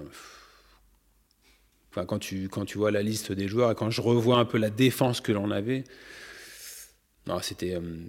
quand 2.06 2.18
tu 2.18 2.48
quand 2.48 2.64
tu 2.64 2.78
vois 2.78 2.90
la 2.90 3.02
liste 3.02 3.32
des 3.32 3.48
joueurs 3.48 3.70
et 3.72 3.74
quand 3.74 3.90
je 3.90 4.00
revois 4.00 4.38
un 4.38 4.44
peu 4.44 4.58
la 4.58 4.70
défense 4.70 5.20
que 5.20 5.32
l'on 5.32 5.50
avait, 5.50 5.84
non, 7.26 7.40
c'était 7.40 7.76
hum, 7.76 8.08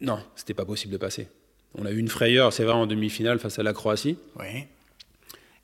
non, 0.00 0.18
c'était 0.36 0.54
pas 0.54 0.64
possible 0.64 0.92
de 0.92 0.98
passer. 0.98 1.28
On 1.74 1.86
a 1.86 1.90
eu 1.90 1.98
une 1.98 2.08
frayeur, 2.08 2.52
c'est 2.52 2.64
vrai, 2.64 2.74
en 2.74 2.86
demi-finale 2.86 3.38
face 3.38 3.58
à 3.58 3.62
la 3.62 3.72
Croatie. 3.72 4.18
Oui. 4.38 4.66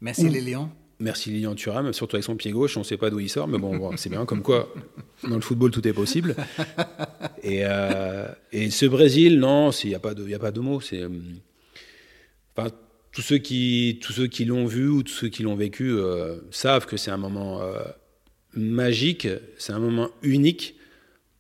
Merci 0.01 0.29
les 0.29 0.41
Lions. 0.41 0.71
Merci 1.01 1.31
Lilian 1.31 1.55
Thuram, 1.55 1.93
surtout 1.93 2.17
avec 2.17 2.25
son 2.25 2.35
pied 2.35 2.51
gauche, 2.51 2.77
on 2.77 2.81
ne 2.81 2.85
sait 2.85 2.97
pas 2.97 3.09
d'où 3.09 3.21
il 3.21 3.29
sort, 3.29 3.47
mais 3.47 3.59
bon, 3.59 3.97
c'est 3.97 4.11
bien, 4.11 4.25
comme 4.27 4.43
quoi 4.43 4.73
dans 5.23 5.37
le 5.37 5.41
football 5.41 5.71
tout 5.71 5.87
est 5.87 5.93
possible. 5.93 6.35
Et, 7.45 7.61
euh, 7.63 8.27
et 8.53 8.71
ce 8.71 8.85
Brésil, 8.85 9.39
non, 9.39 9.71
il 9.71 9.91
n'y 9.91 9.95
a, 9.95 10.01
pas 10.01 10.15
de, 10.15 10.35
a 10.35 10.39
pas 10.41 10.51
de 10.51 10.59
mots. 10.59 10.81
C'est, 10.81 11.03
euh, 11.03 11.09
enfin, 12.57 12.71
tous 13.13 13.23
ceux 13.23 13.39
qui, 13.39 14.01
tous 14.03 14.13
ceux 14.13 14.27
qui 14.27 14.45
l'ont 14.45 14.67
vu 14.67 14.89
ou 14.89 15.05
tous 15.05 15.13
ceux 15.13 15.29
qui 15.29 15.45
l'ont 15.45 15.55
vécu 15.55 15.93
euh, 15.93 16.39
savent 16.51 16.87
que 16.87 16.97
c'est 16.97 17.13
un 17.13 17.17
moment 17.17 17.63
magique, 18.55 19.29
c'est 19.57 19.73
un 19.73 19.79
moment 19.79 20.11
unique. 20.23 20.75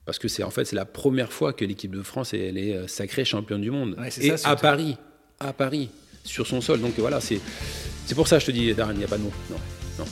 Parce 0.07 0.21
que 0.21 0.29
c'est 0.29 0.44
en 0.44 0.51
fait 0.51 0.64
c'est 0.64 0.77
la 0.77 0.87
première 0.87 1.33
fois 1.33 1.53
que 1.53 1.66
l'équipe 1.66 1.94
de 1.94 2.03
France 2.03 2.33
elle 2.33 2.57
est 2.57 2.88
sacrée 2.88 3.27
championne 3.27 3.61
du 3.61 3.71
monde 3.71 3.94
et 4.23 4.33
à 4.44 4.57
Paris, 4.57 4.97
à 5.38 5.53
Paris, 5.53 5.90
sur 6.29 6.47
son 6.47 6.61
sol. 6.61 6.81
Donc 6.81 6.93
voilà, 6.99 7.21
c'est 7.21 7.41
c'est 8.07 8.14
pour 8.14 8.29
ça 8.29 8.37
que 8.37 8.41
je 8.41 8.47
te 8.47 8.53
dis, 8.53 8.73
Darren, 8.75 8.93
il 8.93 8.99
n'y 8.99 9.05
a 9.05 9.09
pas 9.09 9.19
de 9.19 9.23
mots. 9.23 9.33
Non, 9.51 9.59
non. 9.99 10.05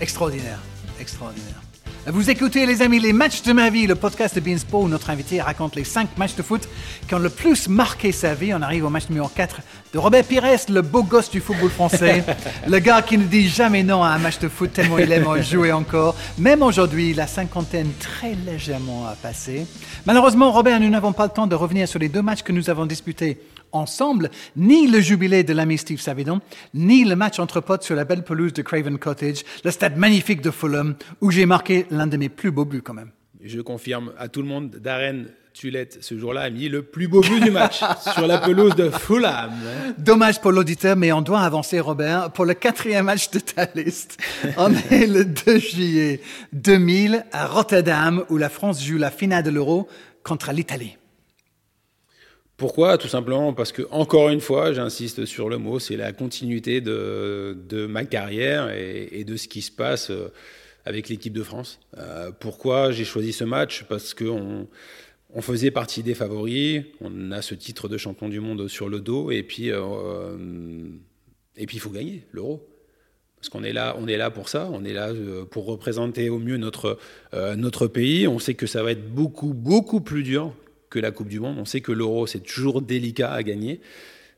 Extraordinaire, 0.00 0.60
extraordinaire. 1.00 1.60
Vous 2.06 2.30
écoutez, 2.30 2.66
les 2.66 2.82
amis, 2.82 2.98
les 2.98 3.12
matchs 3.12 3.42
de 3.42 3.52
ma 3.52 3.70
vie, 3.70 3.86
le 3.86 3.94
podcast 3.94 4.34
de 4.34 4.40
Beansport 4.40 4.80
où 4.80 4.88
notre 4.88 5.10
invité 5.10 5.40
raconte 5.40 5.76
les 5.76 5.84
5 5.84 6.18
matchs 6.18 6.34
de 6.34 6.42
foot 6.42 6.68
qui 7.06 7.14
ont 7.14 7.20
le 7.20 7.30
plus 7.30 7.68
marqué 7.68 8.10
sa 8.10 8.34
vie. 8.34 8.52
On 8.52 8.60
arrive 8.60 8.84
au 8.84 8.90
match 8.90 9.08
numéro 9.08 9.28
4 9.28 9.60
de 9.92 9.98
Robert 9.98 10.24
Pires, 10.24 10.44
le 10.68 10.82
beau 10.82 11.04
gosse 11.04 11.30
du 11.30 11.40
football 11.40 11.70
français. 11.70 12.24
le 12.66 12.78
gars 12.80 13.02
qui 13.02 13.18
ne 13.18 13.24
dit 13.24 13.48
jamais 13.48 13.84
non 13.84 14.02
à 14.02 14.08
un 14.08 14.18
match 14.18 14.40
de 14.40 14.48
foot 14.48 14.72
tellement 14.72 14.98
il 14.98 15.12
aime 15.12 15.28
en 15.28 15.40
jouer 15.40 15.70
encore. 15.70 16.16
Même 16.38 16.62
aujourd'hui, 16.62 17.14
la 17.14 17.28
cinquantaine 17.28 17.92
très 18.00 18.34
légèrement 18.34 19.06
a 19.06 19.14
passé. 19.14 19.64
Malheureusement, 20.04 20.50
Robert, 20.50 20.80
nous 20.80 20.90
n'avons 20.90 21.12
pas 21.12 21.24
le 21.24 21.32
temps 21.32 21.46
de 21.46 21.54
revenir 21.54 21.86
sur 21.86 22.00
les 22.00 22.08
deux 22.08 22.22
matchs 22.22 22.42
que 22.42 22.50
nous 22.50 22.68
avons 22.68 22.84
disputés 22.84 23.38
ensemble, 23.72 24.30
ni 24.56 24.86
le 24.86 25.00
jubilé 25.00 25.42
de 25.44 25.52
l'ami 25.52 25.78
Steve 25.78 26.00
Savidon, 26.00 26.40
ni 26.74 27.04
le 27.04 27.16
match 27.16 27.38
entre 27.38 27.60
potes 27.60 27.82
sur 27.82 27.94
la 27.94 28.04
belle 28.04 28.24
pelouse 28.24 28.52
de 28.52 28.62
Craven 28.62 28.98
Cottage, 28.98 29.44
le 29.64 29.70
stade 29.70 29.96
magnifique 29.96 30.40
de 30.40 30.50
Fulham, 30.50 30.94
où 31.20 31.30
j'ai 31.30 31.46
marqué 31.46 31.86
l'un 31.90 32.06
de 32.06 32.16
mes 32.16 32.28
plus 32.28 32.50
beaux 32.50 32.64
buts 32.64 32.82
quand 32.82 32.94
même. 32.94 33.10
Je 33.42 33.60
confirme 33.60 34.12
à 34.18 34.28
tout 34.28 34.40
le 34.40 34.48
monde, 34.48 34.76
Darren 34.76 35.24
Tulette, 35.52 35.98
ce 36.00 36.16
jour-là, 36.18 36.42
a 36.42 36.50
mis 36.50 36.68
le 36.68 36.82
plus 36.82 37.08
beau 37.08 37.20
but 37.20 37.40
du 37.40 37.50
match 37.50 37.80
sur 38.14 38.26
la 38.26 38.38
pelouse 38.38 38.74
de 38.74 38.88
Fulham. 38.90 39.52
Dommage 39.98 40.40
pour 40.40 40.52
l'auditeur, 40.52 40.96
mais 40.96 41.12
on 41.12 41.22
doit 41.22 41.40
avancer, 41.40 41.80
Robert, 41.80 42.30
pour 42.30 42.44
le 42.44 42.54
quatrième 42.54 43.06
match 43.06 43.30
de 43.30 43.38
ta 43.38 43.68
liste. 43.74 44.18
On 44.56 44.72
est 44.90 45.06
le 45.06 45.24
2 45.24 45.58
juillet 45.58 46.20
2000 46.52 47.26
à 47.32 47.46
Rotterdam, 47.46 48.24
où 48.30 48.38
la 48.38 48.48
France 48.48 48.82
joue 48.82 48.96
la 48.96 49.10
finale 49.10 49.42
de 49.42 49.50
l'Euro 49.50 49.88
contre 50.22 50.52
l'Italie. 50.52 50.96
Pourquoi? 52.62 52.96
Tout 52.96 53.08
simplement 53.08 53.52
parce 53.52 53.72
que, 53.72 53.82
encore 53.90 54.28
une 54.28 54.38
fois, 54.38 54.72
j'insiste 54.72 55.24
sur 55.24 55.48
le 55.48 55.58
mot, 55.58 55.80
c'est 55.80 55.96
la 55.96 56.12
continuité 56.12 56.80
de, 56.80 57.58
de, 57.68 57.86
ma 57.86 58.04
carrière 58.04 58.70
et, 58.70 59.24
de 59.24 59.36
ce 59.36 59.48
qui 59.48 59.62
se 59.62 59.72
passe 59.72 60.10
euh, 60.10 60.28
avec 60.84 61.08
l'équipe 61.08 61.32
de 61.32 61.42
France. 61.42 61.80
Euh, 61.98 62.30
pourquoi 62.30 62.92
j'ai 62.92 63.04
choisi 63.04 63.32
ce 63.32 63.42
match? 63.42 63.82
Parce 63.88 64.14
qu'on 64.14 64.68
on 65.34 65.42
faisait 65.42 65.72
partie 65.72 66.04
des 66.04 66.14
favoris, 66.14 66.84
on 67.00 67.32
a 67.32 67.42
ce 67.42 67.56
titre 67.56 67.88
de 67.88 67.96
champion 67.96 68.28
du 68.28 68.38
monde 68.38 68.68
sur 68.68 68.88
le 68.88 69.00
dos, 69.00 69.32
et 69.32 69.42
puis 69.42 69.72
euh, 69.72 70.36
il 71.56 71.80
faut 71.80 71.90
gagner 71.90 72.28
l'euro. 72.30 72.64
Parce 73.38 73.48
qu'on 73.48 73.64
est 73.64 73.72
là, 73.72 73.96
on 73.98 74.06
est 74.06 74.16
là 74.16 74.30
pour 74.30 74.48
ça, 74.48 74.68
on 74.72 74.84
est 74.84 74.92
là 74.92 75.12
pour 75.50 75.66
représenter 75.66 76.30
au 76.30 76.38
mieux 76.38 76.58
notre, 76.58 76.96
notre 77.56 77.88
pays. 77.88 78.28
On 78.28 78.38
sait 78.38 78.54
que 78.54 78.68
ça 78.68 78.84
va 78.84 78.92
être 78.92 79.12
beaucoup, 79.12 79.52
beaucoup 79.52 80.00
plus 80.00 80.22
dur 80.22 80.54
que 80.92 80.98
la 80.98 81.10
Coupe 81.10 81.28
du 81.28 81.40
Monde. 81.40 81.56
On 81.58 81.64
sait 81.64 81.80
que 81.80 81.90
l'Euro, 81.90 82.26
c'est 82.26 82.40
toujours 82.40 82.82
délicat 82.82 83.32
à 83.32 83.42
gagner. 83.42 83.80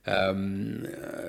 Euh, 0.06 0.78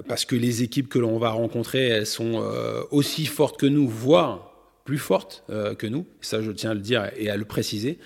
parce 0.07 0.25
que 0.25 0.35
les 0.35 0.63
équipes 0.63 0.88
que 0.88 0.99
l'on 0.99 1.17
va 1.17 1.31
rencontrer, 1.31 1.88
elles 1.88 2.05
sont 2.05 2.41
euh, 2.43 2.81
aussi 2.91 3.25
fortes 3.25 3.59
que 3.59 3.65
nous, 3.65 3.88
voire 3.88 4.51
plus 4.83 4.97
fortes 4.97 5.43
euh, 5.49 5.73
que 5.75 5.88
nous. 5.88 6.05
Ça, 6.21 6.41
je 6.41 6.51
tiens 6.51 6.71
à 6.71 6.73
le 6.73 6.81
dire 6.81 7.09
et 7.17 7.29
à 7.29 7.38
le 7.38 7.45
préciser. 7.45 7.97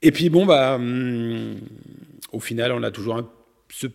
Et 0.00 0.10
puis, 0.10 0.30
bon, 0.30 0.46
bah, 0.46 0.76
hum, 0.76 1.56
au 2.32 2.40
final, 2.40 2.72
on 2.72 2.82
a 2.82 2.90
toujours 2.90 3.22
ce, 3.68 3.86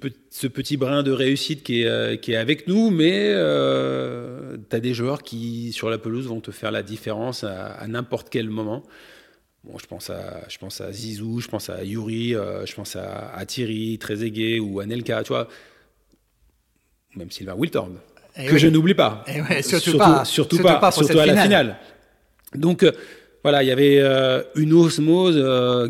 petit 0.48 0.78
brin 0.78 1.04
de 1.04 1.12
réussite 1.12 1.64
qui 1.64 1.84
est, 1.84 2.22
qui 2.22 2.34
est 2.34 2.38
avec 2.38 2.68
nous, 2.68 2.92
mais 2.92 3.34
tu 4.70 4.76
as 4.76 4.80
des 4.80 4.94
joueurs 4.94 5.24
qui, 5.24 5.72
sur 5.72 5.90
la 5.90 5.98
pelouse, 5.98 6.28
vont 6.28 6.42
te 6.42 6.52
faire 6.52 6.72
la 6.72 6.84
différence 6.84 7.44
à 7.44 7.86
n'importe 7.88 8.30
quel 8.30 8.50
moment 8.50 8.84
je 9.80 9.86
pense 9.86 10.10
à, 10.10 10.44
je 10.50 10.58
pense 10.58 10.82
à 10.82 10.92
Zizou, 10.92 11.40
je 11.40 11.48
pense 11.48 11.70
à 11.70 11.84
Yuri, 11.84 12.36
euh, 12.36 12.66
je 12.66 12.74
pense 12.74 12.96
à, 12.96 13.34
à 13.34 13.46
Thierry, 13.46 13.98
Trezeguet 13.98 14.60
ou 14.60 14.80
Anelka, 14.80 15.24
tu 15.24 15.30
vois. 15.30 15.48
Même 17.16 17.32
Sylvain 17.32 17.56
Wiltord, 17.56 17.90
eh 18.38 18.46
que 18.46 18.58
je 18.58 18.68
n'oublie 18.68 18.94
pas. 18.94 19.26
Eh 19.28 19.62
surtout, 19.64 19.98
pas, 19.98 20.26
surtout, 20.26 20.58
pas, 20.60 20.92
surtout 20.92 21.20
à 21.20 21.26
la 21.26 21.44
finale. 21.44 21.78
Donc, 22.56 22.84
euh, 22.84 22.92
voilà, 23.44 23.64
il 23.64 23.68
y 23.68 23.72
avait 23.72 24.00
euh, 24.00 24.44
une 24.56 24.74
osmose 24.74 25.44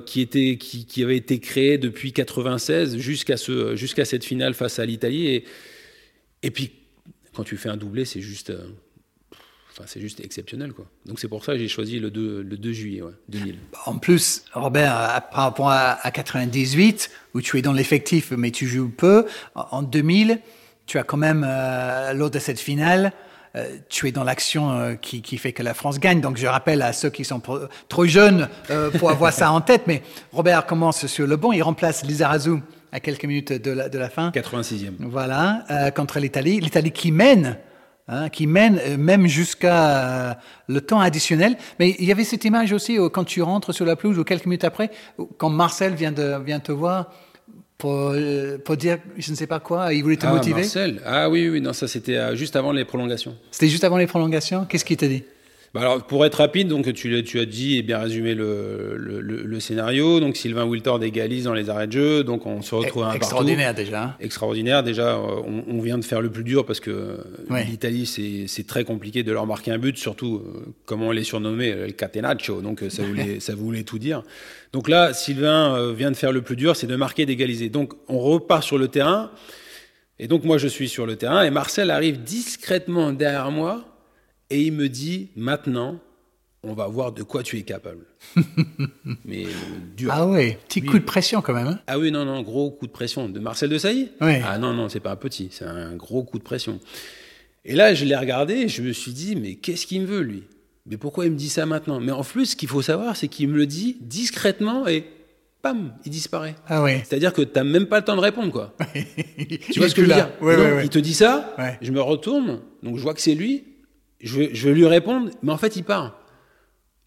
qui, 0.06 0.22
était, 0.22 0.58
qui, 0.58 0.86
qui, 0.86 1.04
avait 1.04 1.18
été 1.18 1.40
créée 1.40 1.78
depuis 1.78 2.14
96 2.14 2.98
jusqu'à 2.98 3.38
ce, 3.38 3.76
jusqu'à 3.76 4.06
cette 4.06 4.24
finale 4.24 4.54
face 4.54 4.80
à 4.80 4.86
l'Italie. 4.86 5.28
Et, 5.28 5.46
et 6.44 6.52
puis, 6.52 6.72
quand 7.34 7.44
tu 7.44 7.58
fais 7.58 7.70
un 7.70 7.78
doublé, 7.78 8.06
c'est 8.06 8.22
juste 8.22 8.54
c'est 9.86 10.00
juste 10.00 10.20
exceptionnel, 10.20 10.74
quoi. 10.74 10.86
Donc 11.06 11.20
c'est 11.20 11.28
pour 11.28 11.44
ça 11.44 11.54
que 11.54 11.60
j'ai 11.60 11.68
choisi 11.68 12.00
le 12.00 12.10
2, 12.10 12.42
le 12.42 12.58
2 12.58 12.72
juillet 12.72 13.02
2000. 13.30 13.56
En 13.86 13.98
plus, 13.98 14.44
Robert, 14.54 15.22
par 15.32 15.44
rapport 15.44 15.70
à, 15.70 16.12
98, 16.12 17.12
où 17.34 17.42
tu 17.42 17.58
es 17.58 17.62
dans 17.62 17.74
l'effectif, 17.74 18.32
mais 18.32 18.52
tu 18.52 18.68
joues 18.68 18.90
peu, 18.90 19.26
en 19.56 19.84
2000, 19.84 20.40
tu 20.86 20.98
as 20.98 21.04
quand 21.04 21.18
même, 21.18 21.46
euh, 21.48 22.14
lors 22.14 22.32
de 22.32 22.40
cette 22.40 22.60
finale, 22.60 23.12
euh, 23.56 23.78
tu 23.90 24.08
es 24.08 24.12
dans 24.12 24.24
l'action 24.24 24.72
euh, 24.72 24.96
qui, 24.96 25.22
qui, 25.22 25.38
fait 25.38 25.54
que 25.54 25.64
la 25.64 25.74
France 25.74 26.00
gagne. 26.00 26.22
Donc 26.22 26.38
je 26.38 26.48
rappelle 26.48 26.82
à 26.82 26.94
ceux 26.94 27.10
qui 27.10 27.26
sont 27.26 27.42
trop 27.90 28.06
jeunes 28.06 28.50
pour 28.98 29.12
avoir 29.12 29.34
ça 29.34 29.52
en 29.52 29.62
tête, 29.62 29.84
mais 29.86 30.02
Robert 30.32 30.66
commence 30.66 31.06
sur 31.08 31.28
le 31.28 31.36
bon, 31.36 31.52
il 31.52 31.62
remplace 31.62 32.04
Lizarazu 32.04 32.62
à 32.92 33.00
quelques 33.00 33.26
minutes 33.26 33.52
de 33.52 33.72
la, 33.72 33.90
de 33.90 34.00
la 34.00 34.10
fin. 34.10 34.32
86e. 34.32 34.94
Voilà, 35.00 35.92
contre 35.96 36.20
l'Italie. 36.20 36.60
L'Italie 36.62 36.92
qui 36.92 37.12
mène 37.12 37.58
Hein, 38.10 38.30
qui 38.30 38.48
mène 38.48 38.80
euh, 38.86 38.96
même 38.96 39.28
jusqu'à 39.28 40.30
euh, 40.30 40.34
le 40.68 40.80
temps 40.80 41.02
additionnel. 41.02 41.58
Mais 41.78 41.94
il 42.00 42.06
y 42.06 42.12
avait 42.14 42.24
cette 42.24 42.46
image 42.46 42.72
aussi 42.72 42.98
quand 43.12 43.26
tu 43.26 43.42
rentres 43.42 43.74
sur 43.74 43.86
la 43.86 43.98
pelouse 43.98 44.18
ou 44.18 44.24
quelques 44.24 44.46
minutes 44.46 44.64
après, 44.64 44.92
quand 45.38 45.50
Marcel 45.50 45.94
vient, 45.94 46.14
de, 46.14 46.42
vient 46.42 46.62
te 46.62 46.72
voir 46.72 47.12
pour, 47.78 48.12
euh, 48.14 48.58
pour 48.60 48.78
dire 48.78 49.00
je 49.18 49.30
ne 49.30 49.36
sais 49.36 49.46
pas 49.46 49.60
quoi, 49.60 49.94
il 49.94 50.04
voulait 50.04 50.16
te 50.16 50.26
ah, 50.26 50.32
motiver. 50.32 50.62
Marcel, 50.62 51.02
ah 51.06 51.30
oui, 51.30 51.50
oui, 51.50 51.60
non, 51.60 51.74
ça 51.74 51.90
c'était 51.90 52.34
juste 52.38 52.56
avant 52.56 52.72
les 52.72 52.86
prolongations. 52.86 53.36
C'était 53.52 53.68
juste 53.68 53.84
avant 53.84 53.98
les 53.98 54.08
prolongations. 54.08 54.64
Qu'est-ce 54.64 54.86
qu'il 54.86 54.96
t'a 54.96 55.10
dit? 55.10 55.26
Bah 55.74 55.82
alors, 55.82 56.08
pour 56.08 56.26
être 56.26 56.36
rapide, 56.36 56.70
donc 56.70 56.92
tu, 56.94 57.24
tu 57.24 57.40
as 57.40 57.46
dit 57.46 57.78
et 57.78 57.82
bien 57.84 58.00
résumé 58.00 58.36
le, 58.36 58.96
le, 58.98 59.20
le, 59.22 59.60
scénario. 59.60 60.22
Donc 60.22 60.38
Sylvain 60.38 60.66
Wiltord 60.66 61.04
égalise 61.04 61.44
dans 61.44 61.54
les 61.54 61.70
arrêts 61.70 61.88
de 61.88 61.92
jeu, 61.92 62.24
donc 62.24 62.46
on 62.46 62.62
se 62.62 62.74
retrouve 62.74 63.04
un 63.04 63.14
extraordinaire 63.14 63.74
déjà. 63.74 64.04
Hein. 64.04 64.16
Extraordinaire 64.22 64.82
déjà. 64.82 65.16
Euh, 65.16 65.42
on, 65.46 65.64
on, 65.68 65.82
vient 65.82 65.98
de 65.98 66.06
faire 66.06 66.22
le 66.22 66.30
plus 66.30 66.46
dur 66.46 66.66
parce 66.66 66.80
que 66.80 67.18
l'Italie 67.68 68.06
c'est 68.48 68.66
très 68.66 68.86
compliqué 68.86 69.24
de 69.24 69.32
leur 69.32 69.46
marquer 69.46 69.72
un 69.72 69.78
but, 69.78 69.98
surtout 69.98 70.38
euh, 70.38 70.74
comment 70.86 71.08
on 71.08 71.12
les 71.12 71.26
surnommait 71.26 71.88
le 71.88 71.92
catenaccio. 71.92 72.62
Donc 72.62 72.84
ça 72.90 73.04
voulait 73.04 73.40
ça 73.42 73.54
voulait 73.54 73.84
tout 73.84 74.00
dire. 74.00 74.24
Donc 74.72 74.88
là, 74.88 75.14
Sylvain 75.14 75.76
euh, 75.76 75.94
vient 75.94 76.12
de 76.12 76.16
faire 76.16 76.32
le 76.32 76.42
plus 76.42 76.56
dur, 76.56 76.78
c'est 76.78 76.88
de 76.88 76.96
marquer, 76.96 77.26
d'égaliser. 77.26 77.70
Donc 77.70 77.94
on 78.08 78.20
repart 78.20 78.64
sur 78.64 78.78
le 78.78 78.88
terrain. 78.88 79.32
Et 80.18 80.28
donc 80.28 80.46
moi 80.46 80.58
je 80.58 80.68
suis 80.68 80.88
sur 80.88 81.06
le 81.06 81.18
terrain 81.18 81.44
et 81.44 81.52
Marcel 81.52 81.92
arrive 81.92 82.24
discrètement 82.24 83.12
derrière 83.12 83.52
moi 83.52 83.97
et 84.50 84.62
il 84.62 84.74
me 84.74 84.90
dit 84.90 85.30
maintenant, 85.36 86.00
on 86.64 86.74
va 86.74 86.88
voir 86.88 87.12
de 87.12 87.24
quoi 87.24 87.44
tu 87.44 87.58
es 87.58 87.62
capable. 87.62 88.06
Mais 89.26 89.46
dur. 89.96 90.10
Ah 90.12 90.28
ouais, 90.28 90.58
petit 90.68 90.82
coup 90.82 91.00
de 91.00 91.06
pression 91.06 91.42
quand 91.42 91.54
même. 91.54 91.68
Hein. 91.68 91.80
ah 91.88 91.98
oui, 91.98 92.12
non, 92.12 92.26
non, 92.26 92.42
gros 92.42 92.72
coup 92.72 92.88
de 92.88 92.92
pression. 92.92 93.30
De 93.30 93.40
Marcel 93.40 93.70
de 93.70 93.78
Sailly 93.78 94.12
Ah 94.20 94.58
non, 94.58 94.74
non, 94.74 94.90
c'est 94.90 95.00
pas 95.00 95.12
un 95.12 95.16
petit, 95.16 95.50
c'est 95.52 95.66
un 95.66 95.96
gros 95.96 96.24
coup 96.24 96.40
de 96.40 96.44
pression. 96.44 96.80
Et 97.66 97.76
là, 97.76 97.94
je 97.94 98.06
l'ai 98.06 98.16
regardé 98.16 98.54
et 98.54 98.68
je 98.70 98.82
me 98.82 98.94
suis 98.94 99.12
dit, 99.12 99.36
mais 99.36 99.56
qu'est-ce 99.56 99.86
qu'il 99.86 100.02
me 100.02 100.08
veut, 100.08 100.22
lui? 100.22 100.44
Mais 100.86 100.98
pourquoi 100.98 101.26
il 101.26 101.32
me 101.32 101.38
dit 101.38 101.50
ça 101.50 101.66
maintenant? 101.66 102.00
Mais 102.00 102.14
en 102.14 102.24
plus, 102.24 102.48
ce 102.48 102.56
qu'il 102.56 102.70
faut 102.70 102.82
savoir, 102.82 103.18
c'est 103.18 103.28
qu'il 103.28 103.50
me 103.50 103.58
le 103.58 103.66
dit 103.66 103.98
discrètement 104.00 104.88
et 104.88 105.04
pam, 105.62 105.94
il 106.06 106.12
disparaît. 106.12 106.56
Ah 106.68 106.82
ouais. 106.82 107.04
C'est-à-dire 107.06 107.34
que 107.34 107.42
tu 107.42 107.52
n'as 107.56 107.66
même 107.66 107.88
pas 107.88 108.00
le 108.00 108.06
temps 108.06 108.16
de 108.16 108.22
répondre, 108.22 108.54
quoi. 108.54 108.74
tu 109.72 109.80
vois 109.80 109.90
ce 109.90 109.96
que 109.96 110.02
je 110.04 110.08
veux 110.08 110.14
dire? 110.14 110.30
Il 110.82 110.90
te 110.90 111.00
dit 111.00 111.14
ça, 111.14 111.56
je 111.82 111.92
me 111.92 112.02
retourne, 112.02 112.62
donc 112.84 112.98
je 112.98 113.04
vois 113.04 113.14
que 113.14 113.22
c'est 113.22 113.36
lui, 113.36 113.66
je 114.22 114.40
vais, 114.40 114.74
lui 114.74 114.86
répondre, 114.86 115.30
mais 115.44 115.52
en 115.52 115.58
fait, 115.58 115.76
il 115.76 115.84
part. 115.84 116.20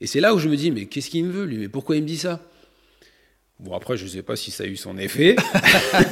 Et 0.00 0.06
c'est 0.06 0.20
là 0.20 0.34
où 0.34 0.38
je 0.38 0.48
me 0.48 0.56
dis, 0.56 0.70
mais 0.70 0.86
qu'est-ce 0.86 1.10
qu'il 1.10 1.24
me 1.24 1.32
veut, 1.32 1.44
lui? 1.44 1.58
Mais 1.58 1.68
pourquoi 1.68 1.96
il 1.96 2.02
me 2.02 2.06
dit 2.06 2.16
ça? 2.16 2.40
Bon, 3.58 3.74
après, 3.74 3.96
je 3.96 4.04
ne 4.04 4.08
sais 4.08 4.22
pas 4.22 4.36
si 4.36 4.50
ça 4.50 4.64
a 4.64 4.66
eu 4.66 4.76
son 4.76 4.96
effet. 4.96 5.36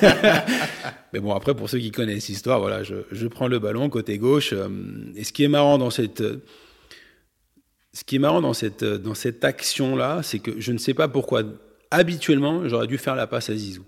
mais 1.13 1.21
bon, 1.21 1.33
après, 1.33 1.55
pour 1.55 1.71
ceux 1.71 1.79
qui 1.79 1.91
connaissent 1.91 2.29
l'histoire, 2.29 2.61
voilà, 2.61 2.83
je, 2.83 3.27
prends 3.27 3.49
le 3.49 3.59
ballon 3.59 3.89
côté 3.89 4.19
gauche. 4.19 4.53
Euh, 4.53 4.69
et 5.17 5.25
ce 5.25 5.33
qui 5.33 5.45
est 5.45 5.49
marrant 5.49 5.79
dans 5.79 5.91
cette. 5.91 6.23
Ce 7.95 8.05
qui 8.05 8.17
est 8.17 8.19
marrant 8.19 8.43
dans 8.43 8.53
cette, 8.53 8.85
dans 8.85 9.15
cette 9.15 9.45
action-là, 9.45 10.23
c'est 10.23 10.41
que 10.41 10.61
je 10.61 10.73
ne 10.73 10.79
sais 10.79 10.93
pas 10.93 11.09
pourquoi, 11.09 11.43
habituellement, 11.91 12.69
j'aurais 12.69 12.87
dû 12.87 12.99
faire 12.99 13.17
la 13.17 13.27
passe 13.27 13.49
à 13.49 13.57
Zizou. 13.57 13.85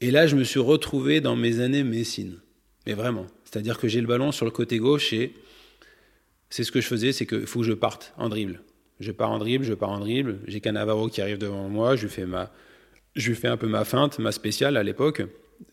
Et 0.00 0.12
là, 0.12 0.26
je 0.26 0.36
me 0.36 0.44
suis 0.44 0.60
retrouvé 0.60 1.20
dans 1.20 1.34
mes 1.34 1.58
années 1.58 1.82
Messine. 1.82 2.38
Mais 2.86 2.94
vraiment. 2.94 3.26
C'est-à-dire 3.44 3.78
que 3.78 3.88
j'ai 3.88 4.00
le 4.00 4.06
ballon 4.06 4.30
sur 4.30 4.44
le 4.44 4.52
côté 4.52 4.78
gauche 4.78 5.12
et 5.12 5.34
c'est 6.50 6.64
ce 6.64 6.72
que 6.72 6.80
je 6.80 6.86
faisais, 6.86 7.12
c'est 7.12 7.26
qu'il 7.26 7.46
faut 7.46 7.60
que 7.60 7.66
je 7.66 7.72
parte 7.72 8.12
en 8.16 8.28
dribble. 8.28 8.62
Je 9.00 9.12
pars 9.12 9.30
en 9.30 9.38
dribble, 9.38 9.64
je 9.64 9.74
pars 9.74 9.90
en 9.90 10.00
dribble. 10.00 10.40
J'ai 10.46 10.60
Cannavaro 10.60 11.08
qui 11.08 11.20
arrive 11.20 11.38
devant 11.38 11.68
moi, 11.68 11.96
je 11.96 12.02
lui 12.02 12.08
fais 12.10 12.26
ma, 12.26 12.50
je 13.14 13.28
lui 13.28 13.36
fais 13.36 13.48
un 13.48 13.56
peu 13.56 13.66
ma 13.66 13.84
feinte, 13.84 14.18
ma 14.18 14.32
spéciale 14.32 14.76
à 14.76 14.82
l'époque. 14.82 15.22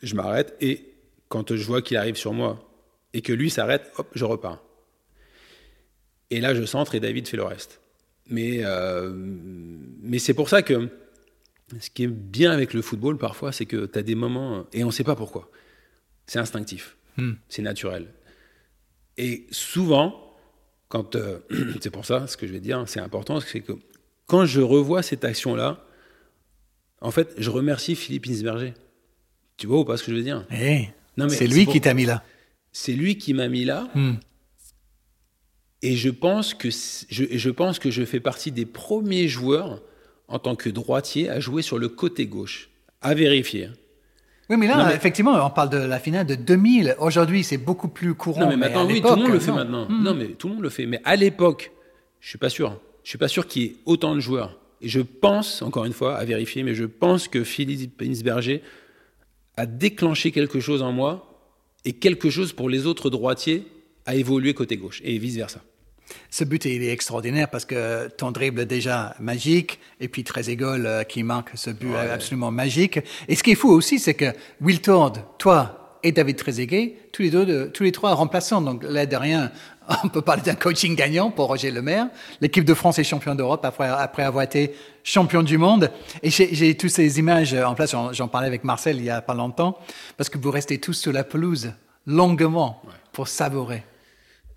Je 0.02 0.16
m'arrête 0.16 0.56
et 0.62 0.94
quand 1.30 1.56
je 1.56 1.64
vois 1.64 1.82
qu'il 1.82 1.98
arrive 1.98 2.16
sur 2.16 2.34
moi 2.34 2.70
et 3.14 3.22
que 3.22 3.34
lui 3.34 3.50
s'arrête, 3.50 3.92
hop, 3.98 4.08
je 4.14 4.26
repars. 4.26 4.62
Et 6.30 6.42
là, 6.42 6.56
je 6.56 6.66
centre 6.66 6.96
et 6.96 7.00
David 7.00 7.28
fait 7.28 7.38
le 7.38 7.44
reste. 7.44 7.80
Mais, 8.28 8.60
euh, 8.64 9.12
mais 9.14 10.20
c'est 10.20 10.34
pour 10.34 10.50
ça 10.50 10.62
que 10.62 10.90
ce 11.80 11.90
qui 11.90 12.04
est 12.04 12.08
bien 12.08 12.52
avec 12.52 12.74
le 12.74 12.82
football 12.82 13.18
parfois, 13.18 13.52
c'est 13.52 13.66
que 13.66 13.86
tu 13.86 14.00
as 14.00 14.04
des 14.04 14.16
moments, 14.16 14.66
et 14.74 14.84
on 14.84 14.88
ne 14.88 14.92
sait 14.92 15.04
pas 15.04 15.16
pourquoi. 15.16 15.50
C'est 16.26 16.40
instinctif, 16.40 16.96
hmm. 17.18 17.34
c'est 17.50 17.62
naturel. 17.62 18.08
Et 19.18 19.46
souvent, 19.52 20.23
quand 20.94 21.16
euh, 21.16 21.40
c'est 21.82 21.90
pour 21.90 22.06
ça, 22.06 22.28
ce 22.28 22.38
que 22.38 22.46
je 22.46 22.54
vais 22.54 22.60
dire, 22.60 22.84
c'est 22.86 23.00
important, 23.00 23.40
c'est 23.40 23.62
que 23.62 23.74
quand 24.28 24.46
je 24.46 24.62
revois 24.62 25.02
cette 25.02 25.26
action-là, 25.26 25.84
en 27.02 27.10
fait, 27.10 27.34
je 27.40 27.50
remercie 27.50 27.96
Philippe 27.96 28.28
Insberger. 28.30 28.76
Tu 29.58 29.66
vois 29.66 29.80
ou 29.80 29.86
pas 29.86 29.98
ce 29.98 30.04
que 30.04 30.12
je 30.12 30.18
veux 30.18 30.24
dire? 30.24 30.46
Eh, 30.52 30.90
C'est 31.30 31.48
lui 31.48 31.66
qui 31.66 31.82
t'a 31.82 31.96
mis 31.96 32.06
là. 32.06 32.24
C'est 32.72 32.94
lui 32.94 33.18
qui 33.18 33.34
m'a 33.34 33.48
mis 33.48 33.66
là. 33.66 33.90
Hmm. 33.96 34.14
Et 35.82 35.96
je 35.96 36.12
pense, 36.12 36.54
que 36.54 36.70
je, 36.70 37.24
je 37.32 37.50
pense 37.50 37.80
que 37.80 37.90
je 37.90 38.06
fais 38.06 38.20
partie 38.20 38.52
des 38.52 38.66
premiers 38.66 39.28
joueurs 39.28 39.82
en 40.28 40.38
tant 40.38 40.56
que 40.56 40.70
droitier 40.70 41.28
à 41.28 41.40
jouer 41.40 41.64
sur 41.64 41.80
le 41.80 41.90
côté 41.90 42.28
gauche. 42.28 42.70
À 43.02 43.16
vérifier. 43.16 43.70
Oui, 44.50 44.58
mais 44.58 44.68
là, 44.68 44.94
effectivement, 44.94 45.34
on 45.46 45.50
parle 45.50 45.70
de 45.70 45.78
la 45.78 46.00
finale 46.00 46.26
de 46.26 46.36
2000. 46.36 46.96
Aujourd'hui, 47.00 47.44
c'est 47.44 47.58
beaucoup 47.58 47.88
plus 47.88 48.14
courant. 48.14 48.42
Non, 48.42 48.50
mais 48.50 48.58
maintenant, 48.58 48.86
oui, 48.86 49.02
tout 49.02 49.16
le 49.16 49.22
monde 49.22 49.32
le 49.32 49.40
fait 49.40 49.52
maintenant. 49.52 49.88
Hmm. 49.88 50.04
Non, 50.04 50.14
mais 50.14 50.28
tout 50.28 50.48
le 50.48 50.56
monde 50.56 50.64
le 50.64 50.70
fait. 50.70 50.86
Mais 50.86 51.00
à 51.06 51.16
l'époque, 51.16 51.72
je 52.20 52.30
suis 52.30 52.38
pas 52.38 52.50
sûr. 52.50 52.78
Je 53.04 53.10
suis 53.10 53.18
pas 53.18 53.28
sûr 53.28 53.48
qu'il 53.48 53.62
y 53.62 53.66
ait 53.66 53.76
autant 53.86 54.16
de 54.16 54.20
joueurs. 54.20 54.58
Et 54.82 54.90
je 54.90 55.00
pense, 55.00 55.62
encore 55.62 55.86
une 55.86 55.94
fois, 55.94 56.18
à 56.18 56.26
vérifier, 56.26 56.64
mais 56.64 56.76
je 56.76 56.84
pense 56.84 57.30
que 57.30 57.44
Philippe 57.44 58.02
Insberger 58.02 58.62
a 59.56 59.66
déclenché 59.66 60.32
quelque 60.32 60.60
chose 60.60 60.82
en 60.82 60.92
moi 60.92 61.30
et 61.86 61.94
quelque 61.94 62.30
chose 62.30 62.52
pour 62.52 62.70
les 62.70 62.86
autres 62.86 63.10
droitiers 63.10 63.66
à 64.06 64.16
évoluer 64.16 64.54
côté 64.54 64.76
gauche 64.76 65.02
et 65.06 65.18
vice 65.18 65.38
versa. 65.38 65.62
Ce 66.30 66.44
but 66.44 66.66
il 66.66 66.84
est 66.84 66.92
extraordinaire 66.92 67.50
parce 67.50 67.66
que 67.66 68.08
ton 68.10 68.32
dribble 68.32 68.66
déjà 68.66 69.16
magique 69.20 69.80
et 70.00 70.08
puis 70.08 70.24
Trezeguet 70.24 70.66
euh, 70.66 71.04
qui 71.04 71.24
manque 71.24 71.52
ce 71.56 71.70
but 71.70 71.96
absolument 71.96 72.52
magique. 72.52 73.00
Et 73.28 73.36
ce 73.36 73.44
qui 73.44 73.52
est 73.52 73.56
fou 73.56 73.70
aussi, 73.70 74.00
c'est 74.00 74.14
que 74.14 74.34
Will 74.62 74.82
Tord, 74.82 75.38
toi 75.38 75.98
et 76.04 76.12
David 76.12 76.36
Trezeguet, 76.36 76.98
tous 77.12 77.22
les 77.22 77.30
deux, 77.30 77.70
tous 77.70 77.84
les 77.84 77.92
trois 77.92 78.14
remplaçants. 78.14 78.62
Donc 78.62 78.84
là 78.84 79.06
de 79.06 79.16
rien, 79.16 79.52
on 80.04 80.10
peut 80.10 80.22
parler 80.22 80.42
d'un 80.42 80.56
coaching 80.56 80.96
gagnant 80.96 81.32
pour 81.32 81.48
Roger 81.48 81.72
Lemaire. 81.72 82.08
L'équipe 82.42 82.66
de 82.66 82.74
France 82.74 83.00
est 83.00 83.04
champion 83.04 83.36
d'Europe 83.36 83.64
après, 83.64 83.88
après 83.88 84.24
avoir 84.24 84.44
été 84.44 84.74
champion 85.04 85.44
du 85.44 85.58
monde. 85.58 85.92
Et 86.22 86.30
j'ai 86.30 86.76
toutes 86.76 86.90
ces 86.90 87.20
images 87.20 87.54
en 87.54 87.74
place. 87.74 87.96
J'en 88.12 88.28
parlais 88.28 88.48
avec 88.48 88.64
Marcel 88.64 88.98
il 88.98 89.06
y 89.06 89.10
a 89.10 89.22
pas 89.22 89.34
longtemps 89.34 89.78
parce 90.18 90.30
que 90.30 90.38
vous 90.38 90.52
restez 90.52 90.80
tous 90.80 90.94
sur 90.94 91.14
la 91.14 91.24
pelouse 91.24 91.72
longuement 92.06 92.82
pour 93.12 93.28
savourer. 93.28 93.84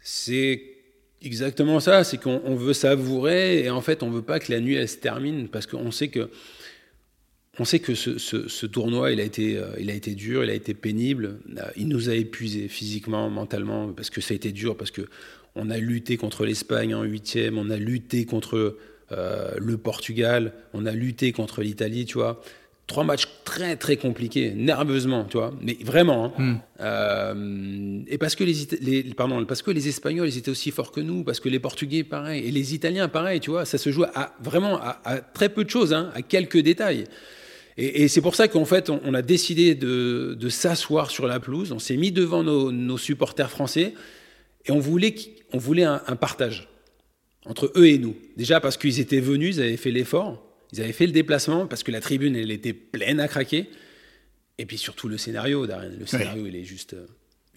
C'est 0.00 0.75
exactement 1.22 1.80
ça, 1.80 2.04
c'est 2.04 2.18
qu'on 2.18 2.56
veut 2.56 2.72
savourer 2.72 3.64
et 3.64 3.70
en 3.70 3.80
fait 3.80 4.02
on 4.02 4.10
veut 4.10 4.22
pas 4.22 4.38
que 4.38 4.52
la 4.52 4.60
nuit 4.60 4.74
elle 4.74 4.88
se 4.88 4.98
termine 4.98 5.48
parce 5.48 5.66
qu'on 5.66 5.90
sait 5.90 6.08
que 6.08 6.30
on 7.58 7.64
sait 7.64 7.78
que 7.78 7.94
ce, 7.94 8.66
tournoi 8.66 9.12
il 9.12 9.20
a 9.20 9.22
été 9.22 9.56
euh, 9.56 9.68
il 9.78 9.90
a 9.90 9.94
été 9.94 10.14
dur, 10.14 10.44
il 10.44 10.50
a 10.50 10.54
été 10.54 10.74
pénible, 10.74 11.38
euh, 11.56 11.62
il 11.76 11.88
nous 11.88 12.10
a 12.10 12.14
épuisés 12.14 12.68
physiquement, 12.68 13.30
mentalement 13.30 13.92
parce 13.92 14.10
que 14.10 14.20
ça 14.20 14.34
a 14.34 14.36
été 14.36 14.52
dur 14.52 14.76
parce 14.76 14.90
que 14.90 15.02
on 15.54 15.70
a 15.70 15.78
lutté 15.78 16.18
contre 16.18 16.44
l'Espagne 16.44 16.94
en 16.94 17.02
huitième, 17.02 17.56
on 17.56 17.70
a 17.70 17.78
lutté 17.78 18.26
contre 18.26 18.76
euh, 19.12 19.50
le 19.56 19.78
Portugal, 19.78 20.52
on 20.74 20.84
a 20.84 20.92
lutté 20.92 21.32
contre 21.32 21.62
l'Italie, 21.62 22.04
tu 22.04 22.18
vois 22.18 22.42
trois 22.86 23.04
matchs 23.04 23.26
très 23.44 23.76
très 23.76 23.96
compliqués, 23.96 24.52
nerveusement, 24.54 25.24
tu 25.24 25.38
vois, 25.38 25.52
mais 25.60 25.76
vraiment. 25.82 26.26
Hein. 26.26 26.42
Hmm. 26.42 26.58
Euh, 26.80 28.00
et 28.06 28.18
parce 28.18 28.36
que 28.36 28.44
les, 28.44 28.54
les, 28.80 29.02
pardon, 29.14 29.44
parce 29.44 29.62
que 29.62 29.70
les 29.70 29.88
Espagnols 29.88 30.28
ils 30.28 30.38
étaient 30.38 30.50
aussi 30.50 30.70
forts 30.70 30.92
que 30.92 31.00
nous, 31.00 31.24
parce 31.24 31.40
que 31.40 31.48
les 31.48 31.58
Portugais 31.58 32.04
pareil, 32.04 32.46
et 32.46 32.50
les 32.50 32.74
Italiens 32.74 33.08
pareil, 33.08 33.40
tu 33.40 33.50
vois, 33.50 33.64
ça 33.64 33.78
se 33.78 33.90
joue 33.90 34.04
à 34.04 34.34
vraiment 34.40 34.80
à, 34.80 35.20
très 35.20 35.48
peu 35.48 35.64
de 35.64 35.70
choses, 35.70 35.92
hein, 35.92 36.10
à 36.14 36.22
quelques 36.22 36.58
détails. 36.58 37.04
Et, 37.78 38.08
c'est 38.08 38.22
pour 38.22 38.34
ça 38.34 38.48
qu'en 38.48 38.64
fait 38.64 38.88
on, 38.88 39.12
a 39.12 39.20
décidé 39.20 39.74
de, 39.74 40.34
de 40.38 40.48
s'asseoir 40.48 41.10
sur 41.10 41.26
la 41.26 41.40
pelouse, 41.40 41.72
on 41.72 41.78
s'est 41.78 41.96
mis 41.98 42.10
devant 42.10 42.42
nos, 42.42 42.72
nos, 42.72 42.96
supporters 42.96 43.50
français 43.50 43.92
et 44.64 44.72
on 44.72 44.78
voulait 44.78 45.14
on 45.52 45.58
voulait 45.58 45.84
un, 45.84 46.00
un 46.06 46.16
partage 46.16 46.68
entre 47.44 47.70
eux 47.76 47.86
et 47.86 47.98
nous. 47.98 48.16
Déjà 48.36 48.60
parce 48.60 48.78
qu'ils 48.78 48.98
étaient 48.98 49.20
venus, 49.20 49.56
ils 49.56 49.60
avaient 49.60 49.76
fait 49.76 49.90
l'effort. 49.90 50.45
Ils 50.72 50.80
avaient 50.80 50.92
fait 50.92 51.06
le 51.06 51.12
déplacement 51.12 51.66
parce 51.66 51.82
que 51.82 51.90
la 51.90 52.00
tribune, 52.00 52.36
elle 52.36 52.50
était 52.50 52.72
pleine 52.72 53.20
à 53.20 53.28
craquer. 53.28 53.68
Et 54.58 54.66
puis 54.66 54.78
surtout 54.78 55.08
le 55.08 55.18
scénario, 55.18 55.66
Darren. 55.66 55.90
Le 55.98 56.06
scénario, 56.06 56.46
il 56.46 56.56
est 56.56 56.64
juste. 56.64 56.94
Euh, 56.94 57.06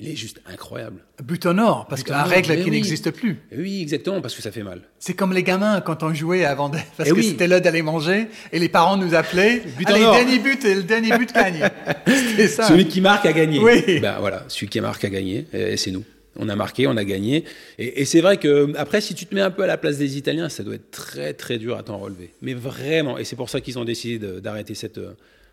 il 0.01 0.07
est 0.07 0.15
juste 0.15 0.39
incroyable. 0.45 1.03
But 1.21 1.45
en 1.45 1.57
or, 1.57 1.85
parce 1.89 2.03
que 2.03 2.11
la 2.11 2.23
règle 2.23 2.63
qui 2.63 2.71
n'existe 2.71 3.11
plus. 3.11 3.37
Oui, 3.51 3.81
exactement, 3.81 4.21
parce 4.21 4.33
que 4.33 4.41
ça 4.41 4.49
fait 4.49 4.63
mal. 4.63 4.83
C'est 4.97 5.13
comme 5.13 5.33
les 5.33 5.43
gamins 5.43 5.81
quand 5.81 6.03
on 6.03 6.13
jouait 6.13 6.45
avant, 6.45 6.71
parce 6.95 7.11
que 7.11 7.21
c'était 7.21 7.49
l'heure 7.49 7.59
d'aller 7.59 7.81
manger, 7.81 8.27
et 8.53 8.59
les 8.59 8.69
parents 8.69 8.95
nous 8.95 9.13
appelaient. 9.13 9.61
But 9.77 9.89
Allez, 9.89 9.99
dernier 9.99 10.39
but, 10.39 10.63
et 10.63 10.75
le 10.75 10.83
dernier 10.83 11.17
but 11.17 11.33
gagne. 11.33 11.69
Ça. 12.47 12.69
Celui 12.69 12.87
qui 12.87 13.01
marque 13.01 13.25
a 13.25 13.33
gagné. 13.33 13.59
Oui. 13.59 13.99
Ben 13.99 14.19
voilà, 14.21 14.45
celui 14.47 14.69
qui 14.69 14.79
marque 14.79 15.03
a 15.03 15.09
gagné, 15.09 15.45
et 15.51 15.75
c'est 15.75 15.91
nous 15.91 16.05
on 16.35 16.49
a 16.49 16.55
marqué, 16.55 16.87
on 16.87 16.97
a 16.97 17.03
gagné. 17.03 17.43
Et, 17.77 18.05
c'est 18.05 18.21
vrai 18.21 18.37
que 18.37 18.73
après, 18.77 19.01
si 19.01 19.15
tu 19.15 19.25
te 19.25 19.35
mets 19.35 19.41
un 19.41 19.51
peu 19.51 19.63
à 19.63 19.67
la 19.67 19.77
place 19.77 19.97
des 19.97 20.17
Italiens, 20.17 20.49
ça 20.49 20.63
doit 20.63 20.75
être 20.75 20.91
très 20.91 21.33
très 21.33 21.57
dur 21.57 21.77
à 21.77 21.83
t'en 21.83 21.97
relever. 21.97 22.31
Mais 22.41 22.53
vraiment, 22.53 23.17
et 23.17 23.23
c'est 23.23 23.35
pour 23.35 23.49
ça 23.49 23.61
qu'ils 23.61 23.79
ont 23.79 23.85
décidé 23.85 24.19
d'arrêter 24.39 24.75
cette 24.75 24.99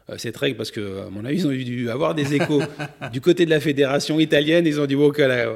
euh, 0.09 0.15
cette 0.19 0.37
règle 0.37 0.57
parce 0.57 0.71
que, 0.71 1.07
à 1.07 1.11
mon 1.11 1.25
avis, 1.25 1.39
ils 1.39 1.47
ont 1.49 1.51
dû 1.51 1.91
avoir 1.91 2.15
des 2.15 2.35
échos 2.35 2.63
du 3.13 3.21
côté 3.21 3.45
de 3.45 3.51
la 3.51 3.59
fédération 3.59 4.21
italienne. 4.21 4.65
Ils 4.65 4.81
ont 4.81 4.87
dit 4.87 4.95
bon, 4.95 5.13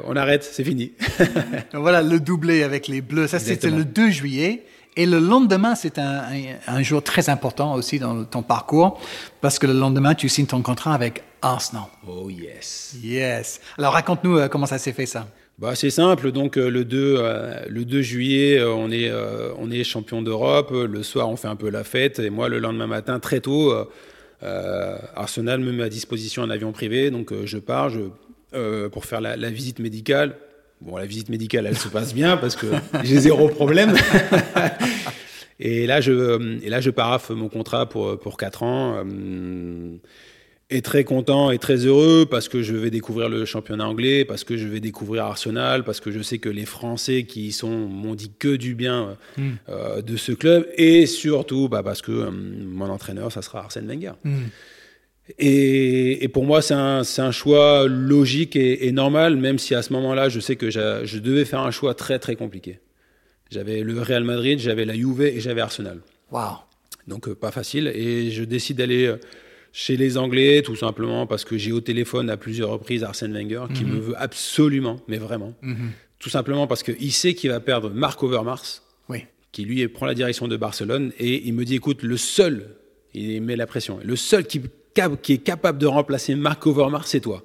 on 0.06 0.16
arrête, 0.16 0.42
c'est 0.42 0.64
fini. 0.64 0.92
voilà 1.72 2.02
le 2.02 2.18
doublé 2.18 2.64
avec 2.64 2.88
les 2.88 3.00
Bleus. 3.00 3.28
Ça, 3.28 3.38
c'était 3.38 3.70
le 3.70 3.84
2 3.84 4.10
juillet. 4.10 4.64
Et 4.96 5.06
le 5.06 5.18
lendemain, 5.20 5.74
c'est 5.74 5.98
un, 5.98 6.24
un, 6.66 6.82
jour 6.82 7.02
très 7.02 7.28
important 7.28 7.74
aussi 7.74 7.98
dans 7.98 8.24
ton 8.24 8.42
parcours, 8.42 9.00
parce 9.40 9.58
que 9.58 9.66
le 9.66 9.72
lendemain, 9.72 10.14
tu 10.14 10.28
signes 10.28 10.46
ton 10.46 10.62
contrat 10.62 10.94
avec 10.94 11.22
Arsenal. 11.42 11.84
Oh 12.06 12.28
yes. 12.28 12.96
Yes. 13.02 13.60
Alors 13.78 13.92
raconte-nous 13.92 14.38
euh, 14.38 14.48
comment 14.48 14.66
ça 14.66 14.78
s'est 14.78 14.92
fait 14.92 15.06
ça? 15.06 15.26
Bah, 15.58 15.74
c'est 15.74 15.90
simple, 15.90 16.32
donc 16.32 16.56
euh, 16.56 16.70
le, 16.70 16.84
2, 16.84 17.16
euh, 17.18 17.64
le 17.68 17.84
2 17.84 18.02
juillet, 18.02 18.62
on, 18.64 18.90
est, 18.90 19.12
on 19.58 19.70
est 19.70 19.84
champion 19.84 20.22
d'Europe, 20.22 20.70
le 20.72 21.02
soir 21.02 21.28
on 21.28 21.36
fait 21.36 21.48
un 21.48 21.56
peu 21.56 21.70
la 21.70 21.84
fête, 21.84 22.18
et 22.18 22.30
moi 22.30 22.48
le 22.48 22.58
lendemain 22.58 22.86
matin, 22.86 23.20
très 23.20 23.40
tôt, 23.40 23.74
Arsenal 24.42 25.60
me 25.60 25.72
met 25.72 25.82
à 25.82 25.88
disposition 25.88 26.42
un 26.42 26.50
avion 26.50 26.72
privé, 26.72 27.10
donc 27.10 27.32
je 27.44 27.58
pars 27.58 27.90
je, 27.90 28.88
pour 28.88 29.04
faire 29.04 29.20
la, 29.20 29.36
la, 29.36 29.50
visite 29.50 29.80
médicale. 29.80 30.34
Bon, 30.80 30.96
la 30.96 31.06
visite 31.06 31.28
médicale, 31.28 31.66
elle 31.66 31.76
se 31.76 31.88
passe 31.88 32.14
bien 32.14 32.36
parce 32.36 32.56
que 32.56 32.66
j'ai 33.04 33.18
zéro 33.20 33.48
problème. 33.48 33.94
et, 35.60 35.86
là, 35.86 36.00
je, 36.00 36.58
et 36.62 36.70
là, 36.70 36.80
je 36.80 36.90
paraffe 36.90 37.30
mon 37.30 37.48
contrat 37.48 37.88
pour, 37.88 38.18
pour 38.18 38.36
4 38.36 38.62
ans 38.62 39.04
est 40.70 40.84
très 40.84 41.04
content 41.04 41.50
et 41.50 41.58
très 41.58 41.84
heureux 41.84 42.26
parce 42.30 42.48
que 42.48 42.62
je 42.62 42.74
vais 42.74 42.90
découvrir 42.90 43.28
le 43.28 43.44
championnat 43.44 43.86
anglais, 43.86 44.24
parce 44.24 44.44
que 44.44 44.56
je 44.56 44.66
vais 44.66 44.80
découvrir 44.80 45.24
Arsenal, 45.24 45.84
parce 45.84 46.00
que 46.00 46.10
je 46.10 46.22
sais 46.22 46.38
que 46.38 46.48
les 46.48 46.64
Français 46.64 47.24
qui 47.24 47.48
y 47.48 47.52
sont 47.52 47.88
m'ont 47.88 48.14
dit 48.14 48.32
que 48.38 48.56
du 48.56 48.74
bien 48.74 49.16
hmm. 49.36 49.50
euh, 49.68 50.00
de 50.00 50.16
ce 50.16 50.32
club, 50.32 50.66
et 50.76 51.06
surtout 51.06 51.68
bah, 51.68 51.82
parce 51.82 52.02
que 52.02 52.12
euh, 52.12 52.30
mon 52.30 52.88
entraîneur, 52.88 53.32
ça 53.32 53.42
sera 53.42 53.60
Arsène 53.60 53.86
Wenger. 53.86 54.12
Hmm. 54.24 54.44
Et, 55.38 56.28
pour 56.32 56.44
moi, 56.44 56.62
c'est 56.62 56.74
un, 56.74 57.02
un, 57.18 57.30
choix 57.30 57.86
logique 57.86 58.56
et, 58.56 58.92
normal, 58.92 59.36
même 59.36 59.58
si 59.58 59.74
à 59.74 59.82
ce 59.82 59.92
moment-là, 59.92 60.28
je 60.28 60.40
sais 60.40 60.56
que 60.56 60.70
je 60.70 61.18
devais 61.18 61.44
faire 61.44 61.60
un 61.60 61.70
choix 61.70 61.94
très 61.94 62.18
très 62.18 62.36
compliqué. 62.36 62.80
J'avais 63.50 63.80
le 63.82 64.00
Real 64.00 64.24
Madrid, 64.24 64.58
j'avais 64.58 64.84
la 64.84 64.94
Juve 64.94 65.22
et 65.22 65.40
j'avais 65.40 65.60
Arsenal. 65.60 66.00
Wow. 66.30 66.58
Donc 67.08 67.26
euh, 67.26 67.34
pas 67.34 67.50
facile. 67.50 67.88
Et 67.88 68.30
je 68.30 68.44
décide 68.44 68.76
d'aller 68.76 69.12
chez 69.72 69.96
les 69.96 70.18
Anglais, 70.18 70.62
tout 70.62 70.76
simplement 70.76 71.26
parce 71.26 71.44
que 71.44 71.56
j'ai 71.56 71.72
au 71.72 71.80
téléphone 71.80 72.30
à 72.30 72.36
plusieurs 72.36 72.70
reprises 72.70 73.04
Arsène 73.04 73.32
Wenger, 73.32 73.64
qui 73.74 73.84
mhm. 73.84 73.94
me 73.94 74.00
veut 74.00 74.14
absolument, 74.16 75.00
mais 75.08 75.18
vraiment. 75.18 75.54
Mhm. 75.62 75.90
Tout 76.18 76.30
simplement 76.30 76.66
parce 76.66 76.82
qu'il 76.82 77.12
sait 77.12 77.34
qu'il 77.34 77.50
va 77.50 77.60
perdre 77.60 77.90
Marc 77.90 78.22
Overmars, 78.22 78.82
oui. 79.08 79.24
qui 79.52 79.64
lui 79.64 79.86
prend 79.88 80.06
la 80.06 80.14
direction 80.14 80.48
de 80.48 80.56
Barcelone, 80.56 81.12
et 81.18 81.46
il 81.46 81.54
me 81.54 81.64
dit 81.64 81.76
écoute, 81.76 82.02
le 82.02 82.16
seul, 82.16 82.76
il 83.14 83.40
met 83.42 83.56
la 83.56 83.66
pression, 83.66 84.00
le 84.04 84.16
seul 84.16 84.44
qui, 84.44 84.60
qui 85.22 85.34
est 85.34 85.38
capable 85.38 85.78
de 85.78 85.86
remplacer 85.86 86.34
Marc 86.34 86.66
Overmars, 86.66 87.06
c'est 87.06 87.20
toi. 87.20 87.42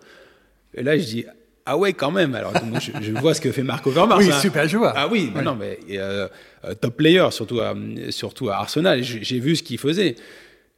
Et 0.74 0.84
là, 0.84 0.98
je 0.98 1.04
dis 1.04 1.26
ah 1.68 1.78
ouais, 1.78 1.93
quand 1.93 2.12
même. 2.12 2.36
Alors, 2.36 2.54
je, 3.02 3.12
vois 3.14 3.34
ce 3.34 3.41
que 3.41 3.52
fait 3.52 3.64
Marc 3.64 3.88
Overmars. 3.88 4.20
Oui, 4.20 4.30
hein. 4.32 4.39
super 4.39 4.68
joueur. 4.68 4.93
Ah 4.96 5.08
oui, 5.08 5.32
non, 5.43 5.56
mais 5.56 5.80
euh, 5.91 6.28
euh, 6.64 6.76
top 6.76 6.98
player, 6.98 7.28
surtout 7.32 7.60
à, 7.60 7.74
surtout 8.12 8.50
à 8.50 8.58
Arsenal. 8.58 9.02
J'ai 9.02 9.39
vu 9.39 9.56
ce 9.56 9.64
qu'il 9.64 9.80
faisait. 9.80 10.16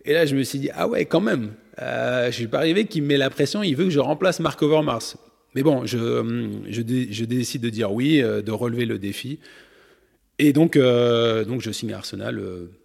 Et 0.05 0.13
là, 0.13 0.25
je 0.25 0.35
me 0.35 0.43
suis 0.43 0.59
dit, 0.59 0.69
ah 0.73 0.87
ouais, 0.87 1.05
quand 1.05 1.19
même. 1.19 1.51
Euh, 1.81 2.27
je 2.27 2.31
suis 2.31 2.47
pas 2.47 2.59
arrivé 2.59 2.85
qu'il 2.85 3.03
me 3.03 3.09
met 3.09 3.17
la 3.17 3.29
pression, 3.29 3.61
il 3.61 3.75
veut 3.75 3.85
que 3.85 3.91
je 3.91 3.99
remplace 3.99 4.39
Marc 4.39 4.61
Overmars. 4.63 5.15
Mais 5.53 5.63
bon, 5.63 5.85
je, 5.85 6.63
je, 6.69 6.81
je, 7.11 7.25
décide 7.25 7.61
de 7.61 7.69
dire 7.69 7.91
oui, 7.91 8.21
euh, 8.21 8.41
de 8.41 8.51
relever 8.51 8.85
le 8.85 8.97
défi. 8.97 9.39
Et 10.39 10.53
donc, 10.53 10.75
euh, 10.75 11.45
donc 11.45 11.61
je 11.61 11.71
signe 11.71 11.93
Arsenal 11.93 12.41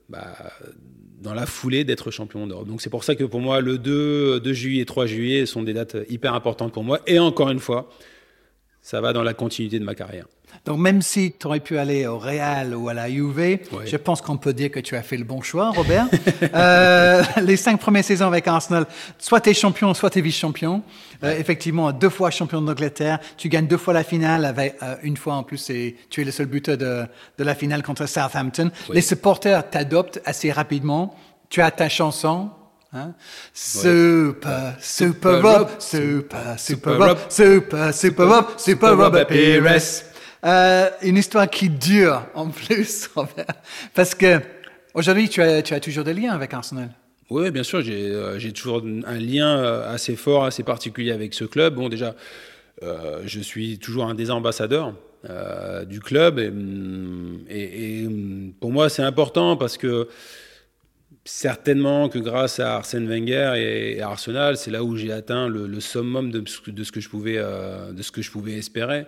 bah, 0.09 0.35
dans 1.23 1.35
la 1.35 1.47
foulée 1.47 1.85
d'être 1.85 2.11
champion 2.11 2.47
d'Europe. 2.47 2.67
Donc 2.67 2.83
c'est 2.83 2.91
pour 2.91 3.05
ça 3.05 3.15
que 3.15 3.25
pour 3.25 3.41
moi, 3.41 3.61
le 3.61 3.79
2, 3.79 4.41
2 4.41 4.53
juillet 4.53 4.83
et 4.83 4.87
3 4.87 5.07
juillet 5.07 5.47
sont 5.47 5.63
des 5.63 5.73
dates 5.73 5.97
hyper 6.09 6.35
importantes 6.35 6.73
pour 6.73 6.85
moi. 6.85 7.01
Et 7.07 7.19
encore 7.19 7.51
une 7.51 7.61
fois, 7.61 7.89
ça 8.83 9.01
va 9.01 9.13
dans 9.13 9.23
la 9.23 9.33
continuité 9.33 9.79
de 9.79 9.85
ma 9.85 9.95
carrière. 9.95 10.27
Donc 10.65 10.79
même 10.79 11.03
si 11.03 11.35
tu 11.39 11.47
aurais 11.49 11.59
pu 11.59 11.77
aller 11.77 12.07
au 12.07 12.19
Real 12.19 12.75
ou 12.75 12.89
à 12.89 12.95
la 12.95 13.11
Juve, 13.11 13.59
je 13.85 13.97
pense 13.97 14.21
qu'on 14.21 14.37
peut 14.37 14.53
dire 14.53 14.71
que 14.71 14.79
tu 14.79 14.95
as 14.95 15.03
fait 15.03 15.17
le 15.17 15.25
bon 15.25 15.43
choix, 15.43 15.71
Robert. 15.71 16.07
euh, 16.55 17.23
les 17.43 17.57
cinq 17.57 17.81
premières 17.81 18.05
saisons 18.05 18.29
avec 18.29 18.47
Arsenal, 18.47 18.87
soit 19.19 19.41
tu 19.41 19.51
es 19.51 19.55
champion, 19.55 19.93
soit 19.93 20.11
tu 20.11 20.21
es 20.21 20.23
vice-champion. 20.23 20.83
Euh, 21.25 21.37
effectivement, 21.37 21.91
deux 21.91 22.11
fois 22.11 22.31
champion 22.31 22.63
d'Angleterre, 22.63 23.19
tu 23.37 23.49
gagnes 23.49 23.67
deux 23.67 23.77
fois 23.77 23.93
la 23.93 24.05
finale, 24.05 24.45
avec 24.45 24.77
euh, 24.83 24.95
une 25.03 25.17
fois 25.17 25.35
en 25.35 25.43
plus, 25.43 25.69
et 25.71 25.97
tu 26.11 26.21
es 26.21 26.25
le 26.25 26.31
seul 26.31 26.47
buteur 26.47 26.77
de, 26.77 27.07
de 27.39 27.45
la 27.45 27.57
finale 27.57 27.83
contre 27.83 28.07
Southampton. 28.07 28.71
Les 28.93 29.01
supporters 29.01 29.69
t'adoptent 29.69 30.21
assez 30.25 30.53
rapidement. 30.53 31.17
Tu 31.49 31.61
as 31.61 31.73
ta 31.73 31.89
chanson, 31.89 32.51
Hein? 32.95 33.15
Super, 33.55 34.77
super 34.79 35.43
Rob, 35.43 35.69
super, 35.79 36.59
super 36.59 36.99
Rob, 36.99 37.19
super, 37.31 37.95
super 37.95 38.29
Rob, 38.29 38.45
super 38.59 38.99
Robert 38.99 39.27
Pires. 39.27 40.12
Euh, 40.45 40.91
une 41.03 41.17
histoire 41.17 41.49
qui 41.49 41.69
dure 41.69 42.27
en 42.35 42.49
plus. 42.49 43.09
Parce 43.95 44.15
que 44.15 44.41
aujourd'hui, 44.95 45.29
tu 45.29 45.41
as, 45.41 45.81
toujours 45.81 46.05
des 46.05 46.15
liens 46.15 46.33
avec 46.33 46.53
Arsenal. 46.53 46.91
Oui, 47.31 47.51
bien 47.51 47.63
sûr, 47.63 47.81
j'ai 47.81 48.11
euh, 48.11 48.51
toujours 48.51 48.83
un 49.07 49.19
lien 49.19 49.59
euh, 49.59 49.95
assez 49.95 50.17
fort, 50.17 50.45
assez 50.45 50.65
particulier 50.65 51.13
avec 51.13 51.33
ce 51.33 51.45
club. 51.45 51.77
Bon, 51.77 51.89
déjà, 51.89 52.15
je 53.25 53.41
suis 53.41 53.79
toujours 53.79 54.07
un 54.07 54.15
des 54.15 54.33
ambassadeurs 54.33 54.95
du 55.87 56.01
club 56.01 56.41
et, 56.41 56.51
et, 57.49 58.03
et 58.03 58.09
pour 58.59 58.73
moi, 58.73 58.89
c'est 58.89 59.05
important 59.05 59.57
parce 59.57 59.79
que 59.79 60.09
certainement 61.25 62.09
que 62.09 62.19
grâce 62.19 62.59
à 62.59 62.75
Arsène 62.75 63.07
Wenger 63.07 63.53
et, 63.57 64.03
Arsenal, 64.03 64.57
c'est 64.57 64.73
là 64.73 64.83
où 64.83 64.97
j'ai 64.97 65.13
atteint 65.13 65.49
le, 65.49 65.79
summum 65.79 66.33
de, 66.33 66.43
ce 66.49 66.91
que 66.91 67.01
je 67.01 67.09
pouvais, 67.09 67.37
de 67.37 68.03
ce 68.03 68.11
que 68.11 68.21
je 68.21 68.33
pouvais 68.33 68.55
espérer. 68.55 69.07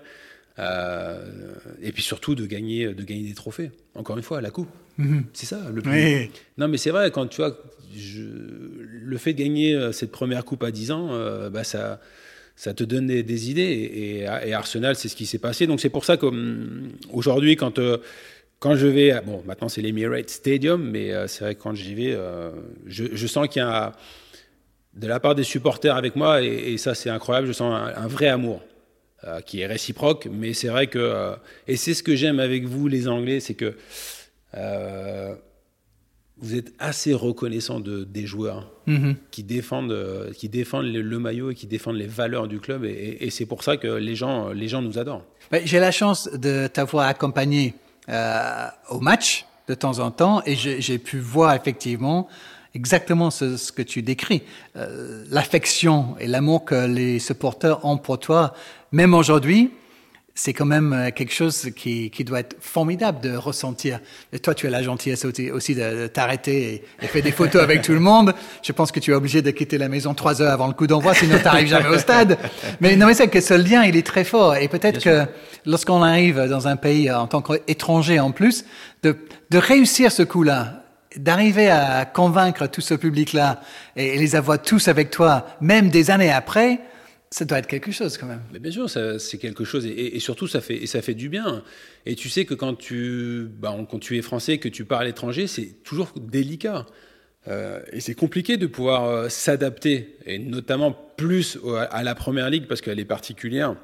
Euh, 0.58 1.54
et 1.82 1.90
puis 1.92 2.02
surtout 2.02 2.34
de 2.34 2.46
gagner, 2.46 2.94
de 2.94 3.02
gagner 3.02 3.24
des 3.24 3.34
trophées. 3.34 3.70
Encore 3.94 4.16
une 4.16 4.22
fois, 4.22 4.40
la 4.40 4.50
coupe. 4.50 4.68
Mm 4.98 5.18
-hmm. 5.18 5.22
C'est 5.32 5.46
ça 5.46 5.60
le 5.74 5.82
plus. 5.82 5.90
Oui. 5.92 6.30
Non, 6.58 6.68
mais 6.68 6.78
c'est 6.78 6.90
vrai, 6.90 7.10
quand 7.10 7.26
tu 7.26 7.38
vois, 7.42 7.58
je, 7.96 8.22
le 8.22 9.18
fait 9.18 9.32
de 9.32 9.42
gagner 9.42 9.74
euh, 9.74 9.92
cette 9.92 10.12
première 10.12 10.44
coupe 10.44 10.62
à 10.62 10.70
10 10.70 10.90
ans, 10.92 11.08
euh, 11.10 11.50
bah, 11.50 11.64
ça, 11.64 12.00
ça 12.54 12.72
te 12.72 12.84
donne 12.84 13.08
des, 13.08 13.22
des 13.24 13.50
idées. 13.50 13.62
Et, 13.62 14.18
et, 14.48 14.54
Arsenal, 14.54 14.94
c'est 14.94 15.08
ce 15.08 15.16
qui 15.16 15.26
s'est 15.26 15.40
passé. 15.40 15.66
Donc 15.66 15.80
c'est 15.80 15.90
pour 15.90 16.04
ça 16.04 16.16
qu'aujourd'hui, 16.16 17.56
quand. 17.56 17.78
Euh, 17.78 17.98
quand 18.60 18.76
je 18.76 18.86
vais, 18.86 19.20
bon, 19.26 19.42
maintenant 19.44 19.68
c'est 19.68 19.82
l'Emirates 19.82 20.30
Stadium, 20.30 20.80
mais 20.90 21.12
c'est 21.28 21.44
vrai 21.44 21.54
que 21.54 21.62
quand 21.62 21.74
j'y 21.74 21.94
vais, 21.94 22.16
je, 22.86 23.04
je, 23.12 23.26
sens 23.26 23.46
qu'il 23.46 23.60
y 23.60 23.64
a 23.64 23.92
de 24.94 25.06
la 25.06 25.20
part 25.20 25.34
des 25.34 25.44
supporters 25.44 25.94
avec 25.94 26.16
moi, 26.16 26.40
et, 26.40 26.72
et 26.72 26.78
ça 26.78 26.94
c'est 26.94 27.10
incroyable, 27.10 27.46
je 27.46 27.52
sens 27.52 27.74
un, 27.74 27.92
un 28.04 28.06
vrai 28.06 28.28
amour 28.28 28.62
euh, 29.26 29.40
qui 29.40 29.60
est 29.60 29.66
réciproque, 29.66 30.28
mais 30.30 30.52
c'est 30.52 30.68
vrai 30.68 30.86
que, 30.86 30.98
euh, 30.98 31.34
et 31.66 31.76
c'est 31.76 31.94
ce 31.94 32.02
que 32.02 32.14
j'aime 32.14 32.40
avec 32.40 32.64
vous 32.64 32.88
les 32.88 33.08
Anglais, 33.08 33.40
c'est 33.40 33.54
que 33.54 33.74
euh, 34.54 35.34
vous 36.38 36.54
êtes 36.54 36.72
assez 36.78 37.14
reconnaissant 37.14 37.80
de, 37.80 38.04
des 38.04 38.26
joueurs 38.26 38.70
mm 38.86 38.96
-hmm. 38.96 39.14
qui 39.30 39.42
défendent, 39.42 40.30
qui 40.38 40.48
défendent 40.48 40.92
le, 40.92 41.00
le, 41.00 41.18
maillot 41.18 41.50
et 41.52 41.54
qui 41.54 41.66
défendent 41.66 41.96
les 41.96 42.06
valeurs 42.06 42.48
du 42.48 42.58
club, 42.60 42.84
et, 42.84 43.16
et 43.24 43.30
c'est 43.30 43.46
pour 43.46 43.62
ça 43.62 43.76
que 43.76 43.88
les 44.08 44.14
gens, 44.14 44.50
les 44.50 44.68
gens 44.68 44.82
nous 44.82 44.98
adorent. 44.98 45.24
J'ai 45.64 45.80
la 45.80 45.92
chance 46.00 46.20
de 46.46 46.66
t'avoir 46.66 47.06
accompagné 47.14 47.74
au 48.94 49.00
match 49.00 49.46
de 49.68 49.74
temps 49.74 49.98
en 50.06 50.10
temps 50.10 50.42
et 50.44 50.54
j'ai 50.56 50.98
pu 50.98 51.18
voir 51.18 51.54
effectivement 51.54 52.28
exactement 52.74 53.30
ce, 53.30 53.56
ce 53.56 53.72
que 53.72 53.82
tu 53.82 54.02
décris, 54.02 54.42
euh, 54.76 55.24
l'affection 55.30 56.16
et 56.18 56.26
l'amour 56.26 56.64
que 56.64 56.86
les 56.86 57.18
supporters 57.18 57.84
ont 57.84 57.98
pour 57.98 58.18
toi, 58.18 58.54
même 58.92 59.14
aujourd'hui. 59.14 59.70
C'est 60.36 60.52
quand 60.52 60.64
même 60.64 61.12
quelque 61.14 61.32
chose 61.32 61.70
qui, 61.76 62.10
qui, 62.10 62.24
doit 62.24 62.40
être 62.40 62.56
formidable 62.58 63.20
de 63.20 63.36
ressentir. 63.36 64.00
Et 64.32 64.40
toi, 64.40 64.52
tu 64.52 64.66
as 64.66 64.70
la 64.70 64.82
gentillesse 64.82 65.24
aussi 65.24 65.76
de, 65.76 66.08
t'arrêter 66.08 66.74
et, 66.74 67.04
et 67.04 67.06
faire 67.06 67.22
des 67.22 67.30
photos 67.30 67.62
avec 67.62 67.82
tout 67.82 67.92
le 67.92 68.00
monde. 68.00 68.34
Je 68.60 68.72
pense 68.72 68.90
que 68.90 68.98
tu 68.98 69.12
es 69.12 69.14
obligé 69.14 69.42
de 69.42 69.52
quitter 69.52 69.78
la 69.78 69.88
maison 69.88 70.12
trois 70.12 70.42
heures 70.42 70.50
avant 70.50 70.66
le 70.66 70.72
coup 70.72 70.88
d'envoi, 70.88 71.14
sinon 71.14 71.38
tu 71.38 71.44
n'arrives 71.44 71.68
jamais 71.68 71.88
au 71.88 71.98
stade. 71.98 72.36
Mais 72.80 72.96
non, 72.96 73.06
mais 73.06 73.14
c'est 73.14 73.28
que 73.28 73.40
ce 73.40 73.54
lien, 73.54 73.84
il 73.84 73.94
est 73.94 74.04
très 74.04 74.24
fort. 74.24 74.56
Et 74.56 74.66
peut-être 74.66 75.00
que 75.00 75.24
lorsqu'on 75.66 76.02
arrive 76.02 76.48
dans 76.48 76.66
un 76.66 76.74
pays 76.74 77.12
en 77.12 77.28
tant 77.28 77.40
qu'étranger 77.40 78.18
en 78.18 78.32
plus, 78.32 78.64
de, 79.04 79.16
de 79.50 79.58
réussir 79.58 80.10
ce 80.10 80.24
coup-là, 80.24 80.83
d'arriver 81.16 81.70
à 81.70 82.04
convaincre 82.04 82.66
tout 82.66 82.80
ce 82.80 82.94
public-là 82.94 83.60
et, 83.96 84.14
et 84.14 84.18
les 84.18 84.36
avoir 84.36 84.60
tous 84.60 84.88
avec 84.88 85.10
toi, 85.10 85.46
même 85.60 85.90
des 85.90 86.10
années 86.10 86.32
après, 86.32 86.80
ça 87.34 87.44
doit 87.44 87.58
être 87.58 87.66
quelque 87.66 87.90
chose 87.90 88.16
quand 88.16 88.26
même. 88.26 88.42
Bien 88.60 88.70
sûr, 88.70 88.88
c'est 88.88 89.38
quelque 89.38 89.64
chose 89.64 89.86
et, 89.86 90.14
et, 90.14 90.20
surtout 90.20 90.46
ça 90.46 90.60
fait 90.60 90.76
et 90.76 90.86
ça 90.86 91.02
fait 91.02 91.14
du 91.14 91.28
bien. 91.28 91.64
Et 92.06 92.14
tu 92.14 92.28
sais 92.28 92.44
que 92.44 92.54
quand 92.54 92.76
tu 92.76 93.48
bah, 93.58 93.76
quand 93.90 93.98
tu 93.98 94.16
es 94.16 94.22
français, 94.22 94.58
que 94.58 94.68
tu 94.68 94.84
parles 94.84 95.08
étranger, 95.08 95.48
c'est 95.48 95.82
toujours 95.82 96.12
délicat. 96.16 96.86
Euh, 97.48 97.80
et 97.90 98.00
c'est 98.00 98.14
compliqué 98.14 98.56
de 98.56 98.68
pouvoir 98.68 99.04
euh, 99.06 99.28
s'adapter, 99.28 100.16
et 100.26 100.38
notamment 100.38 100.92
plus 100.92 101.58
à 101.90 102.04
la 102.04 102.14
première 102.14 102.48
ligue 102.50 102.66
parce 102.68 102.80
qu'elle 102.80 103.00
est 103.00 103.04
particulière. 103.04 103.74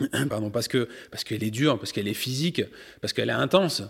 Parce 0.54 0.68
que 0.68 0.88
parce 1.10 1.22
qu'elle 1.22 1.44
est 1.44 1.50
dure, 1.50 1.78
parce 1.78 1.92
qu'elle 1.92 2.08
est 2.08 2.14
physique, 2.14 2.62
parce 3.02 3.12
qu'elle 3.12 3.28
est 3.28 3.40
intense. 3.46 3.82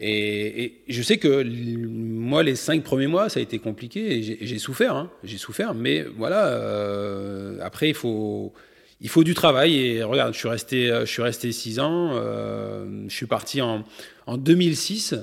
Et, 0.00 0.82
je 0.88 1.02
sais 1.02 1.18
que 1.18 1.42
moi, 1.86 2.42
les 2.42 2.56
cinq 2.56 2.82
premiers 2.82 3.06
mois, 3.06 3.28
ça 3.28 3.40
a 3.40 3.42
été 3.42 3.58
compliqué 3.58 4.18
et 4.18 4.46
j'ai 4.46 4.58
souffert. 4.58 4.96
Hein, 4.96 5.10
j'ai 5.22 5.38
souffert, 5.38 5.74
mais 5.74 6.02
voilà. 6.02 6.48
Euh, 6.48 7.58
après, 7.62 7.88
il 7.88 7.94
faut, 7.94 8.52
il 9.00 9.08
faut 9.08 9.24
du 9.24 9.34
travail. 9.34 9.76
Et 9.76 10.02
regarde, 10.02 10.34
je 10.34 10.38
suis 10.38 10.48
resté, 10.48 10.88
je 10.88 11.10
suis 11.10 11.22
resté 11.22 11.52
six 11.52 11.78
ans. 11.78 12.10
Euh, 12.14 13.04
je 13.08 13.14
suis 13.14 13.26
parti 13.26 13.62
en, 13.62 13.84
en 14.26 14.36
2006. 14.36 15.14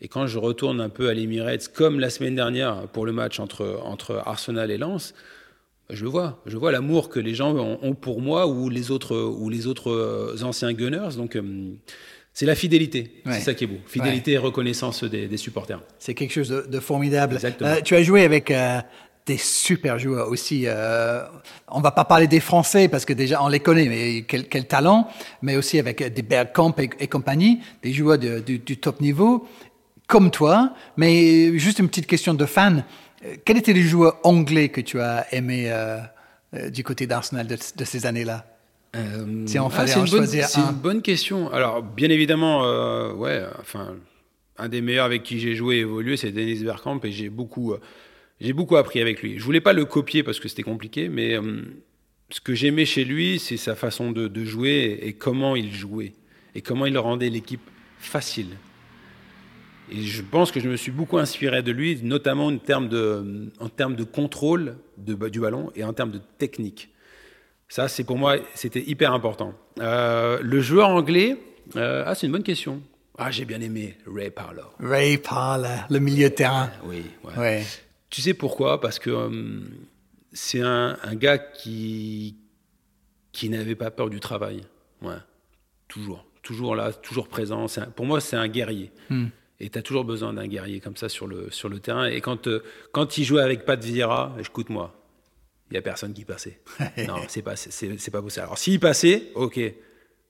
Et 0.00 0.08
quand 0.08 0.26
je 0.26 0.38
retourne 0.38 0.80
un 0.80 0.90
peu 0.90 1.08
à 1.08 1.14
l'Emirates, 1.14 1.68
comme 1.72 1.98
la 1.98 2.10
semaine 2.10 2.34
dernière 2.34 2.88
pour 2.88 3.06
le 3.06 3.12
match 3.12 3.40
entre, 3.40 3.80
entre 3.84 4.22
Arsenal 4.26 4.70
et 4.70 4.78
Lens, 4.78 5.14
je 5.90 6.04
le 6.04 6.10
vois. 6.10 6.42
Je 6.46 6.56
vois 6.56 6.72
l'amour 6.72 7.08
que 7.08 7.20
les 7.20 7.34
gens 7.34 7.54
ont, 7.54 7.94
pour 7.94 8.20
moi 8.20 8.46
ou 8.46 8.70
les 8.70 8.90
autres, 8.90 9.16
ou 9.16 9.50
les 9.50 9.66
autres 9.66 10.42
anciens 10.42 10.72
Gunners. 10.72 11.16
Donc, 11.16 11.36
euh, 11.36 11.72
c'est 12.34 12.46
la 12.46 12.56
fidélité, 12.56 13.12
ouais. 13.24 13.34
c'est 13.34 13.40
ça 13.42 13.54
qui 13.54 13.62
est 13.62 13.66
beau. 13.68 13.78
Fidélité 13.86 14.32
ouais. 14.32 14.34
et 14.34 14.38
reconnaissance 14.38 15.04
des, 15.04 15.28
des 15.28 15.36
supporters. 15.36 15.80
C'est 16.00 16.14
quelque 16.14 16.32
chose 16.32 16.48
de, 16.48 16.66
de 16.68 16.80
formidable. 16.80 17.38
Euh, 17.62 17.80
tu 17.80 17.94
as 17.94 18.02
joué 18.02 18.24
avec 18.24 18.50
euh, 18.50 18.80
des 19.24 19.36
super 19.36 20.00
joueurs 20.00 20.28
aussi. 20.28 20.64
Euh, 20.66 21.22
on 21.68 21.80
va 21.80 21.92
pas 21.92 22.04
parler 22.04 22.26
des 22.26 22.40
Français 22.40 22.88
parce 22.88 23.04
que 23.04 23.12
déjà 23.12 23.40
on 23.40 23.46
les 23.46 23.60
connaît, 23.60 23.86
mais 23.86 24.22
quel, 24.22 24.48
quel 24.48 24.66
talent. 24.66 25.08
Mais 25.42 25.54
aussi 25.54 25.78
avec 25.78 26.02
des 26.12 26.22
Bergkamp 26.22 26.74
et, 26.78 26.90
et 26.98 27.06
compagnie, 27.06 27.60
des 27.84 27.92
joueurs 27.92 28.18
de, 28.18 28.40
du, 28.40 28.58
du, 28.58 28.78
top 28.78 29.00
niveau, 29.00 29.46
comme 30.08 30.32
toi. 30.32 30.74
Mais 30.96 31.56
juste 31.56 31.78
une 31.78 31.88
petite 31.88 32.08
question 32.08 32.34
de 32.34 32.46
fan. 32.46 32.84
Quels 33.44 33.58
étaient 33.58 33.72
les 33.72 33.82
joueurs 33.82 34.18
anglais 34.24 34.70
que 34.70 34.80
tu 34.80 35.00
as 35.00 35.32
aimé 35.32 35.66
euh, 35.68 36.00
du 36.70 36.82
côté 36.82 37.06
d'Arsenal 37.06 37.46
de, 37.46 37.56
de 37.76 37.84
ces 37.84 38.06
années-là? 38.06 38.44
Euh, 38.94 39.46
si 39.46 39.58
on 39.58 39.68
ah, 39.68 39.82
en 39.82 40.06
choisir 40.06 40.46
C'est 40.48 40.60
une 40.60 40.76
bonne 40.76 41.02
question. 41.02 41.52
Alors, 41.52 41.82
bien 41.82 42.10
évidemment, 42.10 42.64
euh, 42.64 43.12
ouais, 43.12 43.42
enfin, 43.60 43.96
un 44.56 44.68
des 44.68 44.80
meilleurs 44.80 45.06
avec 45.06 45.22
qui 45.22 45.40
j'ai 45.40 45.54
joué 45.54 45.76
et 45.76 45.80
évolué, 45.80 46.16
c'est 46.16 46.30
Denis 46.30 46.62
Bergkamp, 46.62 47.00
et 47.04 47.10
j'ai 47.10 47.28
beaucoup, 47.28 47.72
euh, 47.72 47.80
j'ai 48.40 48.52
beaucoup 48.52 48.76
appris 48.76 49.00
avec 49.00 49.22
lui. 49.22 49.38
Je 49.38 49.44
voulais 49.44 49.60
pas 49.60 49.72
le 49.72 49.84
copier 49.84 50.22
parce 50.22 50.38
que 50.38 50.48
c'était 50.48 50.62
compliqué, 50.62 51.08
mais 51.08 51.38
ce 52.30 52.40
que 52.40 52.54
j'aimais 52.54 52.84
chez 52.84 53.04
lui, 53.04 53.38
c'est 53.38 53.56
sa 53.56 53.74
façon 53.74 54.12
de, 54.12 54.28
de, 54.28 54.44
jouer 54.44 54.98
et 55.02 55.12
comment 55.12 55.56
il 55.56 55.72
jouait 55.72 56.12
et 56.54 56.62
comment 56.62 56.86
il 56.86 56.96
rendait 56.98 57.30
l'équipe 57.30 57.68
facile. 57.98 58.56
Et 59.90 60.00
je 60.00 60.22
pense 60.22 60.50
que 60.50 60.60
je 60.60 60.68
me 60.68 60.76
suis 60.76 60.92
beaucoup 60.92 61.18
inspiré 61.18 61.62
de 61.62 61.70
lui, 61.70 62.00
notamment 62.02 62.46
en 62.46 62.56
termes 62.58 62.88
de, 62.88 63.50
en 63.60 63.68
termes 63.68 63.96
de 63.96 64.04
contrôle 64.04 64.76
de, 64.96 65.14
du 65.28 65.40
ballon 65.40 65.70
et 65.74 65.84
en 65.84 65.92
termes 65.92 66.10
de 66.10 66.20
technique. 66.38 66.93
Ça, 67.74 67.88
c'est 67.88 68.04
pour 68.04 68.16
moi, 68.16 68.36
c'était 68.54 68.84
hyper 68.88 69.12
important. 69.12 69.52
Euh, 69.80 70.38
le 70.40 70.60
joueur 70.60 70.90
anglais, 70.90 71.36
euh, 71.74 72.04
ah, 72.06 72.14
c'est 72.14 72.26
une 72.26 72.32
bonne 72.32 72.44
question. 72.44 72.80
Ah, 73.18 73.32
j'ai 73.32 73.44
bien 73.44 73.60
aimé 73.60 73.98
Ray 74.06 74.30
Parler. 74.30 74.62
Ray 74.78 75.18
Parler, 75.18 75.78
le 75.90 75.98
milieu 75.98 76.30
de 76.30 76.34
terrain. 76.36 76.70
oui, 76.84 77.02
ouais. 77.24 77.36
ouais. 77.36 77.66
Tu 78.10 78.20
sais 78.20 78.32
pourquoi? 78.32 78.80
Parce 78.80 79.00
que 79.00 79.10
euh, 79.10 79.60
c'est 80.32 80.60
un, 80.60 80.96
un, 81.02 81.16
gars 81.16 81.38
qui, 81.38 82.36
qui 83.32 83.48
n'avait 83.48 83.74
pas 83.74 83.90
peur 83.90 84.08
du 84.08 84.20
travail. 84.20 84.60
Ouais. 85.02 85.18
Toujours. 85.88 86.24
Toujours 86.42 86.76
là, 86.76 86.92
toujours 86.92 87.26
présent. 87.26 87.66
Un, 87.76 87.86
pour 87.86 88.06
moi, 88.06 88.20
c'est 88.20 88.36
un 88.36 88.46
guerrier. 88.46 88.92
Hmm. 89.10 89.26
Et 89.58 89.68
tu 89.68 89.76
as 89.80 89.82
toujours 89.82 90.04
besoin 90.04 90.32
d'un 90.32 90.46
guerrier 90.46 90.78
comme 90.78 90.96
ça 90.96 91.08
sur 91.08 91.26
le, 91.26 91.50
sur 91.50 91.68
le 91.68 91.80
terrain. 91.80 92.06
Et 92.06 92.20
quand, 92.20 92.46
euh, 92.46 92.62
quand 92.92 93.18
il 93.18 93.24
jouait 93.24 93.42
avec 93.42 93.64
Pat 93.64 93.82
Vieira, 93.82 94.32
écoute-moi, 94.38 94.94
il 95.74 95.78
n'y 95.78 95.80
a 95.80 95.82
personne 95.82 96.12
qui 96.12 96.24
passait. 96.24 96.60
non, 97.08 97.16
c'est 97.26 97.42
pas, 97.42 97.56
c'est, 97.56 98.10
pas 98.12 98.22
possible. 98.22 98.44
Alors, 98.44 98.58
s'il 98.58 98.78
passait, 98.78 99.24
ok, 99.34 99.56
il 99.56 99.72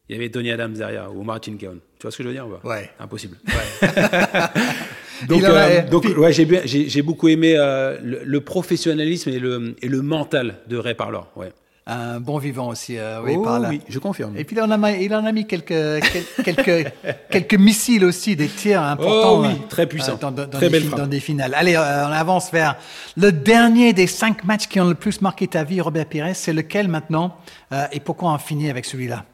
y 0.08 0.14
avait 0.14 0.30
Tony 0.30 0.50
Adams 0.50 0.72
derrière 0.72 1.14
ou 1.14 1.22
Martin 1.22 1.58
Keown. 1.58 1.80
Tu 1.98 2.02
vois 2.02 2.10
ce 2.10 2.16
que 2.16 2.22
je 2.22 2.28
veux 2.28 2.34
dire 2.34 2.46
Ouais. 2.64 2.90
Impossible. 2.98 3.36
Ouais. 3.46 3.88
donc, 5.28 5.42
euh, 5.42 5.86
donc 5.90 6.04
ouais, 6.16 6.32
j'ai, 6.32 6.88
j'ai 6.88 7.02
beaucoup 7.02 7.28
aimé 7.28 7.56
euh, 7.58 7.98
le, 8.02 8.20
le, 8.24 8.40
professionnalisme 8.40 9.28
et 9.28 9.38
le, 9.38 9.76
et 9.82 9.88
le 9.88 10.00
mental 10.00 10.60
de 10.66 10.78
Ray 10.78 10.94
Parlour. 10.94 11.30
Ouais. 11.36 11.52
Un 11.86 12.18
bon 12.18 12.38
vivant 12.38 12.68
aussi. 12.68 12.96
euh, 12.96 13.20
oui, 13.22 13.34
Oh, 13.36 13.42
par 13.42 13.60
là. 13.60 13.68
oui, 13.68 13.80
je 13.88 13.98
confirme. 13.98 14.34
Et 14.38 14.44
puis 14.44 14.56
il 14.56 14.62
en 14.62 14.70
a, 14.70 14.76
ma- 14.78 14.92
il 14.92 15.14
en 15.14 15.24
a 15.26 15.32
mis 15.32 15.46
quelques, 15.46 15.66
quel- 15.68 16.44
quelques, 16.56 16.92
quelques 17.30 17.54
missiles 17.54 18.04
aussi, 18.04 18.36
des 18.36 18.48
tirs 18.48 18.82
importants. 18.82 19.40
Oh 19.40 19.42
oui, 19.42 19.48
euh, 19.52 19.68
très 19.68 19.86
puissant. 19.86 20.16
dans, 20.20 20.30
dans- 20.30 20.44
dans 20.46 20.58
Très 20.58 20.70
des 20.70 20.80
belle 20.80 20.90
dans 20.90 21.06
des 21.06 21.20
finales. 21.20 21.52
Allez, 21.54 21.74
euh, 21.76 22.06
on 22.06 22.12
avance 22.12 22.50
vers 22.52 22.76
le 23.18 23.32
dernier 23.32 23.92
des 23.92 24.06
cinq 24.06 24.44
matchs 24.44 24.66
qui 24.66 24.80
ont 24.80 24.88
le 24.88 24.94
plus 24.94 25.20
marqué 25.20 25.46
ta 25.46 25.62
vie, 25.64 25.80
Robert 25.82 26.06
Pires. 26.06 26.30
C'est 26.34 26.52
lequel 26.54 26.88
maintenant 26.88 27.36
Euh, 27.72 27.86
Et 27.92 28.00
pourquoi 28.00 28.32
on 28.32 28.38
finit 28.38 28.70
avec 28.70 28.84
celui-là? 28.86 29.24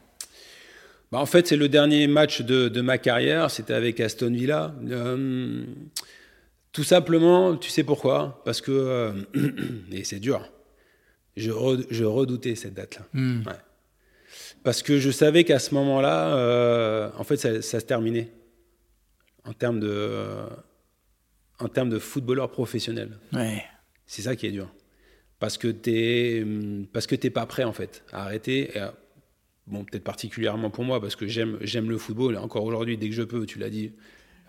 Bah, 1.11 1.19
en 1.19 1.25
fait, 1.25 1.47
c'est 1.47 1.57
le 1.57 1.69
dernier 1.69 2.07
match 2.07 2.41
de, 2.41 2.69
de 2.69 2.81
ma 2.81 2.97
carrière. 2.97 3.49
C'était 3.51 3.73
avec 3.73 3.99
Aston 3.99 4.31
Villa. 4.31 4.73
Euh, 4.89 5.63
tout 6.71 6.83
simplement, 6.85 7.55
tu 7.57 7.69
sais 7.69 7.83
pourquoi? 7.83 8.41
Parce 8.45 8.61
que, 8.61 8.71
euh, 8.71 9.11
et 9.91 10.03
c'est 10.05 10.19
dur, 10.19 10.49
je, 11.35 11.51
re- 11.51 11.85
je 11.89 12.03
redoutais 12.05 12.55
cette 12.55 12.73
date-là. 12.73 13.05
Ouais. 13.13 13.59
Parce 14.63 14.83
que 14.83 14.97
je 14.99 15.09
savais 15.11 15.43
qu'à 15.43 15.59
ce 15.59 15.73
moment-là, 15.75 16.35
euh, 16.35 17.09
en 17.17 17.23
fait, 17.23 17.37
ça, 17.37 17.61
ça 17.61 17.79
se 17.79 17.85
terminait 17.85 18.31
en 19.43 19.53
termes 19.53 19.79
de, 19.79 20.35
en 21.59 21.67
termes 21.67 21.89
de 21.89 21.99
footballeur 21.99 22.51
professionnel. 22.51 23.17
Ouais. 23.33 23.63
C'est 24.05 24.21
ça 24.23 24.35
qui 24.35 24.45
est 24.47 24.51
dur. 24.51 24.73
Parce 25.39 25.57
que 25.57 25.67
tu 25.69 26.87
parce 26.93 27.07
que 27.07 27.15
t'es 27.15 27.31
pas 27.31 27.45
prêt 27.47 27.63
en 27.63 27.73
fait 27.73 28.03
à 28.11 28.23
arrêter. 28.25 28.71
Et, 28.75 28.81
euh, 28.81 28.91
bon, 29.65 29.83
peut-être 29.83 30.03
particulièrement 30.03 30.69
pour 30.69 30.83
moi 30.83 31.01
parce 31.01 31.15
que 31.15 31.25
j'aime 31.25 31.57
j'aime 31.61 31.89
le 31.89 31.97
football. 31.97 32.35
Et 32.35 32.37
encore 32.37 32.63
aujourd'hui, 32.63 32.97
dès 32.97 33.09
que 33.09 33.15
je 33.15 33.23
peux, 33.23 33.45
tu 33.47 33.57
l'as 33.57 33.71
dit. 33.71 33.93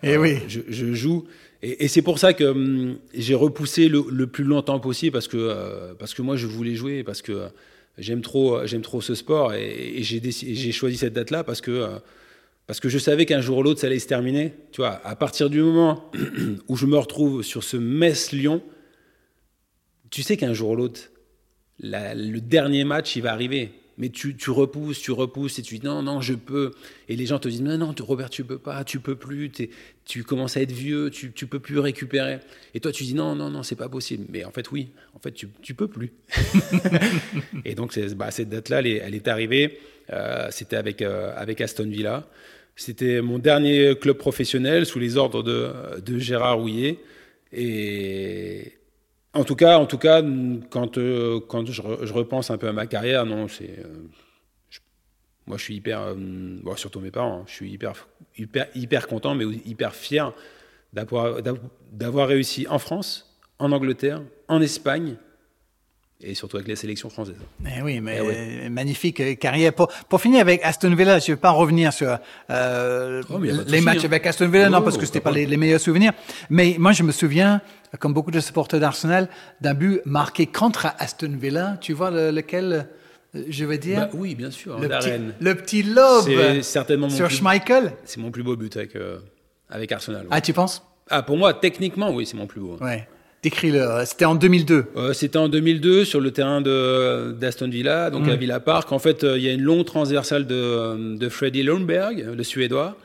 Eh 0.03 0.17
oui. 0.17 0.37
Je, 0.47 0.61
je 0.67 0.93
joue. 0.93 1.25
Et, 1.61 1.85
et 1.85 1.87
c'est 1.87 2.01
pour 2.01 2.19
ça 2.19 2.33
que 2.33 2.43
hum, 2.43 2.97
j'ai 3.13 3.35
repoussé 3.35 3.87
le, 3.87 4.03
le 4.09 4.27
plus 4.27 4.43
longtemps 4.43 4.79
possible 4.79 5.13
parce 5.13 5.27
que 5.27 5.37
euh, 5.37 5.93
parce 5.97 6.13
que 6.13 6.21
moi 6.21 6.35
je 6.35 6.47
voulais 6.47 6.75
jouer 6.75 7.03
parce 7.03 7.21
que 7.21 7.31
euh, 7.31 7.47
j'aime 7.97 8.21
trop 8.21 8.65
j'aime 8.65 8.81
trop 8.81 9.01
ce 9.01 9.15
sport 9.15 9.53
et, 9.53 9.97
et 9.99 10.03
j'ai 10.03 10.71
choisi 10.71 10.97
cette 10.97 11.13
date 11.13 11.31
là 11.31 11.43
parce 11.43 11.61
que 11.61 11.71
euh, 11.71 11.99
parce 12.67 12.79
que 12.79 12.89
je 12.89 12.97
savais 12.97 13.25
qu'un 13.25 13.41
jour 13.41 13.59
ou 13.59 13.63
l'autre 13.63 13.79
ça 13.81 13.87
allait 13.87 13.99
se 13.99 14.07
terminer. 14.07 14.53
Tu 14.71 14.81
vois, 14.81 15.01
à 15.05 15.15
partir 15.15 15.49
du 15.49 15.61
moment 15.61 16.11
où 16.67 16.75
je 16.77 16.85
me 16.85 16.97
retrouve 16.97 17.43
sur 17.43 17.63
ce 17.63 17.77
Metz-Lyon, 17.77 18.61
tu 20.09 20.21
sais 20.23 20.37
qu'un 20.37 20.53
jour 20.53 20.71
ou 20.71 20.75
l'autre, 20.75 21.01
la- 21.79 22.15
le 22.15 22.41
dernier 22.41 22.83
match, 22.83 23.15
il 23.15 23.21
va 23.23 23.31
arriver. 23.33 23.71
Mais 23.97 24.09
tu, 24.09 24.35
repousses, 24.49 24.99
tu 24.99 25.11
repousses 25.11 25.59
et 25.59 25.61
tu 25.61 25.77
dis 25.77 25.85
non, 25.85 26.01
non, 26.01 26.19
je 26.19 26.33
peux. 26.33 26.71
Et 27.09 27.15
les 27.15 27.25
gens 27.27 27.37
te 27.37 27.47
disent 27.47 27.61
non, 27.61 27.77
non, 27.77 27.93
Robert, 27.99 28.29
tu 28.29 28.43
peux 28.43 28.57
pas, 28.57 28.83
tu 28.83 28.99
peux 28.99 29.15
plus, 29.15 29.51
tu 30.05 30.23
commences 30.23 30.57
à 30.57 30.61
être 30.61 30.71
vieux, 30.71 31.11
tu, 31.11 31.31
tu 31.31 31.45
peux 31.45 31.59
plus 31.59 31.77
récupérer. 31.77 32.39
Et 32.73 32.79
toi, 32.79 32.91
tu 32.91 33.03
dis 33.03 33.13
non, 33.13 33.35
non, 33.35 33.49
non, 33.49 33.61
c'est 33.61 33.75
pas 33.75 33.89
possible. 33.89 34.25
Mais 34.29 34.45
en 34.45 34.51
fait, 34.51 34.71
oui, 34.71 34.89
en 35.15 35.19
fait, 35.19 35.31
tu, 35.31 35.47
tu 35.61 35.75
peux 35.75 35.87
plus. 35.87 36.11
et 37.65 37.75
donc, 37.75 37.97
bah, 38.15 38.31
cette 38.31 38.49
date-là, 38.49 38.79
elle, 38.79 39.15
est- 39.15 39.27
arrivée. 39.27 39.79
Euh, 40.11 40.47
C'était 40.51 40.75
avec, 40.75 41.01
euh, 41.01 41.31
avec 41.35 41.61
Aston 41.61 41.87
Villa. 41.87 42.27
C'était 42.75 43.21
mon 43.21 43.37
dernier 43.37 43.95
club 43.95 44.17
professionnel 44.17 44.85
sous 44.87 44.99
les 44.99 45.17
ordres 45.17 45.43
de, 45.43 46.19
Gérard 46.19 46.59
Houillet. 46.59 46.97
Et, 47.51 48.73
en 49.33 49.43
tout 49.43 49.55
cas, 49.55 49.77
en 49.77 49.85
tout 49.85 49.97
cas, 49.97 50.21
quand, 50.69 50.97
euh, 50.97 51.39
quand 51.47 51.65
je, 51.71 51.81
re- 51.81 52.05
je 52.05 52.13
repense 52.13 52.51
un 52.51 52.57
peu 52.57 52.67
à 52.67 52.73
ma 52.73 52.87
carrière, 52.87 53.25
non, 53.25 53.47
c'est. 53.47 53.79
euh, 53.79 54.07
moi, 55.45 55.57
je 55.57 55.63
suis 55.63 55.75
hyper. 55.75 55.99
euh, 56.01 56.75
surtout 56.75 56.99
mes 56.99 57.11
parents, 57.11 57.39
hein, 57.41 57.43
je 57.47 57.53
suis 57.53 57.71
hyper, 57.71 58.07
hyper, 58.37 58.67
hyper 58.75 59.07
content, 59.07 59.35
mais 59.35 59.45
hyper 59.65 59.93
fier 59.93 60.31
d'avoir 60.93 61.41
d'av- 61.41 61.59
d'avoir 61.91 62.27
réussi 62.27 62.67
en 62.69 62.79
France, 62.79 63.37
en 63.59 63.71
Angleterre, 63.71 64.21
en 64.47 64.61
Espagne, 64.61 65.17
et 66.21 66.35
surtout 66.35 66.55
avec 66.57 66.67
les 66.69 66.75
sélections 66.75 67.09
françaises. 67.09 67.35
Eh 67.65 67.81
oui, 67.81 67.99
mais 67.99 68.19
Eh 68.23 68.63
oui. 68.63 68.69
magnifique 68.69 69.19
euh, 69.19 69.35
carrière. 69.35 69.73
Pour, 69.73 69.87
pour 70.09 70.21
finir 70.21 70.39
avec 70.41 70.61
Aston 70.63 70.95
Villa, 70.95 71.19
je 71.19 71.31
ne 71.31 71.35
vais 71.35 71.41
pas 71.41 71.51
revenir 71.51 71.91
sur 71.91 72.17
euh, 72.49 73.21
Oh, 73.29 73.39
les 73.39 73.81
matchs 73.81 73.99
hein. 74.03 74.05
avec 74.05 74.25
Aston 74.25 74.47
Villa, 74.49 74.69
non, 74.69 74.77
Oh, 74.79 74.81
parce 74.83 74.97
que 74.97 75.05
c'était 75.05 75.19
pas 75.19 75.31
pas 75.31 75.35
les, 75.35 75.45
les 75.45 75.57
meilleurs 75.57 75.79
souvenirs. 75.81 76.13
Mais 76.49 76.75
moi, 76.79 76.91
je 76.93 77.03
me 77.03 77.11
souviens, 77.11 77.61
comme 77.99 78.13
beaucoup 78.13 78.31
de 78.31 78.39
supporters 78.39 78.79
d'Arsenal, 78.79 79.27
d'un 79.61 79.73
but 79.73 80.01
marqué 80.05 80.45
contre 80.45 80.87
Aston 80.97 81.35
Villa. 81.37 81.77
Tu 81.81 81.91
vois 81.93 82.09
le- 82.11 82.31
lequel 82.31 82.87
euh, 83.35 83.43
je 83.49 83.65
veux 83.65 83.77
dire? 83.77 83.99
Bah 84.01 84.09
oui, 84.13 84.35
bien 84.35 84.51
sûr, 84.51 84.79
le, 84.79 84.87
petit, 84.87 85.11
le 85.41 85.55
petit 85.55 85.83
lobe 85.83 86.61
certainement 86.61 87.09
sur 87.09 87.27
plus- 87.27 87.37
Schmeichel. 87.37 87.93
C'est 88.05 88.19
mon 88.21 88.31
plus 88.31 88.43
beau 88.43 88.55
but 88.55 88.77
avec, 88.77 88.95
euh, 88.95 89.17
avec 89.69 89.91
Arsenal. 89.91 90.21
ouais. 90.21 90.27
Ah, 90.31 90.39
tu 90.39 90.53
penses? 90.53 90.83
Ah, 91.09 91.21
pour 91.21 91.35
moi, 91.35 91.53
techniquement, 91.53 92.11
oui, 92.11 92.25
c'est 92.25 92.37
mon 92.37 92.47
plus 92.47 92.61
beau. 92.61 92.77
Ouais. 92.79 93.07
Décris-le. 93.43 93.85
C'était 94.05 94.25
en 94.25 94.35
2002. 94.35 94.85
Euh, 94.95 95.13
C'était 95.13 95.37
en 95.37 95.49
2002 95.49 96.05
sur 96.05 96.21
le 96.21 96.31
terrain 96.31 96.61
de- 96.61 97.33
d'Aston 97.33 97.67
Villa, 97.69 98.09
donc 98.09 98.27
à 98.31 98.35
Villa 98.37 98.59
Park. 98.61 98.91
En 98.91 98.99
fait, 98.99 99.23
euh, 99.23 99.37
il 99.37 99.43
y 99.43 99.49
a 99.49 99.53
une 99.53 99.61
longue 99.61 99.85
transversale 99.85 100.47
de, 100.47 101.17
de 101.17 101.29
Freddy 101.29 101.61
Lundberg, 101.63 102.25
le 102.35 102.43
Suédois. 102.43 102.97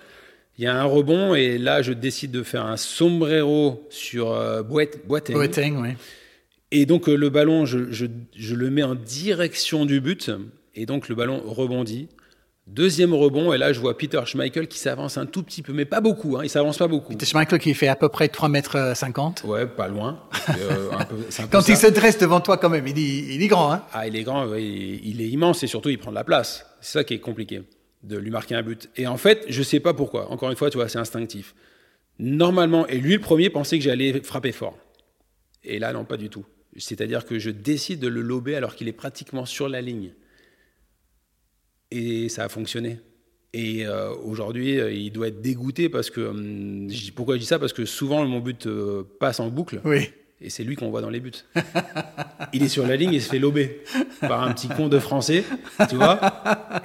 Il 0.57 0.65
y 0.65 0.67
a 0.67 0.75
un 0.81 0.85
rebond 0.85 1.35
et 1.35 1.59
là, 1.59 1.83
je 1.83 1.93
décide 1.93 2.31
de 2.31 2.43
faire 2.43 2.65
un 2.67 2.77
sombrero 2.77 3.87
sur 3.91 4.33
euh, 4.33 4.63
Boateng. 4.63 5.01
Boateng, 5.35 5.77
oui. 5.83 5.89
Et 6.71 6.85
donc 6.87 7.09
euh, 7.09 7.15
le 7.17 7.31
ballon, 7.31 7.65
je, 7.67 7.91
je- 7.91 8.07
je 8.37 8.55
le 8.55 8.71
mets 8.71 8.83
en 8.83 8.95
direction 8.95 9.87
du 9.87 10.01
but 10.01 10.31
et 10.75 10.85
donc 10.87 11.09
le 11.09 11.15
ballon 11.15 11.41
rebondit. 11.45 12.09
Deuxième 12.71 13.15
rebond 13.15 13.53
et 13.55 13.59
là, 13.59 13.73
je 13.73 13.81
vois 13.81 13.97
Peter 13.97 14.21
Schmeichel 14.27 14.69
qui 14.69 14.79
s'avance 14.79 15.17
un 15.17 15.25
tout 15.25 15.43
petit 15.43 15.63
peu, 15.63 15.73
mais 15.73 15.87
pas 15.87 16.01
beaucoup. 16.03 16.37
Hein, 16.37 16.43
il 16.45 16.51
s'avance 16.51 16.77
pas 16.77 16.87
beaucoup. 16.87 17.13
C'était 17.13 17.25
Schmeichel 17.27 17.59
qui 17.59 17.73
fait 17.73 17.89
à 17.89 17.97
peu 17.97 18.09
près 18.11 18.29
3 18.29 18.49
mètres 18.51 18.93
50. 18.95 19.43
Ouais, 19.45 19.67
pas 19.67 19.89
loin. 19.89 20.23
Euh, 20.51 20.91
un 20.93 21.05
peu- 21.07 21.17
c'est 21.31 21.43
un 21.43 21.47
peu 21.47 21.53
Quand 21.57 21.63
ça. 21.63 21.73
il 21.73 21.77
se 21.79 21.87
dresse 21.87 22.19
devant 22.19 22.41
toi, 22.41 22.59
quand 22.59 22.69
même, 22.69 22.87
il 22.87 22.99
est, 22.99 23.35
il 23.37 23.43
est 23.43 23.47
grand, 23.49 23.73
hein 23.73 23.83
Ah, 23.93 24.07
il 24.07 24.15
est 24.17 24.23
grand, 24.23 24.47
ouais, 24.47 24.63
il 24.65 25.21
est 25.23 25.29
immense 25.29 25.63
et 25.63 25.67
surtout 25.67 25.89
il 25.89 25.99
prend 25.99 26.11
de 26.11 26.15
la 26.17 26.25
place. 26.25 26.67
C'est 26.83 26.93
ça 26.99 27.05
qui 27.05 27.15
est 27.15 27.21
compliqué, 27.21 27.63
de 28.03 28.19
lui 28.19 28.31
marquer 28.31 28.55
un 28.55 28.63
but. 28.63 28.91
Et 28.97 29.07
en 29.07 29.17
fait, 29.17 29.47
je 29.49 29.63
sais 29.63 29.81
pas 29.81 29.95
pourquoi. 29.95 30.31
Encore 30.31 30.51
une 30.51 30.57
fois, 30.57 30.69
tu 30.71 30.77
vois, 30.77 30.89
c'est 30.91 30.99
instinctif. 30.99 31.55
Normalement, 32.19 32.87
et 32.87 32.99
lui 32.99 33.15
le 33.15 33.21
premier 33.21 33.49
pensait 33.49 33.79
que 33.79 33.85
j'allais 33.85 34.21
frapper 34.23 34.53
fort. 34.53 34.77
Et 35.65 35.79
là, 35.79 35.93
non, 35.95 36.05
pas 36.05 36.17
du 36.19 36.29
tout. 36.29 36.45
C'est-à-dire 36.77 37.25
que 37.25 37.39
je 37.39 37.51
décide 37.51 37.99
de 38.01 38.09
le 38.09 38.21
lober 38.21 38.55
alors 38.57 38.75
qu'il 38.75 38.89
est 38.89 38.93
pratiquement 38.93 39.47
sur 39.47 39.69
la 39.69 39.81
ligne. 39.81 40.13
Et 41.91 42.29
ça 42.29 42.45
a 42.45 42.49
fonctionné. 42.49 42.99
Et 43.55 43.87
euh, 43.87 44.13
aujourd'hui, 44.25 44.79
euh, 44.79 44.93
il 44.93 45.11
doit 45.11 45.29
être 45.29 45.41
dégoûté 45.41 45.89
parce 45.89 46.11
que. 46.11 46.21
hum, 46.21 46.89
je 46.91 47.01
dis- 47.05 47.13
pourquoi 47.13 47.37
je 47.37 47.41
dis 47.41 47.47
ça? 47.47 47.59
Parce 47.59 47.73
que 47.73 47.85
souvent, 47.85 48.25
mon 48.27 48.41
but 48.41 48.67
euh, 48.67 49.05
passe 49.21 49.41
en 49.41 49.49
boucle. 49.49 49.81
Oui. 49.85 50.11
Et 50.41 50.51
c'est 50.51 50.63
lui 50.63 50.77
qu'on 50.77 50.91
voit 50.91 51.01
dans 51.01 51.11
les 51.11 51.19
buts. 51.19 51.33
il 52.53 52.63
est 52.63 52.69
sur 52.69 52.87
la 52.87 52.95
ligne 52.95 53.13
et 53.15 53.19
se 53.21 53.29
fait 53.29 53.41
lober 53.41 53.81
par 54.21 54.43
un 54.45 54.53
petit 54.53 54.69
con 54.69 54.89
de 54.89 55.01
français, 55.01 55.43
tu 55.89 55.97
vois? 55.97 56.21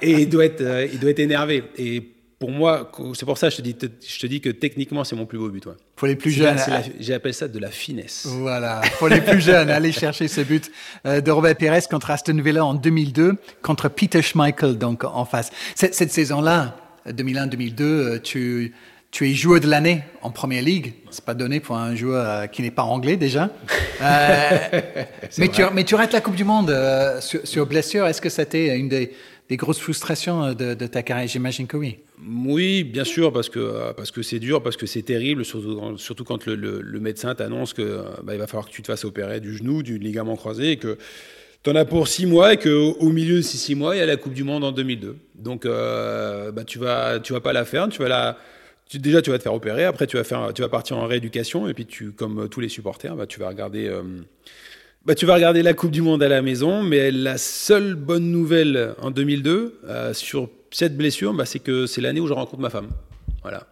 Et 0.02 0.22
il 0.22 0.28
doit 0.28 0.44
être, 0.46 0.88
il 0.92 0.98
doit 0.98 1.10
être 1.10 1.20
énervé. 1.20 1.62
Et 1.78 2.02
pour 2.38 2.50
moi, 2.50 2.90
c'est 3.14 3.24
pour 3.24 3.38
ça 3.38 3.48
que 3.48 3.52
je 3.52 3.58
te 3.58 3.62
dis, 3.62 3.76
je 4.06 4.18
te 4.18 4.26
dis 4.26 4.40
que 4.40 4.50
techniquement, 4.50 5.04
c'est 5.04 5.16
mon 5.16 5.24
plus 5.26 5.38
beau 5.38 5.48
but. 5.48 5.64
ouais. 5.66 5.72
Pour 5.96 6.08
les 6.08 6.16
plus 6.16 6.30
jeunes. 6.32 6.56
la- 6.56 6.82
J'appelle 7.00 7.32
ça 7.34 7.48
de 7.48 7.58
la 7.58 7.70
finesse. 7.70 8.26
Voilà, 8.28 8.80
pour 8.98 9.08
les 9.08 9.20
plus 9.20 9.40
jeunes, 9.40 9.70
allez 9.70 9.92
chercher 9.92 10.28
ce 10.28 10.40
but 10.42 10.70
euh, 11.06 11.20
de 11.20 11.30
Robert 11.30 11.56
Pires 11.56 11.88
contre 11.88 12.10
Aston 12.10 12.40
Villa 12.42 12.64
en 12.64 12.74
2002, 12.74 13.36
contre 13.62 13.88
Peter 13.88 14.20
Schmeichel 14.20 14.76
donc 14.76 15.04
en 15.04 15.24
face. 15.24 15.50
Cette, 15.74 15.94
cette 15.94 16.10
saison-là, 16.12 16.76
2001-2002, 17.08 17.82
euh, 17.82 18.18
tu, 18.20 18.74
tu 19.10 19.30
es 19.30 19.34
joueur 19.34 19.60
de 19.60 19.68
l'année 19.68 20.02
en 20.22 20.30
Première 20.30 20.62
Ligue. 20.62 20.94
C'est 21.10 21.24
pas 21.24 21.34
donné 21.34 21.60
pour 21.60 21.76
un 21.76 21.94
joueur 21.94 22.26
euh, 22.28 22.46
qui 22.48 22.62
n'est 22.62 22.70
pas 22.72 22.82
anglais 22.82 23.16
déjà. 23.16 23.50
Euh, 24.02 24.58
mais, 25.38 25.48
tu, 25.48 25.62
mais 25.72 25.84
tu 25.84 25.94
rates 25.94 26.12
la 26.12 26.20
Coupe 26.20 26.34
du 26.34 26.44
Monde 26.44 26.70
euh, 26.70 27.20
sur, 27.20 27.46
sur 27.46 27.66
blessure. 27.66 28.06
Est-ce 28.06 28.20
que 28.20 28.28
c'était 28.28 28.76
une 28.76 28.88
des, 28.88 29.12
des 29.48 29.56
grosses 29.56 29.78
frustrations 29.78 30.44
euh, 30.44 30.54
de, 30.54 30.86
ta 30.86 31.02
carrière 31.02 31.28
J'imagine 31.28 31.66
que 31.66 31.76
oui. 31.76 31.98
Oui, 32.26 32.84
bien 32.84 33.04
sûr, 33.04 33.32
parce 33.32 33.48
que 33.48 33.58
euh, 33.58 33.92
parce 33.92 34.10
que 34.10 34.22
c'est 34.22 34.38
dur, 34.38 34.62
parce 34.62 34.76
que 34.76 34.86
c'est 34.86 35.02
terrible, 35.02 35.44
surtout, 35.44 35.98
surtout 35.98 36.24
quand 36.24 36.46
le, 36.46 37.00
médecin 37.00 37.34
t'annonce 37.34 37.74
que 37.74 37.82
euh, 37.82 38.02
bah, 38.22 38.34
il 38.34 38.38
va 38.38 38.46
falloir 38.46 38.66
que 38.66 38.72
tu 38.72 38.82
te 38.82 38.86
fasses 38.86 39.04
opérer 39.04 39.40
du 39.40 39.56
genou, 39.56 39.82
du 39.82 39.98
ligament 39.98 40.36
croisé, 40.36 40.72
et 40.72 40.76
que 40.76 40.96
tu 41.62 41.70
en 41.70 41.76
as 41.76 41.84
pour 41.84 42.08
six 42.08 42.26
mois, 42.26 42.54
et 42.54 42.56
qu'au 42.56 42.96
au 42.98 43.10
milieu 43.10 43.36
de 43.36 43.42
ces 43.42 43.58
six 43.58 43.74
mois, 43.74 43.96
il 43.96 43.98
y 43.98 44.02
a 44.02 44.06
la 44.06 44.16
Coupe 44.16 44.34
du 44.34 44.44
Monde 44.44 44.64
en 44.64 44.72
2002. 44.72 45.16
Donc, 45.34 45.66
bah, 45.66 46.64
tu 46.66 46.78
vas 46.78 47.20
tu 47.20 47.32
vas 47.32 47.40
pas 47.40 47.52
la 47.52 47.64
faire, 47.64 47.88
tu 47.88 48.00
vas 48.00 48.08
la 48.08 48.38
déjà 48.94 49.22
tu 49.22 49.30
vas 49.30 49.38
te 49.38 49.42
faire 49.42 49.54
opérer, 49.54 49.84
après 49.84 50.06
tu 50.06 50.16
vas 50.16 50.24
faire 50.24 50.52
tu 50.54 50.62
vas 50.62 50.68
partir 50.68 50.96
en 50.98 51.06
rééducation, 51.06 51.68
et 51.68 51.74
puis 51.74 51.84
tu 51.84 52.12
comme 52.12 52.48
tous 52.48 52.60
les 52.60 52.68
supporters, 52.68 53.16
bah, 53.16 53.26
tu 53.26 53.40
vas 53.40 53.48
regarder. 53.48 53.90
Bah, 55.04 55.14
tu 55.14 55.26
vas 55.26 55.34
regarder 55.34 55.62
la 55.62 55.74
Coupe 55.74 55.90
du 55.90 56.00
Monde 56.00 56.22
à 56.22 56.28
la 56.28 56.40
maison, 56.40 56.82
mais 56.82 57.10
la 57.10 57.36
seule 57.36 57.94
bonne 57.94 58.30
nouvelle 58.30 58.94
en 59.02 59.10
2002 59.10 59.80
euh, 59.84 60.14
sur 60.14 60.48
cette 60.70 60.96
blessure, 60.96 61.34
bah, 61.34 61.44
c'est 61.44 61.58
que 61.58 61.86
c'est 61.86 62.00
l'année 62.00 62.20
où 62.20 62.26
je 62.26 62.32
rencontre 62.32 62.62
ma 62.62 62.70
femme. 62.70 62.88
Voilà. 63.42 63.66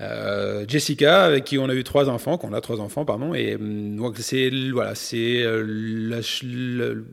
Euh, 0.00 0.64
Jessica, 0.66 1.24
avec 1.24 1.44
qui 1.44 1.58
on 1.58 1.68
a 1.68 1.74
eu 1.74 1.84
trois 1.84 2.08
enfants, 2.08 2.36
qu'on 2.36 2.52
a 2.52 2.60
trois 2.60 2.80
enfants, 2.80 3.04
pardon, 3.04 3.32
et 3.34 3.56
donc 3.58 4.16
c'est 4.18 4.50
voilà, 4.72 4.94
c'est 4.94 5.42
euh, 5.42 5.62
le, 5.62 7.04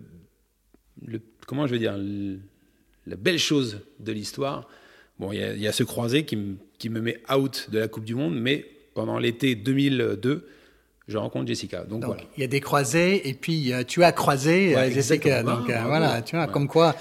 comment 1.46 1.68
je 1.68 1.74
vais 1.74 1.80
dire 1.80 1.96
la 3.06 3.16
belle 3.18 3.40
chose 3.40 3.82
de 4.00 4.12
l'histoire. 4.14 4.68
Bon, 5.20 5.32
il 5.32 5.58
y 5.58 5.64
y, 5.64 5.68
a 5.68 5.72
ce 5.74 5.84
croisé 5.84 6.24
qui, 6.24 6.38
qui 6.80 6.90
me 6.90 7.02
met 7.02 7.22
out 7.34 7.68
de 7.72 7.80
la 7.80 7.88
Coupe 7.88 8.06
du 8.06 8.16
Monde, 8.16 8.40
mais 8.40 8.66
pendant 8.94 9.20
l'été 9.20 9.56
2002, 9.56 10.48
je 11.08 11.18
rencontre 11.18 11.48
Jessica. 11.48 11.80
Donc, 11.84 12.02
Donc, 12.02 12.06
voilà. 12.06 12.22
il 12.38 12.42
y 12.42 12.44
a 12.44 12.48
des 12.48 12.60
croisés 12.60 13.28
et 13.30 13.34
puis 13.34 13.72
euh, 13.74 13.84
tu 13.88 14.04
as 14.04 14.12
croisé 14.12 14.76
euh, 14.76 14.80
Ouais, 14.82 14.92
Jessica. 14.92 15.16
exactement. 15.16 15.58
Donc, 15.60 15.70
euh, 15.70 15.76
Ah, 15.80 15.88
voilà, 15.88 16.22
tu 16.22 16.36
vois, 16.36 16.46
Ouais. 16.46 16.52
comme 16.52 16.68
quoi, 16.68 16.96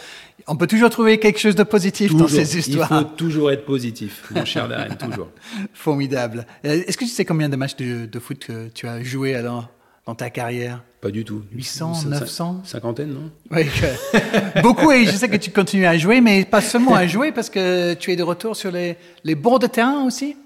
on 0.46 0.56
peut 0.56 0.66
toujours 0.68 0.90
trouver 0.90 1.18
quelque 1.18 1.40
chose 1.40 1.56
de 1.56 1.62
positif 1.64 2.14
dans 2.14 2.28
ces 2.28 2.56
histoires. 2.58 2.88
Il 2.92 2.98
faut 2.98 3.04
toujours 3.16 3.50
être 3.50 3.64
positif, 3.64 4.24
mon 4.34 4.44
cher 4.44 4.68
Darren, 4.68 4.94
toujours. 4.98 5.28
Formidable. 5.74 6.46
Euh, 6.64 6.82
Est-ce 6.86 6.96
que 6.96 7.04
tu 7.04 7.10
sais 7.10 7.24
combien 7.24 7.48
de 7.48 7.56
matchs 7.56 7.76
de, 7.76 8.06
de 8.06 8.18
foot 8.18 8.38
que 8.46 8.68
tu 8.68 8.86
as 8.86 9.02
joué 9.02 9.34
alors 9.34 9.68
dans 10.06 10.14
ta 10.14 10.30
carrière? 10.30 10.82
Pas 11.00 11.10
du 11.10 11.24
tout. 11.24 11.42
800, 11.52 11.92
Cin- 11.92 12.08
900? 12.08 12.60
Cinquantaine, 12.64 13.12
non? 13.12 13.30
Oui, 13.50 13.64
beaucoup 14.62 14.90
et 14.92 15.04
je 15.04 15.10
sais 15.12 15.28
que 15.28 15.36
tu 15.36 15.50
continues 15.50 15.86
à 15.86 15.96
jouer, 15.98 16.20
mais 16.20 16.44
pas 16.44 16.60
seulement 16.60 16.94
à 16.94 17.06
jouer 17.06 17.32
parce 17.32 17.50
que 17.50 17.94
tu 17.94 18.12
es 18.12 18.16
de 18.16 18.22
retour 18.22 18.56
sur 18.56 18.70
les, 18.70 18.96
les 19.24 19.34
bords 19.34 19.58
de 19.58 19.66
terrain 19.66 20.04
aussi? 20.04 20.36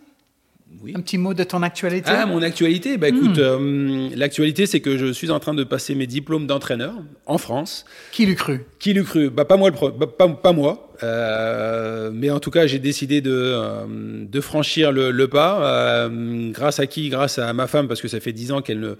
Oui. 0.82 0.92
Un 0.96 1.00
petit 1.00 1.18
mot 1.18 1.34
de 1.34 1.42
ton 1.44 1.62
actualité. 1.62 2.10
Ah, 2.14 2.24
mon 2.26 2.40
actualité 2.42 2.96
Bah 2.96 3.10
Hmm. 3.10 3.16
écoute, 3.16 3.38
euh, 3.38 4.08
l'actualité, 4.16 4.66
c'est 4.66 4.80
que 4.80 4.96
je 4.96 5.12
suis 5.12 5.30
en 5.30 5.38
train 5.40 5.52
de 5.52 5.64
passer 5.64 5.94
mes 5.94 6.06
diplômes 6.06 6.46
d'entraîneur 6.46 6.94
en 7.26 7.38
France. 7.38 7.84
Qui 8.12 8.24
l'eût 8.24 8.34
cru? 8.36 8.60
Qui 8.78 8.92
l'eût 8.94 9.04
cru? 9.04 9.28
Bah, 9.30 9.44
Pas 9.44 9.56
moi, 9.56 9.68
le 9.68 9.74
pro- 9.74 9.90
bah, 9.90 10.06
pas, 10.06 10.28
pas 10.28 10.52
moi. 10.52 10.92
Euh, 11.02 12.10
mais 12.14 12.30
en 12.30 12.40
tout 12.40 12.50
cas, 12.50 12.66
j'ai 12.66 12.78
décidé 12.78 13.20
de, 13.20 13.30
euh, 13.32 13.84
de 14.26 14.40
franchir 14.40 14.92
le, 14.92 15.10
le 15.10 15.28
pas. 15.28 16.08
Grâce 16.52 16.78
à 16.80 16.86
qui? 16.86 17.08
Grâce 17.08 17.38
à 17.38 17.52
ma 17.52 17.66
femme, 17.66 17.88
parce 17.88 18.00
que 18.00 18.08
ça 18.08 18.20
fait 18.20 18.32
dix 18.32 18.52
ans 18.52 18.62
qu'elle 18.62 18.80
ne- 18.80 18.96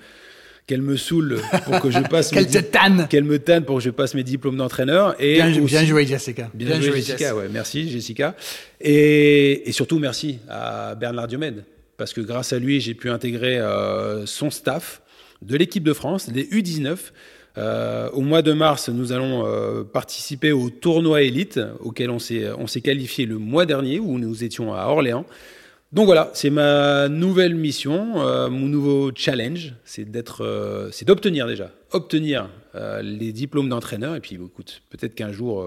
qu'elle 0.67 0.83
me 0.83 0.97
saoule 0.97 1.41
pour 1.65 1.81
que 1.81 1.91
je 1.91 1.99
passe 2.01 2.33
mes 2.35 2.47
Qu'elle 2.47 2.71
tanne 2.71 3.07
qu'elle 3.09 3.25
me 3.25 3.39
tanne 3.39 3.65
pour 3.65 3.79
que 3.79 3.83
je 3.83 3.91
passe 3.91 4.15
mes 4.15 4.23
diplômes 4.23 4.57
d'entraîneur. 4.57 5.17
Et 5.19 5.35
bien, 5.35 5.51
aussi- 5.51 5.61
bien 5.75 5.85
joué, 5.85 6.07
Jessica. 6.07 6.49
Bien, 6.55 6.81
joué, 6.81 6.97
Jessica. 7.03 7.35
Ouais, 7.35 7.49
merci, 7.51 7.91
Jessica. 7.91 8.37
Et, 8.81 9.69
et 9.69 9.73
surtout, 9.73 9.99
merci 9.99 10.39
à 10.49 10.95
Bernard 10.95 11.29
Diomède. 11.29 11.65
Parce 11.97 12.13
que 12.13 12.21
grâce 12.21 12.53
à 12.53 12.59
lui, 12.59 12.81
j'ai 12.81 12.95
pu 12.95 13.11
intégrer 13.11 13.59
euh, 13.59 14.25
son 14.27 14.51
staff 14.51 15.03
de 15.43 15.57
l'équipe 15.57 15.83
de 15.85 15.93
France, 15.93 16.29
les 16.33 16.45
U19. 16.45 16.97
Euh, 17.59 18.09
au 18.13 18.21
mois 18.21 18.43
de 18.43 18.53
mars, 18.53 18.89
nous 18.89 19.13
allons 19.13 19.45
euh, 19.45 19.83
participer 19.83 20.53
au 20.53 20.71
tournoi 20.71 21.23
élite 21.23 21.59
auquel 21.81 22.09
on 22.11 22.19
s'est 22.21 22.47
on 22.57 22.67
s'est 22.69 22.81
qualifié 22.81 23.27
le 23.27 23.39
mois 23.39 23.67
dernier, 23.67 23.99
où 23.99 24.19
nous 24.19 24.45
étions 24.45 24.73
à 24.73 24.85
Orléans. 24.87 25.27
Donc 25.93 26.07
voilà, 26.07 26.31
c'est 26.35 26.51
ma 26.51 27.09
nouvelle 27.09 27.57
mission, 27.57 28.21
euh, 28.23 28.49
mon 28.49 28.67
nouveau 28.67 29.11
challenge, 29.15 29.75
c'est 29.85 30.05
d'être, 30.09 30.45
euh, 30.45 30.89
c'est 30.93 31.05
d'obtenir 31.05 31.49
déjà, 31.49 31.73
obtenir 31.91 32.49
euh, 32.77 33.03
les 33.03 33.33
diplômes 33.33 33.69
d'entraîneur. 33.69 34.15
Et 34.15 34.21
puis, 34.21 34.37
écoute, 34.37 34.83
peut-être 34.91 35.17
qu'un 35.17 35.33
jour, 35.33 35.67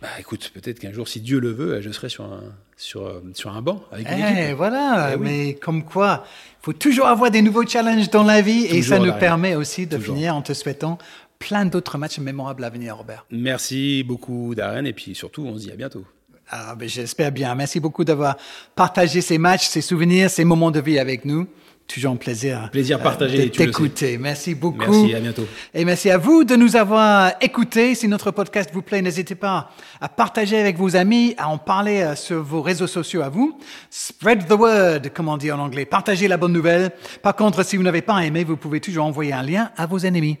bah, 0.00 0.08
écoute, 0.20 0.52
peut-être 0.54 0.78
qu'un 0.78 0.92
jour, 0.92 1.08
si 1.08 1.20
Dieu 1.20 1.40
le 1.40 1.50
veut, 1.50 1.80
je 1.80 1.90
serai 1.90 2.08
sur 2.08 2.24
un, 2.24 2.44
sur, 2.76 3.20
sur 3.34 3.50
un 3.52 3.60
banc 3.60 3.82
avec 3.90 4.06
une 4.08 4.14
Eh, 4.18 4.42
équipe. 4.44 4.56
voilà, 4.56 5.10
Eh 5.12 5.16
oui. 5.16 5.20
mais 5.24 5.54
comme 5.54 5.84
quoi, 5.84 6.24
il 6.60 6.64
faut 6.64 6.72
toujours 6.72 7.06
avoir 7.06 7.32
des 7.32 7.42
nouveaux 7.42 7.66
challenges 7.66 8.08
dans 8.10 8.22
la 8.22 8.40
vie 8.40 8.66
et 8.66 8.82
ça 8.82 9.00
nous 9.00 9.12
permet 9.14 9.56
aussi 9.56 9.88
de 9.88 9.96
Toujours. 9.96 10.14
finir 10.14 10.36
en 10.36 10.42
te 10.42 10.52
souhaitant 10.52 10.96
plein 11.40 11.66
d'autres 11.66 11.98
matchs 11.98 12.20
mémorables 12.20 12.62
à 12.62 12.70
venir, 12.70 12.96
Robert. 12.98 13.26
Merci 13.32 14.04
beaucoup, 14.04 14.54
Darren, 14.54 14.84
et 14.86 14.92
puis 14.92 15.16
surtout, 15.16 15.44
on 15.44 15.56
se 15.58 15.64
dit 15.64 15.72
à 15.72 15.76
bientôt. 15.76 16.04
Ah, 16.50 16.74
ben, 16.74 16.88
j'espère 16.88 17.30
bien. 17.30 17.54
Merci 17.54 17.78
beaucoup 17.78 18.04
d'avoir 18.04 18.36
partagé 18.74 19.20
ces 19.20 19.38
matchs, 19.38 19.68
ces 19.68 19.80
souvenirs, 19.80 20.28
ces 20.30 20.44
moments 20.44 20.72
de 20.72 20.80
vie 20.80 20.98
avec 20.98 21.24
nous. 21.24 21.46
Toujours 21.86 22.12
un 22.12 22.16
plaisir. 22.16 22.68
Plaisir 22.70 22.98
euh, 22.98 23.02
partagé, 23.02 23.36
de 23.36 23.42
le 23.42 23.52
sais. 23.52 23.66
t'écouter. 23.66 24.18
Merci 24.18 24.54
beaucoup. 24.54 24.78
Merci, 24.78 25.14
à 25.14 25.20
bientôt. 25.20 25.46
Et 25.74 25.84
merci 25.84 26.10
à 26.10 26.18
vous 26.18 26.44
de 26.44 26.54
nous 26.56 26.76
avoir 26.76 27.32
écoutés. 27.40 27.94
Si 27.94 28.06
notre 28.08 28.30
podcast 28.30 28.70
vous 28.72 28.82
plaît, 28.82 29.02
n'hésitez 29.02 29.34
pas 29.34 29.70
à 30.00 30.08
partager 30.08 30.58
avec 30.58 30.76
vos 30.76 30.94
amis, 30.96 31.34
à 31.36 31.48
en 31.48 31.58
parler 31.58 32.00
euh, 32.00 32.14
sur 32.16 32.42
vos 32.42 32.62
réseaux 32.62 32.86
sociaux 32.86 33.22
à 33.22 33.28
vous. 33.28 33.58
Spread 33.88 34.46
the 34.46 34.52
word, 34.52 35.10
comme 35.14 35.28
on 35.28 35.36
dit 35.36 35.50
en 35.50 35.58
anglais. 35.58 35.84
Partagez 35.84 36.26
la 36.26 36.36
bonne 36.36 36.52
nouvelle. 36.52 36.90
Par 37.22 37.36
contre, 37.36 37.64
si 37.64 37.76
vous 37.76 37.82
n'avez 37.82 38.02
pas 38.02 38.18
aimé, 38.24 38.44
vous 38.44 38.56
pouvez 38.56 38.80
toujours 38.80 39.04
envoyer 39.04 39.32
un 39.32 39.42
lien 39.42 39.70
à 39.76 39.86
vos 39.86 39.98
ennemis. 39.98 40.38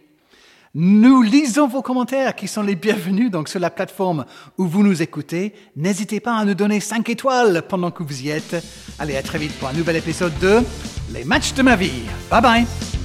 Nous 0.74 1.22
lisons 1.22 1.66
vos 1.66 1.82
commentaires 1.82 2.36
qui 2.36 2.46
sont 2.46 2.62
les 2.62 2.76
bienvenus 2.76 3.30
donc 3.32 3.48
sur 3.48 3.58
la 3.58 3.70
plateforme 3.70 4.24
où 4.56 4.66
vous 4.66 4.84
nous 4.84 5.02
écoutez. 5.02 5.52
N'hésitez 5.74 6.20
pas 6.20 6.36
à 6.36 6.44
nous 6.44 6.54
donner 6.54 6.78
5 6.78 7.08
étoiles 7.08 7.62
pendant 7.68 7.90
que 7.90 8.04
vous 8.04 8.22
y 8.22 8.28
êtes. 8.28 8.64
Allez, 9.00 9.16
à 9.16 9.22
très 9.22 9.38
vite 9.38 9.52
pour 9.58 9.68
un 9.68 9.72
nouvel 9.72 9.96
épisode 9.96 10.38
de 10.38 10.60
Les 11.12 11.24
matchs 11.24 11.54
de 11.54 11.62
ma 11.62 11.74
vie. 11.74 12.04
Bye 12.30 12.42
bye. 12.42 12.99